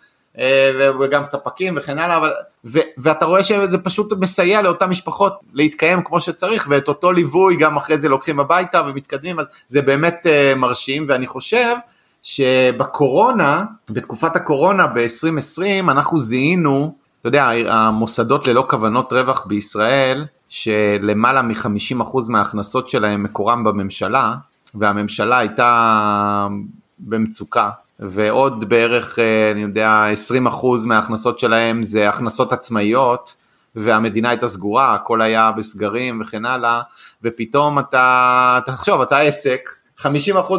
וגם 1.00 1.24
ספקים 1.24 1.74
וכן 1.76 1.98
הלאה, 1.98 2.16
אבל, 2.16 2.32
ו, 2.64 2.78
ואתה 2.98 3.24
רואה 3.24 3.44
שזה 3.44 3.78
פשוט 3.78 4.12
מסייע 4.12 4.62
לאותן 4.62 4.86
משפחות 4.86 5.32
להתקיים 5.52 6.02
כמו 6.02 6.20
שצריך, 6.20 6.66
ואת 6.70 6.88
אותו 6.88 7.12
ליווי 7.12 7.56
גם 7.56 7.76
אחרי 7.76 7.98
זה 7.98 8.08
לוקחים 8.08 8.40
הביתה 8.40 8.82
ומתקדמים, 8.86 9.40
אז 9.40 9.46
זה 9.68 9.82
באמת 9.82 10.26
מרשים, 10.56 11.04
ואני 11.08 11.26
חושב 11.26 11.74
שבקורונה, 12.22 13.64
בתקופת 13.90 14.36
הקורונה 14.36 14.86
ב-2020, 14.86 15.90
אנחנו 15.90 16.18
זיהינו, 16.18 16.94
אתה 17.20 17.28
יודע, 17.28 17.50
המוסדות 17.68 18.46
ללא 18.46 18.66
כוונות 18.70 19.12
רווח 19.12 19.46
בישראל, 19.46 20.26
שלמעלה 20.48 21.42
מ-50% 21.42 22.18
מההכנסות 22.28 22.88
שלהם 22.88 23.22
מקורם 23.22 23.64
בממשלה, 23.64 24.34
והממשלה 24.74 25.38
הייתה 25.38 26.46
במצוקה, 26.98 27.70
ועוד 28.00 28.68
בערך, 28.68 29.18
אה, 29.18 29.50
אני 29.50 29.62
יודע, 29.62 30.04
20% 30.12 30.86
מההכנסות 30.86 31.38
שלהם 31.38 31.82
זה 31.82 32.08
הכנסות 32.08 32.52
עצמאיות, 32.52 33.34
והמדינה 33.74 34.28
הייתה 34.28 34.48
סגורה, 34.48 34.94
הכל 34.94 35.22
היה 35.22 35.52
בסגרים 35.52 36.20
וכן 36.20 36.44
הלאה, 36.44 36.80
ופתאום 37.22 37.78
אתה, 37.78 38.60
תחשוב, 38.66 39.00
אתה 39.00 39.18
עסק, 39.18 39.70
50% 39.98 40.04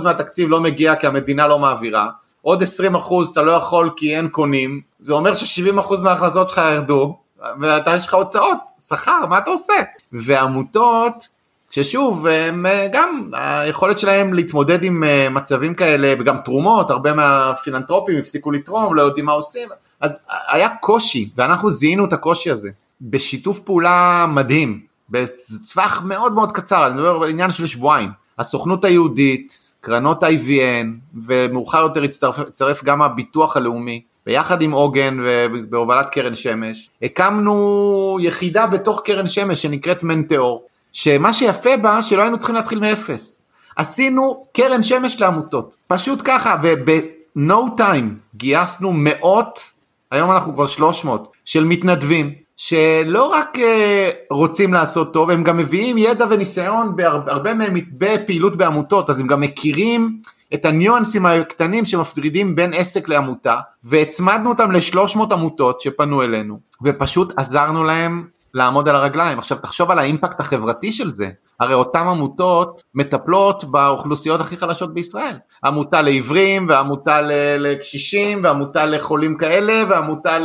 מהתקציב 0.03 0.49
לא 0.49 0.61
מגיע 0.61 0.95
כי 0.95 1.07
המדינה 1.07 1.47
לא 1.47 1.59
מעבירה, 1.59 2.07
עוד 2.41 2.63
20% 2.63 3.31
אתה 3.31 3.41
לא 3.41 3.51
יכול 3.51 3.89
כי 3.97 4.15
אין 4.15 4.27
קונים, 4.27 4.81
זה 4.99 5.13
אומר 5.13 5.35
ש-70% 5.35 6.03
מההכנסות 6.03 6.49
שלך 6.49 6.61
ירדו, 6.73 7.17
ואתה 7.59 7.95
יש 7.95 8.07
לך 8.07 8.13
הוצאות, 8.13 8.57
שכר, 8.87 9.25
מה 9.29 9.37
אתה 9.37 9.49
עושה? 9.49 9.73
ועמותות, 10.13 11.27
ששוב, 11.71 12.27
הם 12.27 12.65
אה, 12.65 12.87
גם, 12.93 13.31
היכולת 13.33 13.99
שלהם 13.99 14.33
להתמודד 14.33 14.83
עם 14.83 15.03
אה, 15.03 15.29
מצבים 15.29 15.73
כאלה, 15.73 16.13
וגם 16.19 16.37
תרומות, 16.45 16.91
הרבה 16.91 17.13
מהפילנטרופים 17.13 18.17
הפסיקו 18.17 18.51
לתרום, 18.51 18.95
לא 18.95 19.01
יודעים 19.01 19.25
מה 19.25 19.31
עושים, 19.31 19.69
אז 20.01 20.25
היה 20.47 20.69
קושי, 20.75 21.29
ואנחנו 21.35 21.69
זיהינו 21.69 22.05
את 22.05 22.13
הקושי 22.13 22.51
הזה, 22.51 22.69
בשיתוף 23.01 23.59
פעולה 23.59 24.25
מדהים, 24.29 24.79
בטווח 25.09 26.01
מאוד 26.05 26.33
מאוד 26.33 26.51
קצר, 26.51 26.87
אני 26.87 26.93
מדבר 26.93 27.23
על 27.23 27.29
עניין 27.29 27.51
של 27.51 27.67
שבועיים. 27.67 28.09
הסוכנות 28.39 28.85
היהודית, 28.85 29.73
קרנות 29.81 30.23
IVN, 30.23 30.87
ומאוחר 31.25 31.79
יותר 31.79 32.03
הצטרף 32.03 32.83
גם 32.83 33.01
הביטוח 33.01 33.57
הלאומי, 33.57 34.01
ביחד 34.25 34.61
עם 34.61 34.71
עוגן 34.71 35.17
ובהובלת 35.23 36.09
קרן 36.09 36.35
שמש, 36.35 36.89
הקמנו 37.01 38.17
יחידה 38.21 38.67
בתוך 38.67 39.01
קרן 39.05 39.27
שמש 39.27 39.61
שנקראת 39.61 40.03
מנטאור, 40.03 40.63
שמה 40.91 41.33
שיפה 41.33 41.77
בה 41.77 42.01
שלא 42.01 42.21
היינו 42.21 42.37
צריכים 42.37 42.55
להתחיל 42.55 42.79
מאפס. 42.79 43.43
עשינו 43.75 44.45
קרן 44.53 44.83
שמש 44.83 45.21
לעמותות, 45.21 45.77
פשוט 45.87 46.21
ככה, 46.25 46.55
וב-no 46.63 47.79
time 47.79 48.35
גייסנו 48.35 48.93
מאות, 48.93 49.59
היום 50.11 50.31
אנחנו 50.31 50.53
כבר 50.53 50.67
300, 50.67 51.33
של 51.45 51.63
מתנדבים, 51.63 52.33
שלא 52.61 53.23
רק 53.23 53.57
uh, 53.57 53.61
רוצים 54.29 54.73
לעשות 54.73 55.13
טוב, 55.13 55.29
הם 55.29 55.43
גם 55.43 55.57
מביאים 55.57 55.97
ידע 55.97 56.25
וניסיון 56.29 56.95
בהרבה 56.95 57.53
מהם 57.53 57.73
בפעילות 57.91 58.57
בעמותות, 58.57 59.09
אז 59.09 59.19
הם 59.19 59.27
גם 59.27 59.41
מכירים 59.41 60.21
את 60.53 60.65
הניואנסים 60.65 61.25
הקטנים 61.25 61.85
שמפרידים 61.85 62.55
בין 62.55 62.73
עסק 62.73 63.09
לעמותה, 63.09 63.57
והצמדנו 63.83 64.49
אותם 64.49 64.71
ל-300 64.71 65.19
עמותות 65.31 65.81
שפנו 65.81 66.23
אלינו, 66.23 66.59
ופשוט 66.83 67.33
עזרנו 67.37 67.83
להם 67.83 68.27
לעמוד 68.53 68.89
על 68.89 68.95
הרגליים. 68.95 69.39
עכשיו 69.39 69.57
תחשוב 69.57 69.91
על 69.91 69.99
האימפקט 69.99 70.39
החברתי 70.39 70.91
של 70.91 71.09
זה. 71.09 71.29
הרי 71.59 71.73
אותן 71.73 72.07
עמותות 72.07 72.83
מטפלות 72.95 73.63
באוכלוסיות 73.63 74.41
הכי 74.41 74.57
חלשות 74.57 74.93
בישראל. 74.93 75.35
עמותה 75.63 76.01
לעיוורים, 76.01 76.65
ועמותה 76.69 77.21
לקשישים, 77.57 78.43
ועמותה 78.43 78.85
לחולים 78.85 79.37
כאלה, 79.37 79.83
ועמותה 79.89 80.37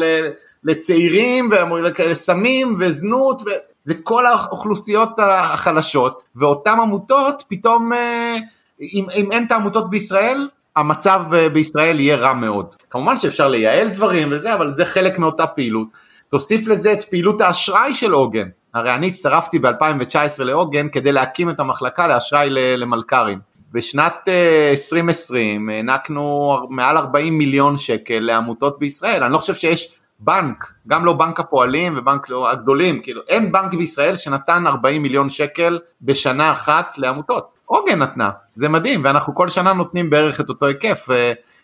לצעירים, 0.64 1.50
ולסמים, 1.98 2.76
וזנות, 2.78 3.42
ו... 3.42 3.50
זה 3.84 3.94
כל 4.02 4.26
האוכלוסיות 4.26 5.10
החלשות, 5.18 6.22
ואותן 6.36 6.80
עמותות 6.80 7.44
פתאום, 7.48 7.92
אה, 7.92 8.36
אם, 8.80 9.06
אם 9.14 9.32
אין 9.32 9.44
את 9.44 9.52
העמותות 9.52 9.90
בישראל, 9.90 10.48
המצב 10.76 11.22
בישראל 11.52 12.00
יהיה 12.00 12.16
רע 12.16 12.32
מאוד. 12.32 12.74
כמובן 12.90 13.16
שאפשר 13.16 13.48
לייעל 13.48 13.88
דברים 13.88 14.28
וזה, 14.32 14.54
אבל 14.54 14.72
זה 14.72 14.84
חלק 14.84 15.18
מאותה 15.18 15.46
פעילות. 15.46 15.88
תוסיף 16.28 16.66
לזה 16.66 16.92
את 16.92 17.04
פעילות 17.04 17.40
האשראי 17.40 17.94
של 17.94 18.12
עוגן. 18.12 18.48
הרי 18.74 18.94
אני 18.94 19.06
הצטרפתי 19.06 19.58
ב-2019 19.58 20.42
לעוגן 20.42 20.88
כדי 20.88 21.12
להקים 21.12 21.50
את 21.50 21.60
המחלקה 21.60 22.08
לאשראי 22.08 22.48
למלכ"רים. 22.50 23.38
בשנת 23.72 24.28
2020 24.70 25.70
אה, 25.70 25.76
הענקנו 25.76 26.58
מעל 26.70 26.96
40 26.96 27.38
מיליון 27.38 27.78
שקל 27.78 28.18
לעמותות 28.18 28.78
בישראל, 28.78 29.22
אני 29.22 29.32
לא 29.32 29.38
חושב 29.38 29.54
שיש 29.54 29.98
בנק, 30.24 30.72
גם 30.88 31.04
לא 31.04 31.12
בנק 31.12 31.40
הפועלים 31.40 31.98
ובנק 31.98 32.28
לא 32.28 32.50
הגדולים, 32.50 33.02
כאילו 33.02 33.20
אין 33.28 33.52
בנק 33.52 33.74
בישראל 33.74 34.16
שנתן 34.16 34.66
40 34.66 35.02
מיליון 35.02 35.30
שקל 35.30 35.78
בשנה 36.02 36.52
אחת 36.52 36.98
לעמותות, 36.98 37.48
עוגן 37.66 37.98
נתנה, 37.98 38.30
זה 38.56 38.68
מדהים, 38.68 39.00
ואנחנו 39.04 39.34
כל 39.34 39.48
שנה 39.48 39.72
נותנים 39.72 40.10
בערך 40.10 40.40
את 40.40 40.48
אותו 40.48 40.66
היקף, 40.66 41.08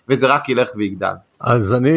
וזה 0.09 0.27
רק 0.27 0.49
ילך 0.49 0.71
ויגדל. 0.77 1.13
אז 1.41 1.75
אני, 1.75 1.91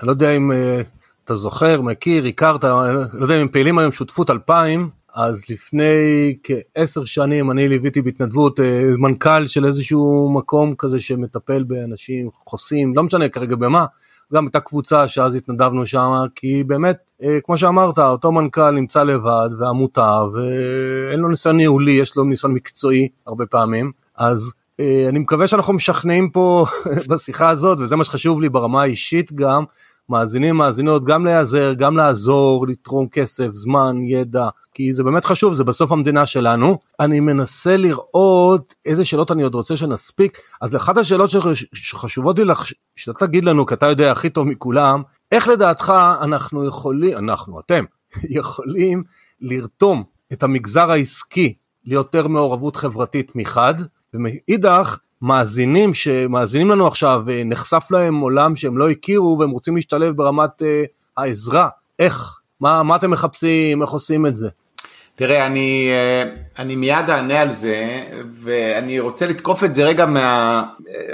אני 0.00 0.06
לא 0.06 0.12
יודע 0.12 0.30
אם 0.30 0.52
אה, 0.52 0.80
אתה 1.24 1.34
זוכר, 1.34 1.80
מכיר, 1.80 2.24
הכרת, 2.24 2.64
לא 2.64 3.22
יודע 3.22 3.36
אם 3.36 3.40
הם 3.40 3.48
פעילים 3.48 3.78
היום 3.78 3.92
שותפות 3.92 4.30
2000, 4.30 4.88
אז 5.14 5.44
לפני 5.50 6.36
כעשר 6.42 7.04
שנים 7.04 7.50
אני 7.50 7.68
ליוויתי 7.68 8.02
בהתנדבות 8.02 8.60
אה, 8.60 8.82
מנכ"ל 8.98 9.46
של 9.46 9.64
איזשהו 9.64 10.32
מקום 10.34 10.74
כזה 10.78 11.00
שמטפל 11.00 11.62
באנשים 11.62 12.28
חוסים, 12.30 12.96
לא 12.96 13.02
משנה 13.02 13.28
כרגע 13.28 13.56
במה, 13.56 13.86
גם 14.34 14.44
הייתה 14.44 14.60
קבוצה 14.60 15.08
שאז 15.08 15.34
התנדבנו 15.34 15.86
שם, 15.86 16.10
כי 16.34 16.64
באמת, 16.64 16.96
אה, 17.22 17.38
כמו 17.44 17.58
שאמרת, 17.58 17.98
אותו 17.98 18.32
מנכ"ל 18.32 18.70
נמצא 18.70 19.02
לבד 19.02 19.48
ועמותה 19.58 20.22
ואין 20.32 21.20
לו 21.20 21.28
ניסיון 21.28 21.56
ניהולי, 21.56 21.92
יש 21.92 22.16
לו 22.16 22.24
ניסיון 22.24 22.54
מקצועי 22.54 23.08
הרבה 23.26 23.46
פעמים, 23.46 23.92
אז 24.16 24.52
אה, 24.80 25.06
אני 25.08 25.18
מקווה 25.18 25.46
שאנחנו 25.46 25.72
משכנעים 25.72 26.30
פה 26.30 26.66
בשיחה 27.08 27.48
הזאת, 27.48 27.78
וזה 27.80 27.96
מה 27.96 28.04
שחשוב 28.04 28.40
לי 28.40 28.48
ברמה 28.48 28.82
האישית 28.82 29.32
גם, 29.32 29.64
מאזינים 30.08 30.56
מאזינות 30.56 31.04
גם 31.04 31.24
להיעזר 31.24 31.72
גם 31.72 31.96
לעזור 31.96 32.66
לתרום 32.68 33.08
כסף 33.08 33.48
זמן 33.52 33.96
ידע 34.04 34.48
כי 34.74 34.94
זה 34.94 35.04
באמת 35.04 35.24
חשוב 35.24 35.54
זה 35.54 35.64
בסוף 35.64 35.92
המדינה 35.92 36.26
שלנו. 36.26 36.78
אני 37.00 37.20
מנסה 37.20 37.76
לראות 37.76 38.74
איזה 38.86 39.04
שאלות 39.04 39.32
אני 39.32 39.42
עוד 39.42 39.54
רוצה 39.54 39.76
שנספיק. 39.76 40.38
אז 40.60 40.76
אחת 40.76 40.96
השאלות 40.96 41.30
שחשובות 41.74 42.38
לי 42.38 42.44
לך 42.44 42.64
שאתה 42.96 43.26
תגיד 43.26 43.44
לנו 43.44 43.66
כי 43.66 43.74
אתה 43.74 43.86
יודע 43.86 44.12
הכי 44.12 44.30
טוב 44.30 44.46
מכולם 44.46 45.02
איך 45.32 45.48
לדעתך 45.48 45.92
אנחנו 46.20 46.66
יכולים 46.66 47.18
אנחנו 47.18 47.60
אתם 47.60 47.84
יכולים 48.38 49.02
לרתום 49.40 50.04
את 50.32 50.42
המגזר 50.42 50.90
העסקי 50.90 51.54
ליותר 51.84 52.28
מעורבות 52.28 52.76
חברתית 52.76 53.32
מחד? 53.36 53.74
ומאידך 54.14 54.98
מאזינים 55.22 55.94
שמאזינים 55.94 56.70
לנו 56.70 56.86
עכשיו 56.86 57.24
נחשף 57.44 57.88
להם 57.90 58.20
עולם 58.20 58.54
שהם 58.54 58.78
לא 58.78 58.90
הכירו 58.90 59.36
והם 59.38 59.50
רוצים 59.50 59.76
להשתלב 59.76 60.16
ברמת 60.16 60.62
uh, 60.62 60.64
העזרה 61.16 61.68
איך 61.98 62.38
מה 62.60 62.82
מה 62.82 62.96
אתם 62.96 63.10
מחפשים 63.10 63.82
איך 63.82 63.90
עושים 63.90 64.26
את 64.26 64.36
זה. 64.36 64.48
תראה 65.14 65.46
אני 65.46 65.88
אה, 65.90 66.24
אני 66.58 66.76
מיד 66.76 67.10
אענה 67.10 67.40
על 67.40 67.52
זה 67.52 68.04
ואני 68.34 69.00
רוצה 69.00 69.26
לתקוף 69.26 69.64
את 69.64 69.74
זה 69.74 69.84
רגע 69.84 70.06
מה, 70.06 70.64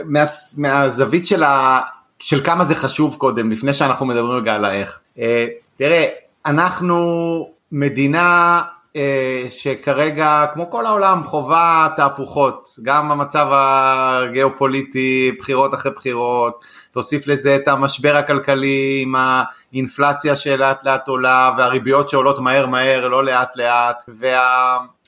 מה, 0.04 0.24
מהזווית 0.56 1.26
של, 1.26 1.42
ה, 1.42 1.80
של 2.18 2.44
כמה 2.44 2.64
זה 2.64 2.74
חשוב 2.74 3.16
קודם 3.18 3.50
לפני 3.50 3.74
שאנחנו 3.74 4.06
מדברים 4.06 4.36
רגע 4.36 4.54
על 4.54 4.64
האיך. 4.64 5.00
אה, 5.18 5.46
תראה 5.76 6.06
אנחנו 6.46 7.48
מדינה 7.72 8.60
אה, 8.62 8.77
שכרגע, 9.50 10.46
כמו 10.54 10.70
כל 10.70 10.86
העולם, 10.86 11.24
חווה 11.24 11.88
תהפוכות, 11.96 12.68
גם 12.82 13.12
המצב 13.12 13.46
הגיאופוליטי, 13.50 15.32
בחירות 15.38 15.74
אחרי 15.74 15.92
בחירות, 15.92 16.64
תוסיף 16.90 17.26
לזה 17.26 17.56
את 17.56 17.68
המשבר 17.68 18.16
הכלכלי 18.16 19.00
עם 19.02 19.14
האינפלציה 19.18 20.36
שלאט 20.36 20.84
לאט 20.84 21.08
עולה, 21.08 21.50
והריביות 21.58 22.08
שעולות 22.08 22.38
מהר 22.38 22.66
מהר, 22.66 23.08
לא 23.08 23.24
לאט 23.24 23.56
לאט, 23.56 24.04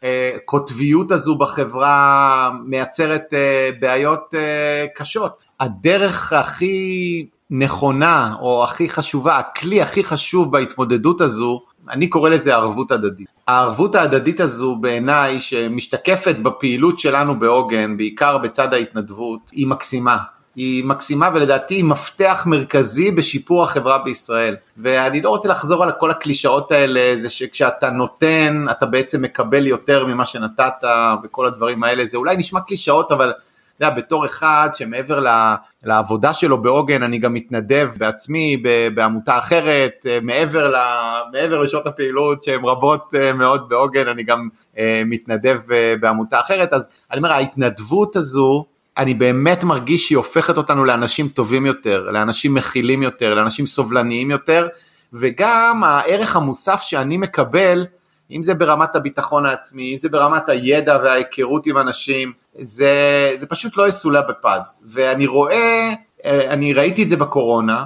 והקוטביות 0.03 1.11
הזו 1.11 1.39
בחברה 1.39 2.51
מייצרת 2.65 3.35
אה, 3.35 3.71
בעיות 3.81 4.35
אה, 4.35 4.87
קשות. 4.95 5.45
הדרך 5.61 6.33
הכי 6.33 7.27
נכונה, 7.51 8.35
או 8.41 8.65
הכי 8.65 8.89
חשובה, 8.89 9.39
הכלי 9.39 9.83
הכי 9.83 10.05
חשוב 10.05 10.53
בהתמודדות 10.53 11.21
הזו, 11.21 11.63
אני 11.91 12.09
קורא 12.09 12.31
לזה 12.31 12.55
ערבות 12.55 12.91
הדדית. 12.91 13.40
הערבות 13.51 13.95
ההדדית 13.95 14.41
הזו 14.41 14.77
בעיניי 14.77 15.41
שמשתקפת 15.41 16.37
בפעילות 16.37 16.99
שלנו 16.99 17.39
בעוגן, 17.39 17.97
בעיקר 17.97 18.39
בצד 18.39 18.75
ההתנדבות, 18.75 19.41
היא 19.53 19.67
מקסימה. 19.67 20.17
היא 20.57 20.85
מקסימה 20.85 21.31
ולדעתי 21.35 21.75
היא 21.75 21.85
מפתח 21.85 22.43
מרכזי 22.47 23.11
בשיפור 23.11 23.63
החברה 23.63 23.99
בישראל. 23.99 24.57
ואני 24.77 25.21
לא 25.23 25.31
רוצה 25.31 25.49
לחזור 25.49 25.83
על 25.83 25.93
כל 25.93 26.11
הקלישאות 26.11 26.73
האלה, 26.73 27.17
זה 27.17 27.31
שכשאתה 27.31 27.91
נותן 27.91 28.65
אתה 28.71 28.87
בעצם 28.87 29.23
מקבל 29.23 29.67
יותר 29.67 30.07
ממה 30.07 30.25
שנתת 30.25 30.85
וכל 31.25 31.47
הדברים 31.47 31.85
האלה, 31.85 32.05
זה 32.07 32.17
אולי 32.17 32.37
נשמע 32.37 32.61
קלישאות 32.61 33.13
אבל 33.13 33.33
יודע, 33.81 33.97
בתור 33.97 34.27
אחד 34.27 34.69
שמעבר 34.73 35.25
לעבודה 35.85 36.35
שלו 36.35 36.63
בעוגן, 36.63 37.03
אני 37.03 37.19
גם 37.19 37.35
מתנדב 37.35 37.91
בעצמי 37.99 38.63
בעמותה 38.95 39.39
אחרת, 39.39 40.07
אה, 40.11 40.19
מעבר, 40.23 40.71
ל, 40.71 40.77
מעבר 41.33 41.59
לשעות 41.59 41.87
הפעילות 41.87 42.45
שהן 42.45 42.65
רבות 42.65 43.15
אה, 43.15 43.33
מאוד 43.33 43.69
בעוגן, 43.69 44.09
אני 44.09 44.23
גם 44.23 44.49
אה, 44.79 45.03
מתנדב 45.07 45.61
בעמותה 46.01 46.41
אחרת, 46.41 46.73
אז 46.73 46.89
אני 47.11 47.19
אומר, 47.19 47.33
ההתנדבות 47.33 48.17
הזו, 48.17 48.65
אני 48.99 49.15
באמת 49.15 49.65
מרגיש 49.65 50.07
שהיא 50.07 50.17
הופכת 50.17 50.57
אותנו 50.57 50.85
לאנשים 50.85 51.29
טובים 51.29 51.67
יותר, 51.67 52.11
לאנשים 52.11 52.55
מכילים 52.55 53.03
יותר, 53.03 53.35
לאנשים 53.35 53.67
סובלניים 53.67 54.31
יותר, 54.31 54.69
וגם 55.13 55.85
הערך 55.85 56.37
המוסף 56.37 56.81
שאני 56.81 57.17
מקבל, 57.17 57.87
אם 58.31 58.43
זה 58.43 58.55
ברמת 58.55 58.97
הביטחון 58.97 59.47
העצמי, 59.47 59.93
אם 59.93 59.99
זה 59.99 60.09
ברמת 60.09 60.49
הידע 60.49 60.99
וההיכרות 61.03 61.67
עם 61.67 61.79
אנשים, 61.79 62.33
זה, 62.59 62.93
זה 63.37 63.47
פשוט 63.47 63.77
לא 63.77 63.89
יסולא 63.89 64.21
בפז. 64.21 64.83
ואני 64.87 65.27
רואה, 65.27 65.91
אה, 66.25 66.51
אני 66.51 66.73
ראיתי 66.73 67.03
את 67.03 67.09
זה 67.09 67.17
בקורונה, 67.17 67.85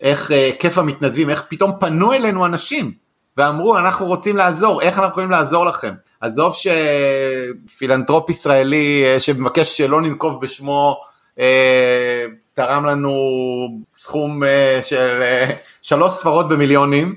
איך 0.00 0.32
אה, 0.32 0.50
המתנדבים, 0.76 1.30
איך 1.30 1.44
פתאום 1.48 1.72
פנו 1.80 2.12
אלינו 2.12 2.46
אנשים 2.46 2.92
ואמרו 3.36 3.78
אנחנו 3.78 4.06
רוצים 4.06 4.36
לעזור, 4.36 4.82
איך 4.82 4.98
אנחנו 4.98 5.10
יכולים 5.10 5.30
לעזור 5.30 5.66
לכם? 5.66 5.94
עזוב 6.20 6.54
שפילנטרופ 7.66 8.30
ישראלי 8.30 9.04
אה, 9.04 9.20
שמבקש 9.20 9.76
שלא 9.76 10.00
ננקוב 10.00 10.40
בשמו 10.40 11.00
תרם 12.54 12.84
לנו 12.84 13.12
סכום 13.94 14.42
של 14.82 15.22
שלוש 15.82 16.12
ספרות 16.12 16.48
במיליונים, 16.48 17.14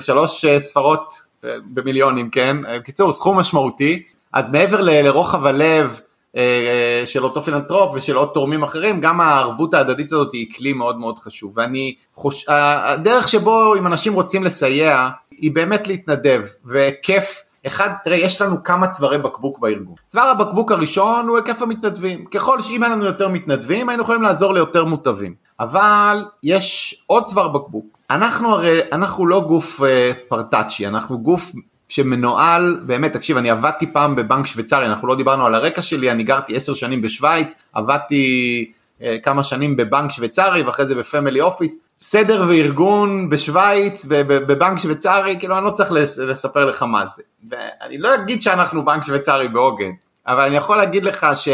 שלוש 0.00 0.44
ספרות 0.58 1.14
במיליונים, 1.42 2.30
כן? 2.30 2.56
בקיצור, 2.76 3.12
סכום 3.12 3.38
משמעותי, 3.38 4.02
אז 4.32 4.50
מעבר 4.50 4.80
לרוחב 4.80 5.46
הלב 5.46 6.00
אה, 6.36 7.02
של 7.06 7.24
אותו 7.24 7.42
פילנטרופ 7.42 7.94
ושל 7.94 8.16
עוד 8.16 8.30
תורמים 8.34 8.62
אחרים, 8.62 9.00
גם 9.00 9.20
הערבות 9.20 9.74
ההדדית 9.74 10.06
הזאת 10.06 10.32
היא 10.32 10.46
כלי 10.56 10.72
מאוד 10.72 10.98
מאוד 10.98 11.18
חשוב. 11.18 11.52
ואני 11.56 11.94
חוש... 12.14 12.44
הדרך 12.48 13.28
שבו 13.28 13.74
אם 13.74 13.86
אנשים 13.86 14.12
רוצים 14.12 14.44
לסייע, 14.44 15.08
היא 15.30 15.52
באמת 15.52 15.86
להתנדב, 15.86 16.42
וכיף. 16.64 17.42
אחד, 17.66 17.90
תראה, 18.04 18.16
יש 18.16 18.40
לנו 18.40 18.62
כמה 18.64 18.88
צווארי 18.88 19.18
בקבוק 19.18 19.58
בארגון. 19.58 19.94
צוואר 20.08 20.28
הבקבוק 20.28 20.72
הראשון 20.72 21.28
הוא 21.28 21.36
היקף 21.36 21.62
המתנדבים. 21.62 22.24
ככל 22.24 22.62
שאם 22.62 22.84
אין 22.84 22.92
לנו 22.92 23.04
יותר 23.04 23.28
מתנדבים, 23.28 23.88
היינו 23.88 24.02
יכולים 24.02 24.22
לעזור 24.22 24.54
ליותר 24.54 24.84
מוטבים. 24.84 25.34
אבל 25.60 26.24
יש 26.42 27.02
עוד 27.06 27.24
צוואר 27.24 27.48
בקבוק. 27.48 27.99
אנחנו 28.10 28.52
הרי, 28.52 28.80
אנחנו 28.92 29.26
לא 29.26 29.40
גוף 29.40 29.82
אה, 29.82 30.12
פרטאצ'י, 30.28 30.86
אנחנו 30.86 31.18
גוף 31.18 31.52
שמנוהל, 31.88 32.80
באמת, 32.86 33.12
תקשיב, 33.12 33.36
אני 33.36 33.50
עבדתי 33.50 33.92
פעם 33.92 34.16
בבנק 34.16 34.46
שוויצרי, 34.46 34.86
אנחנו 34.86 35.08
לא 35.08 35.16
דיברנו 35.16 35.46
על 35.46 35.54
הרקע 35.54 35.82
שלי, 35.82 36.10
אני 36.10 36.22
גרתי 36.22 36.56
עשר 36.56 36.74
שנים 36.74 37.02
בשוויץ, 37.02 37.54
עבדתי 37.72 38.72
אה, 39.02 39.16
כמה 39.22 39.42
שנים 39.42 39.76
בבנק 39.76 40.10
שוויצרי 40.12 40.62
ואחרי 40.62 40.86
זה 40.86 40.94
בפמילי 40.94 41.40
אופיס, 41.40 41.84
סדר 42.00 42.44
וארגון 42.48 43.28
בשוויץ, 43.28 44.06
בבנק 44.08 44.78
שוויצרי, 44.78 45.36
כאילו 45.38 45.56
אני 45.56 45.64
לא 45.64 45.70
צריך 45.70 45.92
לספר 46.18 46.64
לך 46.64 46.82
מה 46.82 47.06
זה. 47.06 47.22
ואני 47.50 47.98
לא 47.98 48.14
אגיד 48.14 48.42
שאנחנו 48.42 48.84
בנק 48.84 49.04
שוויצרי 49.04 49.48
בעוגן, 49.48 49.90
אבל 50.26 50.42
אני 50.42 50.56
יכול 50.56 50.76
להגיד 50.76 51.04
לך 51.04 51.26
ש... 51.34 51.48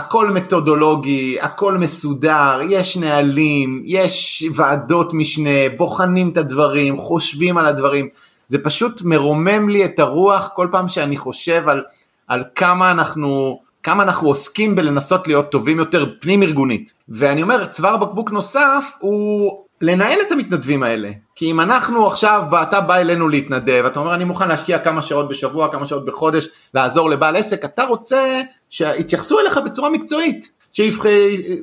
הכל 0.00 0.30
מתודולוגי, 0.30 1.40
הכל 1.40 1.78
מסודר, 1.78 2.60
יש 2.68 2.96
נהלים, 2.96 3.82
יש 3.84 4.44
ועדות 4.54 5.14
משנה, 5.14 5.68
בוחנים 5.76 6.28
את 6.28 6.36
הדברים, 6.36 6.98
חושבים 6.98 7.58
על 7.58 7.66
הדברים. 7.66 8.08
זה 8.48 8.58
פשוט 8.62 9.02
מרומם 9.02 9.68
לי 9.68 9.84
את 9.84 9.98
הרוח 9.98 10.50
כל 10.54 10.68
פעם 10.70 10.88
שאני 10.88 11.16
חושב 11.16 11.68
על, 11.68 11.82
על 12.28 12.44
כמה 12.54 12.90
אנחנו... 12.90 13.60
כמה 13.82 14.02
אנחנו 14.02 14.28
עוסקים 14.28 14.76
בלנסות 14.76 15.28
להיות 15.28 15.50
טובים 15.50 15.78
יותר 15.78 16.06
פנים 16.20 16.42
ארגונית. 16.42 16.94
ואני 17.08 17.42
אומר, 17.42 17.66
צוואר 17.66 17.96
בקבוק 17.96 18.30
נוסף 18.30 18.92
הוא 18.98 19.64
לנהל 19.80 20.18
את 20.26 20.32
המתנדבים 20.32 20.82
האלה. 20.82 21.10
כי 21.34 21.50
אם 21.50 21.60
אנחנו 21.60 22.06
עכשיו, 22.06 22.42
אתה 22.62 22.80
בא 22.80 22.96
אלינו 22.96 23.28
להתנדב, 23.28 23.84
אתה 23.86 24.00
אומר 24.00 24.14
אני 24.14 24.24
מוכן 24.24 24.48
להשקיע 24.48 24.78
כמה 24.78 25.02
שעות 25.02 25.28
בשבוע, 25.28 25.72
כמה 25.72 25.86
שעות 25.86 26.04
בחודש, 26.04 26.48
לעזור 26.74 27.10
לבעל 27.10 27.36
עסק, 27.36 27.64
אתה 27.64 27.84
רוצה 27.84 28.40
שיתייחסו 28.70 29.40
אליך 29.40 29.58
בצורה 29.64 29.90
מקצועית. 29.90 30.50
שיבח... 30.72 31.04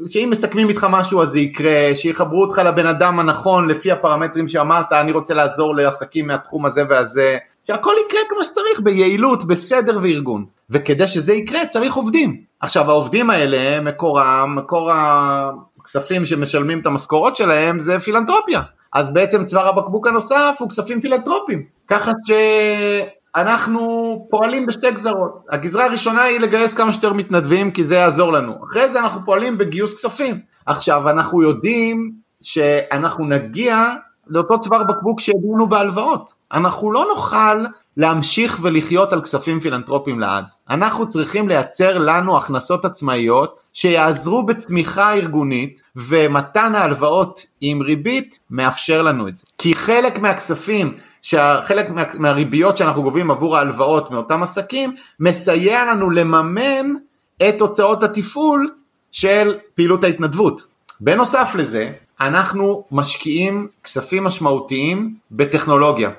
שאם 0.07 0.27
מסכמים 0.31 0.69
איתך 0.69 0.87
משהו 0.89 1.21
אז 1.21 1.29
זה 1.29 1.39
יקרה, 1.39 1.91
שיחברו 1.95 2.41
אותך 2.41 2.57
לבן 2.57 2.87
אדם 2.87 3.19
הנכון 3.19 3.67
לפי 3.67 3.91
הפרמטרים 3.91 4.47
שאמרת, 4.47 4.93
אני 4.93 5.11
רוצה 5.11 5.33
לעזור 5.33 5.75
לעסקים 5.75 6.27
מהתחום 6.27 6.65
הזה 6.65 6.83
והזה, 6.89 7.37
שהכל 7.67 7.93
יקרה 8.05 8.21
כמו 8.29 8.43
שצריך, 8.43 8.79
ביעילות, 8.83 9.45
בסדר 9.45 9.99
וארגון. 10.01 10.45
וכדי 10.69 11.07
שזה 11.07 11.33
יקרה 11.33 11.65
צריך 11.65 11.93
עובדים. 11.93 12.41
עכשיו 12.59 12.89
העובדים 12.91 13.29
האלה, 13.29 13.81
מקורם, 13.81 14.55
מקור 14.57 14.91
הכספים 15.87 16.25
שמשלמים 16.25 16.79
את 16.79 16.85
המשכורות 16.85 17.37
שלהם 17.37 17.79
זה 17.79 17.99
פילנטרופיה. 17.99 18.61
אז 18.93 19.13
בעצם 19.13 19.45
צוואר 19.45 19.67
הבקבוק 19.67 20.07
הנוסף 20.07 20.55
הוא 20.59 20.69
כספים 20.69 21.01
פילנטרופיים. 21.01 21.63
ככה 21.87 22.11
שאנחנו 23.35 24.27
פועלים 24.29 24.65
בשתי 24.65 24.91
גזרות. 24.91 25.45
הגזרה 25.49 25.85
הראשונה 25.85 26.23
היא 26.23 26.39
לגייס 26.39 26.73
כמה 26.73 26.93
שיותר 26.93 27.13
מתנדבים 27.13 27.71
כי 27.71 27.83
זה 27.83 27.95
יעזור 27.95 28.33
לנו. 28.33 28.53
אחרי 28.69 28.89
זה 28.89 28.99
אנחנו 28.99 29.21
פועלים 29.25 29.57
בגיוס 29.57 29.95
כספים. 29.95 30.39
עכשיו 30.65 31.09
אנחנו 31.09 31.41
יודעים 31.41 32.11
שאנחנו 32.41 33.25
נגיע 33.25 33.89
לאותו 34.29 34.59
צוואר 34.59 34.83
בקבוק 34.83 35.19
שידענו 35.19 35.67
בהלוואות. 35.69 36.33
אנחנו 36.53 36.91
לא 36.91 37.05
נוכל 37.09 37.65
להמשיך 37.97 38.59
ולחיות 38.61 39.13
על 39.13 39.21
כספים 39.21 39.59
פילנטרופיים 39.59 40.19
לעד. 40.19 40.45
אנחנו 40.69 41.07
צריכים 41.07 41.47
לייצר 41.47 41.97
לנו 41.97 42.37
הכנסות 42.37 42.85
עצמאיות 42.85 43.59
שיעזרו 43.73 44.45
בצמיחה 44.45 45.13
ארגונית 45.13 45.81
ומתן 45.95 46.75
ההלוואות 46.75 47.45
עם 47.61 47.81
ריבית 47.81 48.39
מאפשר 48.51 49.01
לנו 49.01 49.27
את 49.27 49.37
זה. 49.37 49.45
כי 49.57 49.75
חלק 49.75 50.19
מהכספים, 50.19 50.97
חלק 51.63 51.89
מה, 51.89 52.03
מהריביות 52.19 52.77
שאנחנו 52.77 53.03
גובים 53.03 53.31
עבור 53.31 53.57
ההלוואות 53.57 54.11
מאותם 54.11 54.43
עסקים 54.43 54.95
מסייע 55.19 55.85
לנו 55.85 56.09
לממן 56.09 56.93
את 57.49 57.61
הוצאות 57.61 58.03
התפעול 58.03 58.71
של 59.11 59.55
פעילות 59.75 60.03
ההתנדבות. 60.03 60.63
בנוסף 61.01 61.55
לזה, 61.55 61.91
אנחנו 62.21 62.83
משקיעים 62.91 63.67
כספים 63.83 64.23
משמעותיים 64.23 65.15
בטכנולוגיה. 65.31 66.09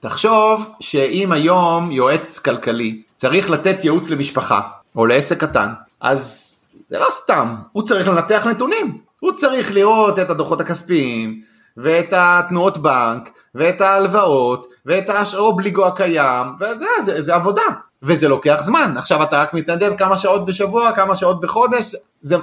תחשוב 0.00 0.74
שאם 0.80 1.32
היום 1.32 1.92
יועץ 1.92 2.38
כלכלי 2.38 3.02
צריך 3.16 3.50
לתת 3.50 3.84
ייעוץ 3.84 4.10
למשפחה 4.10 4.60
או 4.96 5.06
לעסק 5.06 5.40
קטן, 5.40 5.72
אז 6.00 6.54
זה 6.90 6.98
לא 6.98 7.06
סתם, 7.10 7.54
הוא 7.72 7.82
צריך 7.82 8.08
לנתח 8.08 8.46
נתונים, 8.46 8.98
הוא 9.20 9.32
צריך 9.32 9.72
לראות 9.72 10.18
את 10.18 10.30
הדוחות 10.30 10.60
הכספיים 10.60 11.42
ואת 11.76 12.12
התנועות 12.16 12.78
בנק 12.78 13.30
ואת 13.54 13.80
ההלוואות 13.80 14.66
ואת 14.86 15.04
האובליגו 15.08 15.86
הקיים, 15.86 16.46
וזה 16.60 16.86
זה, 17.04 17.22
זה 17.22 17.34
עבודה, 17.34 17.62
וזה 18.02 18.28
לוקח 18.28 18.60
זמן, 18.60 18.94
עכשיו 18.96 19.22
אתה 19.22 19.42
רק 19.42 19.54
מתנדב 19.54 19.96
כמה 19.96 20.18
שעות 20.18 20.46
בשבוע, 20.46 20.92
כמה 20.92 21.16
שעות 21.16 21.40
בחודש, 21.40 21.94
זה, 22.22 22.36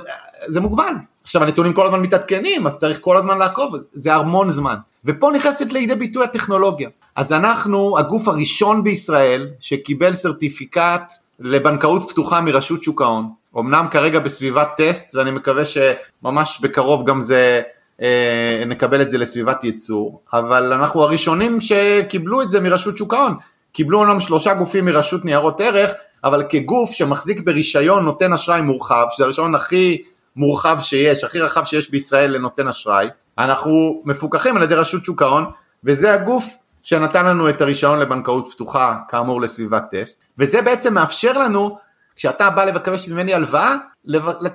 זה 0.47 0.61
מוגבל. 0.61 0.93
עכשיו 1.25 1.43
הנתונים 1.43 1.73
כל 1.73 1.85
הזמן 1.85 1.99
מתעדכנים, 1.99 2.67
אז 2.67 2.77
צריך 2.77 2.99
כל 3.01 3.17
הזמן 3.17 3.37
לעקוב, 3.37 3.75
זה 3.91 4.15
המון 4.15 4.49
זמן. 4.49 4.75
ופה 5.05 5.31
נכנסת 5.35 5.73
לידי 5.73 5.95
ביטוי 5.95 6.23
הטכנולוגיה. 6.23 6.89
אז 7.15 7.33
אנחנו 7.33 7.97
הגוף 7.97 8.27
הראשון 8.27 8.83
בישראל 8.83 9.47
שקיבל 9.59 10.13
סרטיפיקט 10.13 11.13
לבנקאות 11.39 12.09
פתוחה 12.11 12.41
מרשות 12.41 12.83
שוק 12.83 13.01
ההון. 13.01 13.29
אמנם 13.57 13.87
כרגע 13.91 14.19
בסביבת 14.19 14.69
טסט, 14.77 15.15
ואני 15.15 15.31
מקווה 15.31 15.63
שממש 15.65 16.59
בקרוב 16.61 17.05
גם 17.05 17.21
זה, 17.21 17.61
אה, 18.01 18.63
נקבל 18.65 19.01
את 19.01 19.11
זה 19.11 19.17
לסביבת 19.17 19.63
ייצור, 19.63 20.21
אבל 20.33 20.73
אנחנו 20.73 21.03
הראשונים 21.03 21.61
שקיבלו 21.61 22.41
את 22.41 22.49
זה 22.49 22.61
מרשות 22.61 22.97
שוק 22.97 23.13
ההון. 23.13 23.35
קיבלו 23.71 23.99
אומנם 23.99 24.21
שלושה 24.21 24.53
גופים 24.53 24.85
מרשות 24.85 25.25
ניירות 25.25 25.61
ערך, 25.61 25.91
אבל 26.23 26.43
כגוף 26.49 26.91
שמחזיק 26.91 27.41
ברישיון 27.41 28.05
נותן 28.05 28.33
אשראי 28.33 28.61
מורחב, 28.61 29.05
שזה 29.11 29.23
הרישיון 29.23 29.55
הכי 29.55 30.01
מורחב 30.35 30.77
שיש, 30.79 31.23
הכי 31.23 31.39
רחב 31.39 31.63
שיש 31.63 31.91
בישראל 31.91 32.31
לנותן 32.31 32.67
אשראי, 32.67 33.07
אנחנו 33.37 34.01
מפוקחים 34.05 34.57
על 34.57 34.63
ידי 34.63 34.75
רשות 34.75 35.05
שוק 35.05 35.21
ההון, 35.21 35.45
וזה 35.83 36.13
הגוף 36.13 36.49
שנתן 36.83 37.25
לנו 37.25 37.49
את 37.49 37.61
הרישיון 37.61 37.99
לבנקאות 37.99 38.51
פתוחה, 38.51 38.97
כאמור 39.07 39.41
לסביבת 39.41 39.83
טסט, 39.91 40.23
וזה 40.37 40.61
בעצם 40.61 40.93
מאפשר 40.93 41.37
לנו, 41.37 41.77
כשאתה 42.15 42.49
בא 42.49 42.63
לבקש 42.63 43.07
ממני 43.07 43.33
הלוואה, 43.33 43.75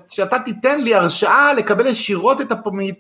שאתה 0.09 0.39
תיתן 0.39 0.81
לי 0.81 0.95
הרשאה 0.95 1.53
לקבל 1.53 1.87
ישירות 1.87 2.41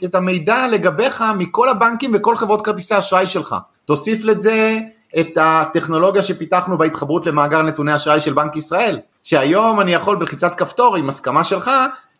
את 0.04 0.14
המידע 0.14 0.68
לגביך 0.68 1.24
מכל 1.38 1.68
הבנקים 1.68 2.10
וכל 2.14 2.36
חברות 2.36 2.64
כרטיסי 2.64 2.94
האשראי 2.94 3.26
שלך. 3.26 3.56
תוסיף 3.84 4.24
לזה 4.24 4.78
את 5.20 5.38
הטכנולוגיה 5.40 6.22
שפיתחנו 6.22 6.78
בהתחברות 6.78 7.26
למאגר 7.26 7.62
נתוני 7.62 7.96
אשראי 7.96 8.20
של 8.20 8.32
בנק 8.32 8.56
ישראל, 8.56 9.00
שהיום 9.22 9.80
אני 9.80 9.92
יכול 9.94 10.16
בלחיצת 10.16 10.54
כפתור 10.54 10.96
עם 10.96 11.08
הסכמה 11.08 11.44
שלך 11.44 11.70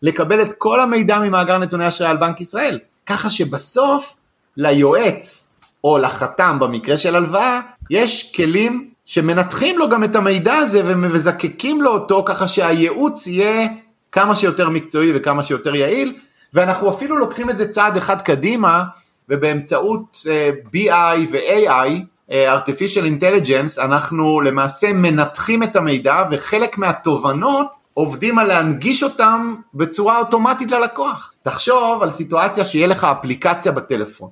לקבל 0.01 0.41
את 0.41 0.53
כל 0.57 0.81
המידע 0.81 1.19
ממאגר 1.19 1.57
נתוני 1.57 1.87
אשראי 1.87 2.09
על 2.09 2.17
בנק 2.17 2.41
ישראל, 2.41 2.79
ככה 3.05 3.29
שבסוף 3.29 4.19
ליועץ 4.57 5.53
או 5.83 5.97
לחתם 5.97 6.59
במקרה 6.59 6.97
של 6.97 7.15
הלוואה 7.15 7.59
יש 7.89 8.33
כלים 8.35 8.89
שמנתחים 9.05 9.77
לו 9.77 9.89
גם 9.89 10.03
את 10.03 10.15
המידע 10.15 10.53
הזה 10.53 10.81
ומזקקים 10.85 11.81
לו 11.81 11.91
אותו 11.91 12.23
ככה 12.25 12.47
שהייעוץ 12.47 13.27
יהיה 13.27 13.67
כמה 14.11 14.35
שיותר 14.35 14.69
מקצועי 14.69 15.11
וכמה 15.15 15.43
שיותר 15.43 15.75
יעיל. 15.75 16.13
ואנחנו 16.53 16.89
אפילו 16.89 17.17
לוקחים 17.17 17.49
את 17.49 17.57
זה 17.57 17.71
צעד 17.71 17.97
אחד 17.97 18.21
קדימה 18.21 18.83
ובאמצעות 19.29 20.23
uh, 20.23 20.75
BI 20.75 21.19
ו-AI, 21.31 21.89
uh, 22.29 22.33
artificial 22.33 23.03
intelligence, 23.03 23.81
אנחנו 23.81 24.41
למעשה 24.41 24.93
מנתחים 24.93 25.63
את 25.63 25.75
המידע 25.75 26.23
וחלק 26.31 26.77
מהתובנות 26.77 27.75
עובדים 27.93 28.39
על 28.39 28.47
להנגיש 28.47 29.03
אותם 29.03 29.55
בצורה 29.73 30.19
אוטומטית 30.19 30.71
ללקוח. 30.71 31.33
תחשוב 31.43 32.03
על 32.03 32.09
סיטואציה 32.09 32.65
שיהיה 32.65 32.87
לך 32.87 33.03
אפליקציה 33.03 33.71
בטלפון. 33.71 34.29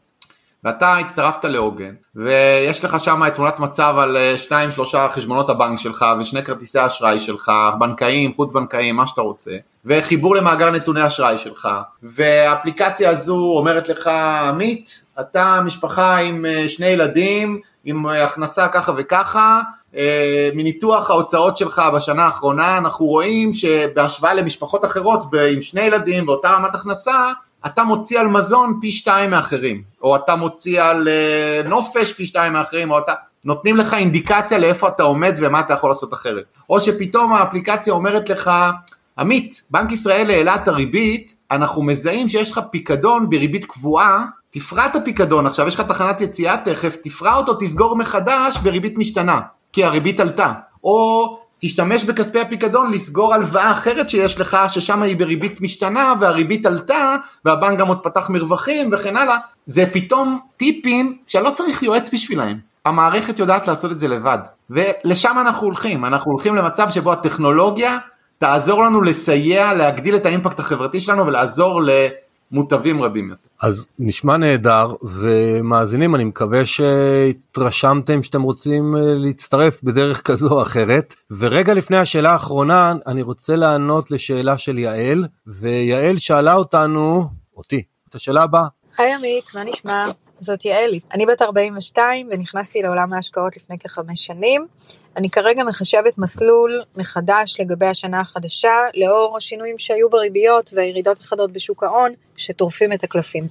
ואתה 0.64 0.98
הצטרפת 0.98 1.46
לעוגן, 1.46 1.94
ויש 2.16 2.86
לך 2.86 3.00
שם 3.00 3.24
את 3.28 3.36
תמונת 3.36 3.60
מצב 3.60 3.96
על 3.98 4.18
2-3 4.50 4.52
אה, 4.96 5.10
חשבונות 5.10 5.50
הבנק 5.50 5.80
שלך, 5.80 6.06
ושני 6.20 6.44
כרטיסי 6.44 6.86
אשראי 6.86 7.20
שלך, 7.20 7.52
בנקאיים, 7.80 8.34
חוץ 8.36 8.54
בנקאיים, 8.54 8.96
מה 8.96 9.08
שאתה 9.08 9.22
רוצה, 9.22 9.52
וחיבור 9.86 10.36
למאגר 10.36 10.72
נתוני 10.72 11.08
אשראי 11.08 11.38
שלך, 11.38 11.70
והאפליקציה 12.04 13.10
הזו 13.10 13.54
אומרת 13.58 13.90
לך, 13.90 14.08
עמית, 14.48 15.06
אתה 15.20 15.62
משפחה 15.66 16.18
עם 16.18 16.46
אה, 16.46 16.68
שני 16.68 16.88
ילדים, 16.88 17.60
עם 17.86 18.06
הכנסה 18.06 18.68
ככה 18.68 18.92
וככה, 18.98 19.58
אה, 19.58 19.62
מניתוח 20.54 21.10
ההוצאות 21.10 21.58
שלך 21.58 21.82
בשנה 21.96 22.26
האחרונה 22.26 22.78
אנחנו 22.78 23.06
רואים 23.06 23.54
שבהשוואה 23.54 24.34
למשפחות 24.34 24.86
אחרות 24.86 25.24
עם 25.54 25.62
שני 25.62 25.82
ילדים 25.82 26.26
באותה 26.26 26.50
רמת 26.50 26.76
הכנסה 26.76 27.32
אתה 27.66 27.84
מוציא 27.84 28.20
על 28.20 28.28
מזון 28.28 28.78
פי 28.82 28.92
שתיים 28.92 29.30
מאחרים 29.30 29.84
או 30.02 30.16
אתה 30.16 30.36
מוציא 30.36 30.82
על 30.84 31.08
אה, 31.08 31.70
נופש 31.70 32.14
פי 32.14 32.26
שתיים 32.26 32.54
מאחרים 32.54 32.92
או 32.92 32.98
אתה 32.98 33.14
נותנים 33.46 33.78
לך 33.78 33.94
אינדיקציה 33.94 34.58
לאיפה 34.58 34.88
אתה 34.88 35.04
עומד 35.04 35.36
ומה 35.38 35.60
אתה 35.60 35.74
יכול 35.74 35.90
לעשות 35.90 36.14
אחרת. 36.14 36.44
או 36.70 36.82
שפתאום 36.82 37.34
האפליקציה 37.34 37.94
אומרת 37.94 38.30
לך 38.30 38.52
עמית 39.20 39.64
בנק 39.72 39.92
ישראל 39.92 40.30
העלה 40.30 40.56
את 40.56 40.68
הריבית 40.68 41.36
אנחנו 41.52 41.84
מזהים 41.84 42.28
שיש 42.28 42.52
לך 42.52 42.62
פיקדון 42.72 43.30
בריבית 43.30 43.66
קבועה 43.66 44.26
תפרע 44.52 44.86
את 44.86 44.96
הפיקדון 44.96 45.48
עכשיו 45.48 45.68
יש 45.68 45.76
לך 45.76 45.82
תחנת 45.82 46.22
יציאה 46.22 46.58
תכף 46.66 46.96
תפרע 47.04 47.36
אותו 47.36 47.54
תסגור 47.54 47.96
מחדש 47.96 48.58
בריבית 48.58 48.98
משתנה 48.98 49.40
כי 49.74 49.84
הריבית 49.84 50.20
עלתה, 50.20 50.54
או 50.84 51.40
תשתמש 51.60 52.04
בכספי 52.04 52.40
הפיקדון 52.40 52.92
לסגור 52.92 53.34
הלוואה 53.34 53.72
אחרת 53.72 54.10
שיש 54.10 54.40
לך 54.40 54.58
ששם 54.68 55.04
היא 55.04 55.18
בריבית 55.18 55.62
משתנה 55.62 56.14
והריבית 56.20 56.66
עלתה 56.66 57.16
והבנק 57.46 57.80
גם 57.80 57.88
עוד 57.88 58.00
פתח 58.04 58.30
מרווחים 58.30 58.90
וכן 58.94 59.18
הלאה, 59.18 59.38
זה 59.66 59.86
פתאום 59.94 60.40
טיפים 60.58 61.18
שלא 61.28 61.50
צריך 61.50 61.84
יועץ 61.84 62.10
בשבילהם, 62.14 62.58
המערכת 62.86 63.40
יודעת 63.40 63.68
לעשות 63.68 63.92
את 63.92 64.00
זה 64.00 64.08
לבד. 64.08 64.38
ולשם 64.70 65.36
אנחנו 65.42 65.68
הולכים, 65.68 66.06
אנחנו 66.06 66.32
הולכים 66.32 66.56
למצב 66.56 66.90
שבו 66.90 67.12
הטכנולוגיה 67.12 67.98
תעזור 68.38 68.84
לנו 68.84 69.02
לסייע 69.02 69.74
להגדיל 69.74 70.16
את 70.16 70.26
האימפקט 70.26 70.60
החברתי 70.60 71.02
שלנו 71.02 71.26
ולעזור 71.26 71.82
למוטבים 72.52 73.04
רבים 73.04 73.30
יותר. 73.30 73.49
אז 73.62 73.88
נשמע 74.00 74.38
נהדר, 74.38 74.96
ומאזינים, 75.02 76.16
אני 76.16 76.24
מקווה 76.24 76.66
שהתרשמתם 76.66 78.24
שאתם 78.24 78.42
רוצים 78.42 78.96
אה, 78.96 79.02
להצטרף 79.06 79.84
בדרך 79.84 80.22
כזו 80.22 80.50
או 80.50 80.62
אחרת. 80.62 81.16
ורגע 81.32 81.74
לפני 81.74 81.98
השאלה 81.98 82.32
האחרונה, 82.32 82.94
אני 83.08 83.22
רוצה 83.22 83.56
לענות 83.56 84.12
לשאלה 84.12 84.58
של 84.58 84.78
יעל, 84.78 85.28
ויעל 85.48 86.18
שאלה 86.18 86.54
אותנו, 86.54 87.28
אותי, 87.58 87.84
את 88.10 88.16
השאלה 88.16 88.44
הבאה. 88.44 88.68
היי 88.98 89.14
עמית, 89.14 89.52
מה 89.56 89.64
נשמע? 89.64 90.06
זאת 90.40 90.66
יעלי. 90.66 91.00
אני 91.14 91.26
בת 91.26 91.42
42 91.42 92.30
ונכנסתי 92.32 92.82
לעולם 92.82 93.14
ההשקעות 93.14 93.58
לפני 93.58 93.80
כחמש 93.80 94.26
שנים. 94.26 94.68
אני 95.18 95.30
כרגע 95.30 95.64
מחשבת 95.64 96.18
מסלול 96.18 96.84
מחדש 96.96 97.60
לגבי 97.60 97.86
השנה 97.86 98.22
החדשה, 98.22 98.74
לאור 98.94 99.38
השינויים 99.38 99.78
שהיו 99.78 100.10
בריביות 100.10 100.70
והירידות 100.74 101.20
החדות 101.20 101.52
בשוק 101.52 101.84
ההון, 101.84 102.14
שטורפים 102.38 102.94
את 102.94 103.04
הקלפים. 103.04 103.48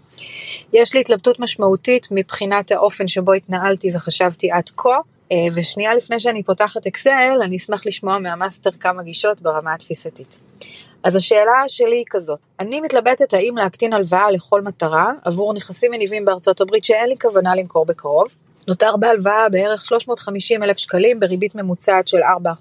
יש 0.72 0.94
לי 0.94 1.00
התלבטות 1.00 1.40
משמעותית 1.40 2.06
מבחינת 2.10 2.70
האופן 2.70 3.08
שבו 3.08 3.32
התנהלתי 3.32 3.96
וחשבתי 3.96 4.50
עד 4.50 4.70
כה, 4.76 4.98
אה, 5.32 5.36
ושנייה 5.54 5.94
לפני 5.94 6.20
שאני 6.20 6.42
פותחת 6.42 6.86
אקסל, 6.86 7.38
אני 7.44 7.56
אשמח 7.56 7.86
לשמוע 7.86 8.18
מהמאסטר 8.18 8.70
כמה 8.70 9.02
גישות 9.02 9.40
ברמה 9.40 9.74
התפיסתית. 9.74 10.38
אז 11.08 11.16
השאלה 11.16 11.64
שלי 11.68 11.96
היא 11.96 12.04
כזאת, 12.10 12.38
אני 12.60 12.80
מתלבטת 12.80 13.34
האם 13.34 13.56
להקטין 13.56 13.92
הלוואה 13.92 14.30
לכל 14.30 14.62
מטרה 14.62 15.12
עבור 15.24 15.54
נכסים 15.54 15.90
מניבים 15.90 16.24
בארצות 16.24 16.60
הברית 16.60 16.84
שאין 16.84 17.08
לי 17.08 17.14
כוונה 17.20 17.54
למכור 17.54 17.86
בקרוב. 17.86 18.28
נותר 18.68 18.96
בהלוואה 18.96 19.48
בערך 19.48 19.84
350 19.86 20.62
אלף 20.62 20.76
שקלים 20.76 21.20
בריבית 21.20 21.54
ממוצעת 21.54 22.08
של 22.08 22.18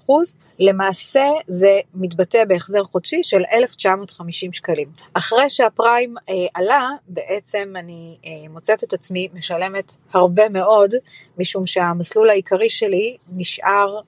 4%, 0.08 0.10
למעשה 0.58 1.24
זה 1.46 1.80
מתבטא 1.94 2.44
בהחזר 2.44 2.84
חודשי 2.84 3.22
של 3.22 3.42
1,950 3.52 4.52
שקלים. 4.52 4.86
אחרי 5.14 5.50
שהפריים 5.50 6.14
אה, 6.28 6.34
עלה, 6.54 6.88
בעצם 7.08 7.74
אני 7.76 8.16
אה, 8.26 8.30
מוצאת 8.50 8.84
את 8.84 8.92
עצמי 8.92 9.28
משלמת 9.34 9.92
הרבה 10.12 10.48
מאוד, 10.48 10.94
משום 11.38 11.66
שהמסלול 11.66 12.30
העיקרי 12.30 12.68
שלי 12.68 13.16
נשאר 13.32 14.00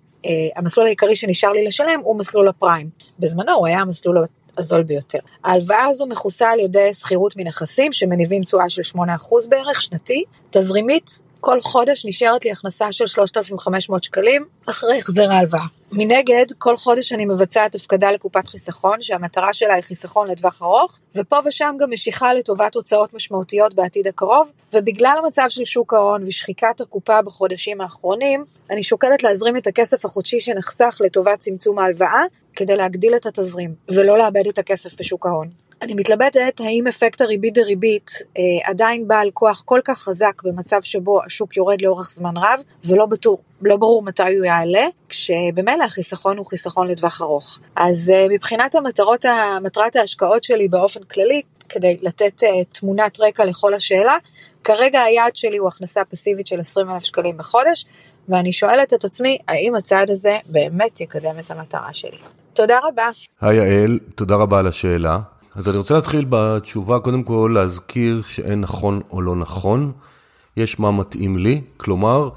המסלול 0.56 0.86
העיקרי 0.86 1.16
שנשאר 1.16 1.52
לי 1.52 1.64
לשלם 1.64 2.00
הוא 2.02 2.18
מסלול 2.18 2.48
הפריים. 2.48 2.90
בזמנו 3.18 3.52
הוא 3.52 3.66
היה 3.66 3.80
המסלול 3.80 4.24
הזול 4.58 4.82
ביותר. 4.82 5.18
ההלוואה 5.44 5.84
הזו 5.84 6.06
מכוסה 6.06 6.50
על 6.50 6.60
ידי 6.60 6.92
שכירות 6.92 7.36
מנכסים 7.36 7.92
שמניבים 7.92 8.44
תשואה 8.44 8.68
של 8.68 8.82
8% 8.96 9.00
בערך 9.48 9.82
שנתי. 9.82 10.24
תזרימית 10.50 11.20
כל 11.40 11.60
חודש 11.60 12.06
נשארת 12.06 12.44
לי 12.44 12.50
הכנסה 12.50 12.92
של 12.92 13.06
3,500 13.06 14.04
שקלים 14.04 14.44
אחרי 14.66 14.98
החזר 14.98 15.32
ההלוואה. 15.32 15.62
מנגד, 15.92 16.46
כל 16.58 16.76
חודש 16.76 17.12
אני 17.12 17.24
מבצעת 17.24 17.74
הפקדה 17.74 18.12
לקופת 18.12 18.48
חיסכון, 18.48 19.02
שהמטרה 19.02 19.52
שלה 19.52 19.74
היא 19.74 19.82
חיסכון 19.82 20.30
לטווח 20.30 20.62
ארוך, 20.62 20.98
ופה 21.14 21.38
ושם 21.46 21.74
גם 21.80 21.90
משיכה 21.90 22.34
לטובת 22.34 22.74
הוצאות 22.74 23.14
משמעותיות 23.14 23.74
בעתיד 23.74 24.06
הקרוב, 24.06 24.50
ובגלל 24.72 25.16
המצב 25.24 25.46
של 25.48 25.64
שוק 25.64 25.94
ההון 25.94 26.22
ושחיקת 26.26 26.80
הקופה 26.80 27.22
בחודשים 27.22 27.80
האחרונים, 27.80 28.44
אני 28.70 28.82
שוקלת 28.82 29.22
להזרים 29.22 29.56
את 29.56 29.66
הכסף 29.66 30.04
החודשי 30.04 30.40
שנחסך 30.40 30.98
לטובת 31.04 31.38
צמצום 31.38 31.78
ההלוואה, 31.78 32.22
כדי 32.56 32.76
להגדיל 32.76 33.16
את 33.16 33.26
התזרים, 33.26 33.74
ולא 33.88 34.18
לאבד 34.18 34.46
את 34.48 34.58
הכסף 34.58 34.90
בשוק 34.98 35.26
ההון. 35.26 35.48
אני 35.82 35.94
מתלבטת 35.94 36.60
האם 36.60 36.86
אפקט 36.86 37.20
הריבית 37.20 37.54
דריבית 37.54 38.10
אה, 38.38 38.42
עדיין 38.64 39.08
בעל 39.08 39.30
כוח 39.34 39.62
כל 39.66 39.80
כך 39.84 39.98
חזק 39.98 40.42
במצב 40.44 40.80
שבו 40.82 41.24
השוק 41.24 41.56
יורד 41.56 41.82
לאורך 41.82 42.10
זמן 42.10 42.36
רב 42.36 42.60
ולא 42.84 43.06
בטור, 43.06 43.38
לא 43.62 43.76
ברור 43.76 44.02
מתי 44.02 44.36
הוא 44.36 44.44
יעלה, 44.44 44.86
כשבמילא 45.08 45.84
החיסכון 45.84 46.38
הוא 46.38 46.46
חיסכון 46.46 46.86
לטווח 46.86 47.22
ארוך. 47.22 47.58
אז 47.76 48.12
אה, 48.14 48.26
מבחינת 48.30 48.74
המטרות, 48.74 49.24
מטרת 49.62 49.96
ההשקעות 49.96 50.44
שלי 50.44 50.68
באופן 50.68 51.02
כללי, 51.02 51.42
כדי 51.68 51.96
לתת 52.02 52.42
אה, 52.42 52.64
תמונת 52.72 53.20
רקע 53.20 53.44
לכל 53.44 53.74
השאלה, 53.74 54.16
כרגע 54.64 55.02
היעד 55.02 55.36
שלי 55.36 55.56
הוא 55.56 55.68
הכנסה 55.68 56.04
פסיבית 56.04 56.46
של 56.46 56.60
20 56.60 56.90
אלף 56.90 57.04
שקלים 57.04 57.36
בחודש, 57.36 57.84
ואני 58.28 58.52
שואלת 58.52 58.94
את 58.94 59.04
עצמי, 59.04 59.38
האם 59.48 59.74
הצעד 59.74 60.10
הזה 60.10 60.36
באמת 60.46 61.00
יקדם 61.00 61.38
את 61.38 61.50
המטרה 61.50 61.92
שלי? 61.92 62.18
תודה 62.52 62.78
רבה. 62.82 63.08
היי 63.40 63.56
יעל, 63.56 63.98
תודה 64.14 64.34
רבה 64.34 64.58
על 64.58 64.66
השאלה. 64.66 65.18
אז 65.54 65.68
אני 65.68 65.76
רוצה 65.76 65.94
להתחיל 65.94 66.26
בתשובה, 66.28 66.98
קודם 66.98 67.22
כל 67.22 67.52
להזכיר 67.54 68.22
שאין 68.26 68.60
נכון 68.60 69.00
או 69.10 69.22
לא 69.22 69.36
נכון, 69.36 69.92
יש 70.56 70.80
מה 70.80 70.90
מתאים 70.90 71.38
לי, 71.38 71.62
כלומר, 71.76 72.30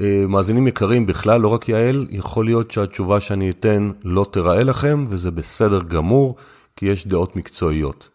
אה, 0.00 0.24
מאזינים 0.28 0.68
יקרים 0.68 1.06
בכלל, 1.06 1.40
לא 1.40 1.48
רק 1.48 1.68
יעל, 1.68 2.06
יכול 2.10 2.44
להיות 2.44 2.70
שהתשובה 2.70 3.20
שאני 3.20 3.50
אתן 3.50 3.90
לא 4.04 4.26
תיראה 4.30 4.64
לכם, 4.64 5.04
וזה 5.08 5.30
בסדר 5.30 5.80
גמור, 5.82 6.36
כי 6.76 6.86
יש 6.86 7.06
דעות 7.06 7.36
מקצועיות. 7.36 8.08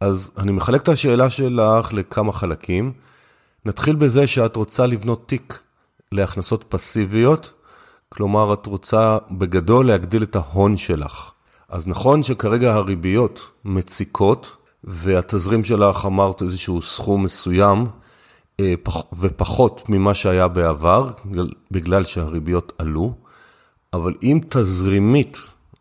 אז 0.00 0.30
אני 0.38 0.52
מחלק 0.52 0.82
את 0.82 0.88
השאלה 0.88 1.30
שלך 1.30 1.92
לכמה 1.92 2.32
חלקים. 2.32 2.92
נתחיל 3.64 3.96
בזה 3.96 4.26
שאת 4.26 4.56
רוצה 4.56 4.86
לבנות 4.86 5.28
תיק 5.28 5.58
להכנסות 6.12 6.64
פסיביות, 6.68 7.52
כלומר, 8.08 8.52
את 8.52 8.66
רוצה 8.66 9.18
בגדול 9.30 9.86
להגדיל 9.86 10.22
את 10.22 10.36
ההון 10.36 10.76
שלך. 10.76 11.30
אז 11.70 11.86
נכון 11.86 12.22
שכרגע 12.22 12.74
הריביות 12.74 13.50
מציקות, 13.64 14.56
והתזרים 14.84 15.64
שלך 15.64 16.06
אמרת 16.06 16.42
איזשהו 16.42 16.82
סכום 16.82 17.22
מסוים, 17.22 17.86
אה, 18.60 18.74
ופחות 19.12 19.84
ממה 19.88 20.14
שהיה 20.14 20.48
בעבר, 20.48 21.10
בגלל 21.70 22.04
שהריביות 22.04 22.72
עלו, 22.78 23.14
אבל 23.92 24.14
אם 24.22 24.40
תזרימית 24.48 25.38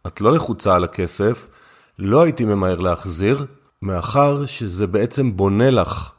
את 0.08 0.22
לא 0.22 0.32
לחוצה 0.32 0.76
על 0.76 0.84
הכסף, 0.84 1.50
לא 2.00 2.22
הייתי 2.22 2.46
ממהר 2.46 2.80
להחזיר, 2.80 3.46
מאחר 3.82 4.46
שזה 4.46 4.88
בעצם 4.88 5.38
בונה 5.38 5.70
לך 5.70 6.12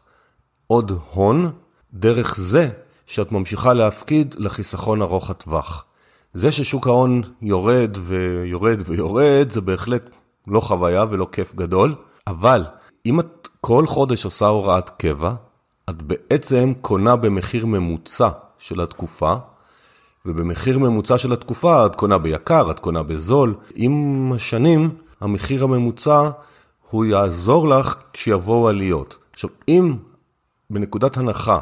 עוד 0.67 0.93
הון, 1.11 1.51
דרך 1.95 2.37
זה 2.37 2.71
שאת 3.07 3.33
ממשיכה 3.33 3.73
להפקיד 3.73 4.35
לחיסכון 4.39 5.03
ארוך 5.03 5.31
הטווח. 5.31 5.85
זה 6.35 6.51
ששוק 6.51 6.87
ההון 6.87 7.23
יורד 7.43 7.97
ויורד 8.01 8.83
ויורד, 8.87 9.51
זה 9.51 9.61
בהחלט 9.61 10.11
לא 10.47 10.61
חוויה 10.61 11.05
ולא 11.11 11.29
כיף 11.33 11.55
גדול, 11.55 11.95
אבל 12.27 12.65
אם 13.07 13.21
את 13.21 13.49
כל 13.61 13.87
חודש 13.87 14.25
עושה 14.25 14.47
הוראת 14.47 14.91
קבע, 14.91 15.35
את 15.91 16.03
בעצם 16.03 16.73
קונה 16.81 17.17
במחיר 17.17 17.67
ממוצע 17.67 18.29
של 18.59 18.81
התקופה, 18.81 19.35
ובמחיר 20.27 20.79
ממוצע 20.79 21.19
של 21.19 21.33
התקופה 21.33 21.87
את 21.87 21.97
קונה 21.97 22.19
ביקר, 22.19 22.71
את 22.71 22.81
קונה 22.81 23.03
בזול. 23.03 23.55
עם 23.75 24.33
השנים, 24.35 24.91
המחיר 25.21 25.65
הממוצע, 25.65 26.31
הוא 26.91 27.05
יעזור 27.05 27.69
לך 27.69 27.97
כשיבואו 28.13 28.69
עליות. 28.69 29.19
עכשיו, 29.33 29.51
אם 29.69 29.97
בנקודת 30.71 31.17
הנחה 31.17 31.59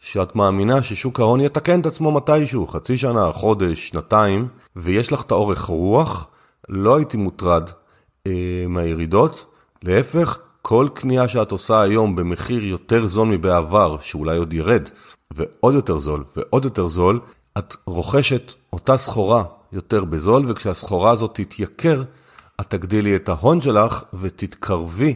שאת 0.00 0.36
מאמינה 0.36 0.82
ששוק 0.82 1.20
ההון 1.20 1.40
יתקן 1.40 1.80
את 1.80 1.86
עצמו 1.86 2.12
מתישהו, 2.12 2.66
חצי 2.66 2.96
שנה, 2.96 3.32
חודש, 3.32 3.88
שנתיים, 3.88 4.48
ויש 4.76 5.12
לך 5.12 5.22
את 5.22 5.30
האורך 5.30 5.64
רוח, 5.64 6.28
לא 6.68 6.96
הייתי 6.96 7.16
מוטרד 7.16 7.70
אה, 8.26 8.64
מהירידות. 8.68 9.44
להפך, 9.82 10.38
כל 10.62 10.88
קנייה 10.94 11.28
שאת 11.28 11.52
עושה 11.52 11.80
היום 11.80 12.16
במחיר 12.16 12.64
יותר 12.64 13.06
זול 13.06 13.28
מבעבר, 13.28 13.96
שאולי 14.00 14.36
עוד 14.36 14.54
ירד, 14.54 14.88
ועוד 15.30 15.74
יותר 15.74 15.98
זול 15.98 16.24
ועוד 16.36 16.64
יותר 16.64 16.88
זול, 16.88 17.20
את 17.58 17.76
רוכשת 17.86 18.54
אותה 18.72 18.96
סחורה 18.96 19.44
יותר 19.72 20.04
בזול, 20.04 20.44
וכשהסחורה 20.48 21.10
הזאת 21.10 21.30
תתייקר, 21.34 22.02
את 22.60 22.66
תגדילי 22.66 23.16
את 23.16 23.28
ההון 23.28 23.60
שלך 23.60 24.02
ותתקרבי 24.14 25.14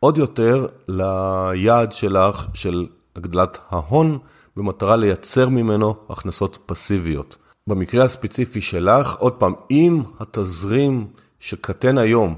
עוד 0.00 0.18
יותר 0.18 0.66
ליעד 0.88 1.92
שלך 1.92 2.46
של 2.54 2.86
הגדלת 3.16 3.58
ההון 3.70 4.18
במטרה 4.56 4.96
לייצר 4.96 5.48
ממנו 5.48 5.94
הכנסות 6.08 6.58
פסיביות. 6.66 7.36
במקרה 7.66 8.04
הספציפי 8.04 8.60
שלך, 8.60 9.16
עוד 9.16 9.32
פעם, 9.32 9.54
אם 9.70 10.02
התזרים 10.20 11.06
שקטן 11.40 11.98
היום 11.98 12.34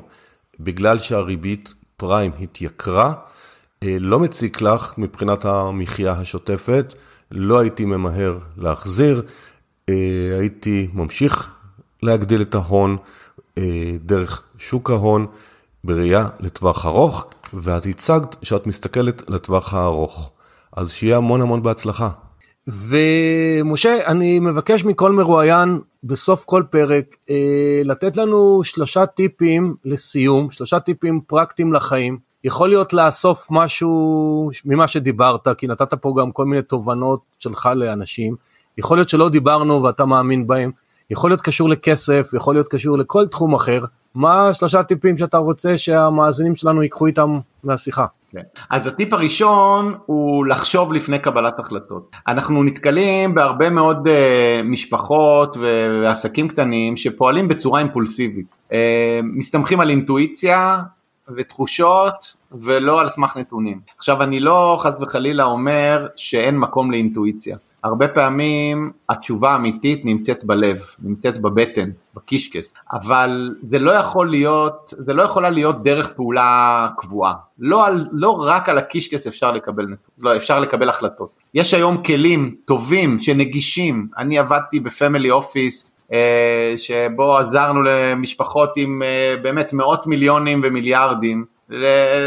בגלל 0.61 0.99
שהריבית 0.99 1.75
פריים 1.97 2.33
התייקרה, 2.41 3.15
אה, 3.83 3.97
לא 4.01 4.21
מציק 4.21 4.61
לך 4.61 4.95
מבחינת 4.99 5.45
המחיה 5.45 6.13
השוטפת, 6.13 6.95
לא 7.31 7.59
הייתי 7.59 7.85
ממהר 7.85 8.39
להחזיר, 8.57 9.23
אה, 9.89 10.37
הייתי 10.39 10.89
ממשיך 10.93 11.51
להגדיל 12.03 12.43
את 12.43 12.55
ההון 12.55 12.97
אה, 13.59 13.97
דרך 14.05 14.43
שוק 14.59 14.91
ההון 14.91 15.27
בראייה 15.85 16.29
לטווח 16.41 16.87
ארוך, 16.87 17.27
ואת 17.55 17.87
הצגת 17.87 18.37
שאת 18.43 18.67
מסתכלת 18.67 19.31
לטווח 19.31 19.75
הארוך. 19.75 20.33
אז 20.77 20.93
שיהיה 20.93 21.17
המון 21.17 21.43
המון 21.43 21.63
בהצלחה. 21.63 22.09
ומשה, 22.67 24.07
אני 24.07 24.39
מבקש 24.39 24.85
מכל 24.85 25.13
מרואיין 25.13 25.81
בסוף 26.05 26.45
כל 26.45 26.63
פרק 26.71 27.17
אה, 27.31 27.83
לתת 27.85 28.17
לנו 28.17 28.61
שלושה 28.65 29.07
טיפים 29.07 29.75
לסיום, 29.85 30.51
שלושה 30.51 30.81
טיפים 30.81 31.21
פרקטיים 31.27 31.73
לחיים. 31.73 32.19
יכול 32.45 32.69
להיות 32.69 32.93
לאסוף 32.93 33.47
משהו 33.51 34.51
ממה 34.65 34.89
שדיברת, 34.89 35.49
כי 35.59 35.67
נתת 35.67 35.95
פה 35.95 36.15
גם 36.21 36.33
כל 36.33 36.45
מיני 36.45 36.63
תובנות 36.63 37.21
שלך 37.39 37.69
לאנשים. 37.77 38.37
יכול 38.79 38.97
להיות 38.97 39.09
שלא 39.09 39.29
דיברנו 39.29 39.83
ואתה 39.83 40.05
מאמין 40.05 40.47
בהם. 40.47 40.71
יכול 41.11 41.31
להיות 41.31 41.41
קשור 41.41 41.69
לכסף, 41.69 42.31
יכול 42.35 42.55
להיות 42.55 42.69
קשור 42.69 42.99
לכל 42.99 43.27
תחום 43.27 43.55
אחר. 43.55 43.85
מה 44.15 44.55
שלושה 44.55 44.83
טיפים 44.83 45.17
שאתה 45.19 45.37
רוצה 45.39 45.77
שהמאזינים 45.77 46.55
שלנו 46.55 46.83
ייקחו 46.83 47.07
איתם 47.07 47.39
מהשיחה? 47.65 48.07
כן. 48.33 48.41
אז 48.71 48.87
הטיפ 48.87 49.13
הראשון 49.13 49.95
הוא 50.07 50.47
לחשוב 50.47 50.93
לפני 50.93 51.19
קבלת 51.19 51.59
החלטות. 51.59 52.11
אנחנו 52.29 52.63
נתקלים 52.63 53.35
בהרבה 53.35 53.71
מאוד 53.71 54.09
uh, 54.09 54.11
משפחות 54.65 55.57
ועסקים 55.57 56.49
קטנים 56.49 56.97
שפועלים 56.97 57.49
בצורה 57.49 57.81
אימפולסיבית. 57.81 58.47
Uh, 58.69 58.75
מסתמכים 59.23 59.81
על 59.81 59.91
אינטואיציה 59.91 60.79
ותחושות 61.37 62.35
ולא 62.53 63.01
על 63.01 63.09
סמך 63.09 63.37
נתונים. 63.37 63.81
עכשיו 63.99 64.23
אני 64.23 64.41
לא 64.41 64.79
חס 64.81 65.01
וחלילה 65.01 65.45
אומר 65.45 66.07
שאין 66.17 66.59
מקום 66.59 66.91
לאינטואיציה. 66.91 67.57
הרבה 67.85 68.09
פעמים 68.09 68.93
התשובה 69.09 69.51
האמיתית 69.51 70.05
נמצאת 70.05 70.45
בלב, 70.45 70.81
נמצאת 71.03 71.41
בבטן, 71.41 71.91
בקישקס, 72.15 72.75
אבל 72.93 73.55
זה 73.63 73.79
לא 73.79 73.91
יכול 73.91 74.31
להיות, 74.31 74.95
זה 74.99 75.15
לא 75.15 75.23
יכולה 75.23 75.51
להיות 75.51 75.83
דרך 75.83 76.13
פעולה 76.13 76.89
קבועה. 76.97 77.35
לא, 77.59 77.87
על, 77.87 78.07
לא 78.13 78.31
רק 78.31 78.69
על 78.69 78.79
הקישקס 78.79 79.27
אפשר 79.27 79.53
לקבל, 79.53 79.87
לא, 80.21 80.37
אפשר 80.37 80.61
לקבל 80.61 80.89
החלטות. 80.89 81.31
יש 81.55 81.75
היום 81.75 82.03
כלים 82.03 82.55
טובים 82.65 83.21
שנגישים, 83.21 84.09
אני 84.19 84.39
עבדתי 84.39 84.81
בפמילי 84.81 85.31
אופיס 85.31 85.93
אה, 86.13 86.75
שבו 86.77 87.37
עזרנו 87.37 87.83
למשפחות 87.83 88.73
עם 88.77 89.03
אה, 89.03 89.35
באמת 89.43 89.73
מאות 89.73 90.07
מיליונים 90.07 90.61
ומיליארדים 90.65 91.45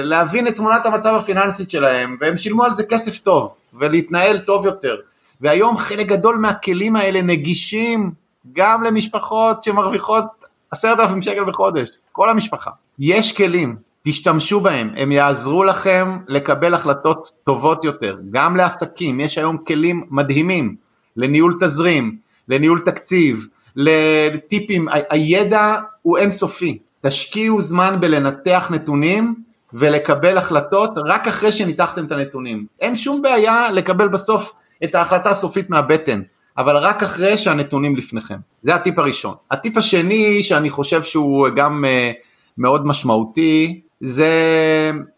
להבין 0.03 0.47
את 0.47 0.55
תמונת 0.55 0.85
המצב 0.85 1.13
הפיננסית 1.15 1.69
שלהם 1.69 2.17
והם 2.21 2.37
שילמו 2.37 2.63
על 2.63 2.73
זה 2.73 2.83
כסף 2.89 3.19
טוב 3.19 3.53
ולהתנהל 3.73 4.39
טוב 4.39 4.65
יותר. 4.65 4.95
והיום 5.41 5.77
חלק 5.77 6.07
גדול 6.07 6.37
מהכלים 6.37 6.95
האלה 6.95 7.21
נגישים 7.21 8.11
גם 8.53 8.83
למשפחות 8.83 9.63
שמרוויחות 9.63 10.25
עשרת 10.71 10.99
אלפים 10.99 11.21
שקל 11.21 11.43
בחודש, 11.43 11.89
כל 12.11 12.29
המשפחה. 12.29 12.71
יש 12.99 13.37
כלים, 13.37 13.75
תשתמשו 14.03 14.59
בהם, 14.59 14.89
הם 14.97 15.11
יעזרו 15.11 15.63
לכם 15.63 16.17
לקבל 16.27 16.73
החלטות 16.73 17.31
טובות 17.43 17.83
יותר, 17.83 18.17
גם 18.31 18.55
לעסקים, 18.55 19.19
יש 19.19 19.37
היום 19.37 19.57
כלים 19.57 20.03
מדהימים 20.09 20.75
לניהול 21.17 21.57
תזרים, 21.61 22.17
לניהול 22.49 22.79
תקציב, 22.79 23.47
לטיפים, 23.75 24.87
הידע 25.09 25.75
הוא 26.01 26.17
אינסופי, 26.17 26.77
תשקיעו 27.01 27.61
זמן 27.61 27.97
בלנתח 27.99 28.67
נתונים 28.71 29.35
ולקבל 29.73 30.37
החלטות 30.37 30.91
רק 31.05 31.27
אחרי 31.27 31.51
שניתחתם 31.51 32.05
את 32.05 32.11
הנתונים. 32.11 32.65
אין 32.79 32.95
שום 32.95 33.21
בעיה 33.21 33.71
לקבל 33.71 34.07
בסוף 34.07 34.53
את 34.83 34.95
ההחלטה 34.95 35.29
הסופית 35.29 35.69
מהבטן, 35.69 36.21
אבל 36.57 36.77
רק 36.77 37.03
אחרי 37.03 37.37
שהנתונים 37.37 37.95
לפניכם. 37.95 38.37
זה 38.63 38.75
הטיפ 38.75 38.99
הראשון. 38.99 39.33
הטיפ 39.51 39.77
השני 39.77 40.43
שאני 40.43 40.69
חושב 40.69 41.03
שהוא 41.03 41.47
גם 41.55 41.83
uh, 41.83 42.15
מאוד 42.57 42.87
משמעותי, 42.87 43.81
זה 44.01 44.31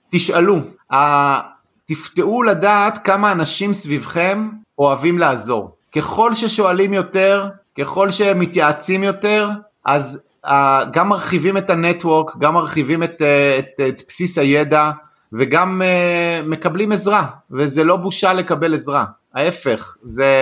תשאלו, 0.09 0.59
תפתעו 1.85 2.43
לדעת 2.43 2.97
כמה 2.97 3.31
אנשים 3.31 3.73
סביבכם 3.73 4.49
אוהבים 4.79 5.19
לעזור. 5.19 5.77
ככל 5.95 6.33
ששואלים 6.33 6.93
יותר, 6.93 7.49
ככל 7.77 8.11
שמתייעצים 8.11 9.03
יותר, 9.03 9.49
אז 9.85 10.19
uh, 10.45 10.49
גם 10.93 11.09
מרחיבים 11.09 11.57
את 11.57 11.69
הנטוורק, 11.69 12.37
גם 12.37 12.53
מרחיבים 12.53 13.03
את, 13.03 13.21
uh, 13.21 13.59
את, 13.59 13.81
את 13.87 14.01
בסיס 14.07 14.37
הידע 14.37 14.91
וגם 15.33 15.81
uh, 15.81 16.47
מקבלים 16.47 16.91
עזרה, 16.91 17.25
וזה 17.51 17.83
לא 17.83 17.95
בושה 17.95 18.33
לקבל 18.33 18.73
עזרה. 18.73 19.05
ההפך, 19.33 19.95
זה, 20.03 20.33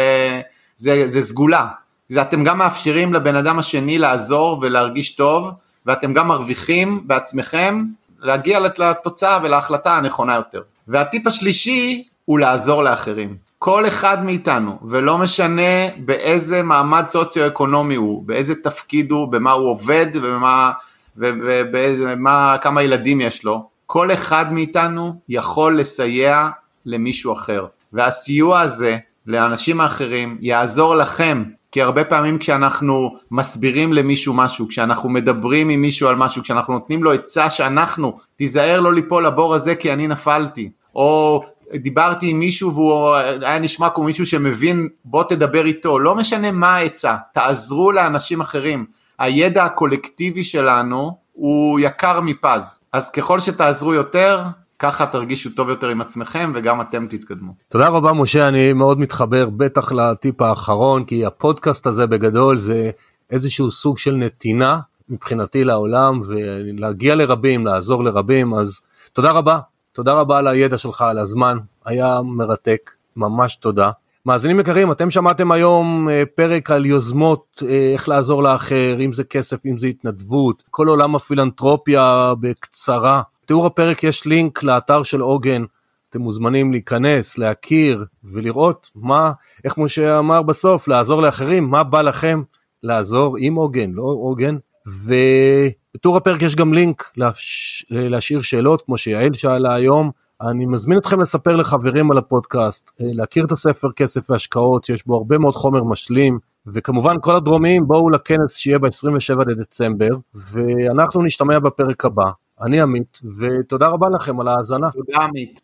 זה, 0.78 1.08
זה 1.08 1.22
סגולה. 1.22 1.68
זה 2.10 2.22
אתם 2.22 2.44
גם 2.44 2.58
מאפשרים 2.58 3.14
לבן 3.14 3.36
אדם 3.36 3.60
השני 3.60 3.98
לעזור 3.98 4.60
ולהרגיש 4.62 5.16
טוב, 5.16 5.52
ואתם 5.86 6.14
גם 6.14 6.28
מרוויחים 6.28 7.04
בעצמכם 7.08 7.84
להגיע 8.20 8.60
לתוצאה 8.60 9.40
ולהחלטה 9.44 9.98
הנכונה 9.98 10.36
יותר. 10.36 10.62
והטיפ 10.88 11.28
השלישי 11.28 12.08
הוא 12.26 12.40
לעזור 12.40 12.84
לאחרים. 12.84 13.36
כל 13.60 13.88
אחד 13.88 14.26
מאיתנו, 14.26 14.78
ולא 14.84 15.18
משנה 15.18 15.90
באיזה 15.98 16.64
מעמד 16.64 17.06
סוציו-אקונומי 17.10 17.96
הוא, 17.96 18.24
באיזה 18.26 18.56
תפקיד 18.56 19.12
הוא, 19.12 19.28
במה 19.28 19.52
הוא 19.52 19.70
עובד 19.70 20.06
ובמה, 20.14 20.72
ובמה, 21.18 22.56
כמה 22.62 22.84
ילדים 22.84 23.22
יש 23.22 23.44
לו, 23.44 23.68
כל 23.86 24.12
אחד 24.12 24.54
מאיתנו 24.54 25.14
יכול 25.30 25.80
לסייע 25.80 26.50
למישהו 26.86 27.34
אחר. 27.34 27.66
והסיוע 27.94 28.60
הזה 28.60 28.98
לאנשים 29.28 29.82
האחרים 29.82 30.38
יעזור 30.42 30.96
לכם, 30.96 31.44
כי 31.72 31.82
הרבה 31.82 32.04
פעמים 32.04 32.38
כשאנחנו 32.38 33.16
מסבירים 33.32 33.94
למישהו 33.94 34.34
משהו, 34.34 34.68
כשאנחנו 34.68 35.10
מדברים 35.10 35.70
עם 35.70 35.82
מישהו 35.82 36.08
על 36.08 36.16
משהו, 36.16 36.44
כשאנחנו 36.44 36.74
נותנים 36.74 37.04
לו 37.04 37.14
עצה 37.14 37.50
שאנחנו, 37.50 38.18
תיזהר 38.36 38.80
לא 38.80 38.94
ליפול 38.94 39.26
לבור 39.26 39.56
הזה 39.56 39.76
כי 39.76 39.94
אני 39.94 40.08
נפלתי, 40.08 40.70
או 40.96 41.44
דיברתי 41.76 42.30
עם 42.30 42.40
מישהו 42.40 42.74
והוא 42.74 43.16
היה 43.16 43.60
נשמע 43.60 43.90
כמו 43.90 44.04
מישהו 44.04 44.26
שמבין, 44.26 44.90
בוא 45.06 45.24
תדבר 45.24 45.66
איתו, 45.66 46.00
לא 46.00 46.16
משנה 46.16 46.52
מה 46.52 46.76
העצה, 46.76 47.16
תעזרו 47.34 47.92
לאנשים 47.92 48.42
אחרים. 48.42 48.86
הידע 49.20 49.66
הקולקטיבי 49.66 50.44
שלנו 50.44 51.18
הוא 51.36 51.80
יקר 51.80 52.22
מפז, 52.22 52.80
אז 52.94 53.12
ככל 53.12 53.40
שתעזרו 53.40 53.94
יותר, 53.94 54.44
ככה 54.80 55.06
תרגישו 55.06 55.50
טוב 55.50 55.70
יותר 55.70 55.90
עם 55.90 56.02
עצמכם 56.02 56.52
וגם 56.56 56.82
אתם 56.82 57.08
תתקדמו. 57.10 57.54
תודה 57.70 57.88
רבה 57.88 58.14
משה, 58.14 58.48
אני 58.48 58.74
מאוד 58.74 59.00
מתחבר 59.00 59.50
בטח 59.50 59.92
לטיפ 59.92 60.42
האחרון, 60.42 61.04
כי 61.04 61.26
הפודקאסט 61.26 61.88
הזה 61.88 62.08
בגדול 62.08 62.58
זה 62.58 62.90
איזשהו 63.32 63.72
סוג 63.72 63.98
של 63.98 64.16
נתינה 64.16 64.80
מבחינתי 65.10 65.64
לעולם, 65.64 66.20
ולהגיע 66.28 67.16
לרבים, 67.16 67.66
לעזור 67.66 68.04
לרבים, 68.04 68.54
אז 68.54 68.82
תודה 69.14 69.32
רבה, 69.32 69.60
תודה 69.92 70.14
רבה 70.14 70.38
על 70.38 70.48
הידע 70.48 70.78
שלך, 70.78 71.02
על 71.02 71.18
הזמן, 71.18 71.58
היה 71.86 72.22
מרתק, 72.24 72.92
ממש 73.16 73.56
תודה. 73.56 73.92
מאזינים 74.26 74.60
יקרים, 74.60 74.92
אתם 74.92 75.10
שמעתם 75.10 75.52
היום 75.52 76.10
אה, 76.10 76.24
פרק 76.36 76.72
על 76.72 76.86
יוזמות, 76.86 77.64
אה, 77.68 77.92
איך 77.94 78.10
לעזור 78.10 78.44
לאחר, 78.44 78.98
אם 79.06 79.14
זה 79.14 79.24
כסף, 79.24 79.66
אם 79.66 79.78
זה 79.78 79.88
התנדבות, 79.88 80.64
כל 80.72 80.88
עולם 80.88 81.16
הפילנטרופיה 81.16 82.34
בקצרה. 82.40 83.22
בתיאור 83.44 83.66
הפרק 83.66 84.04
יש 84.04 84.26
לינק 84.26 84.64
לאתר 84.64 85.04
של 85.04 85.22
עוגן, 85.22 85.64
אתם 86.10 86.22
מוזמנים 86.22 86.72
להיכנס, 86.72 87.38
להכיר 87.38 88.06
ולראות 88.34 88.92
מה, 88.96 89.32
איך 89.64 89.78
משה 89.78 90.20
אמר 90.20 90.42
בסוף, 90.42 90.88
לעזור 90.88 91.22
לאחרים, 91.22 91.70
מה 91.70 91.84
בא 91.84 92.02
לכם 92.02 92.42
לעזור 92.84 93.38
עם 93.40 93.56
עוגן, 93.56 93.92
לא 93.92 94.04
עוגן. 94.04 94.58
ובתיאור 94.86 96.18
הפרק 96.18 96.42
יש 96.42 96.56
גם 96.56 96.74
לינק 96.74 97.12
להש... 97.18 97.86
להשאיר 97.90 98.42
שאלות, 98.42 98.82
כמו 98.82 98.98
שיעל 98.98 99.34
שאלה 99.34 99.74
היום. 99.74 100.12
אני 100.50 100.66
מזמין 100.66 100.98
אתכם 100.98 101.22
לספר 101.22 101.56
לחברים 101.56 102.12
על 102.12 102.18
הפודקאסט, 102.18 102.92
להכיר 103.00 103.46
את 103.46 103.52
הספר 103.52 103.92
כסף 103.96 104.30
והשקעות, 104.30 104.84
שיש 104.84 105.08
בו 105.08 105.16
הרבה 105.16 105.38
מאוד 105.38 105.56
חומר 105.56 105.84
משלים, 105.84 106.40
וכמובן 106.68 107.16
כל 107.22 107.36
הדרומיים 107.36 107.88
בואו 107.88 108.10
לכנס 108.10 108.56
שיהיה 108.56 108.80
ב-27 108.80 109.36
לדצמבר, 109.48 110.10
ואנחנו 110.34 111.24
נשתמע 111.24 111.60
בפרק 111.60 112.06
הבא. 112.06 112.30
אני 112.62 112.82
עמית, 112.82 113.20
ותודה 113.40 113.88
רבה 113.88 114.08
לכם 114.10 114.40
על 114.40 114.48
ההאזנה. 114.48 114.92
תודה 114.92 115.18
עמית. 115.24 115.62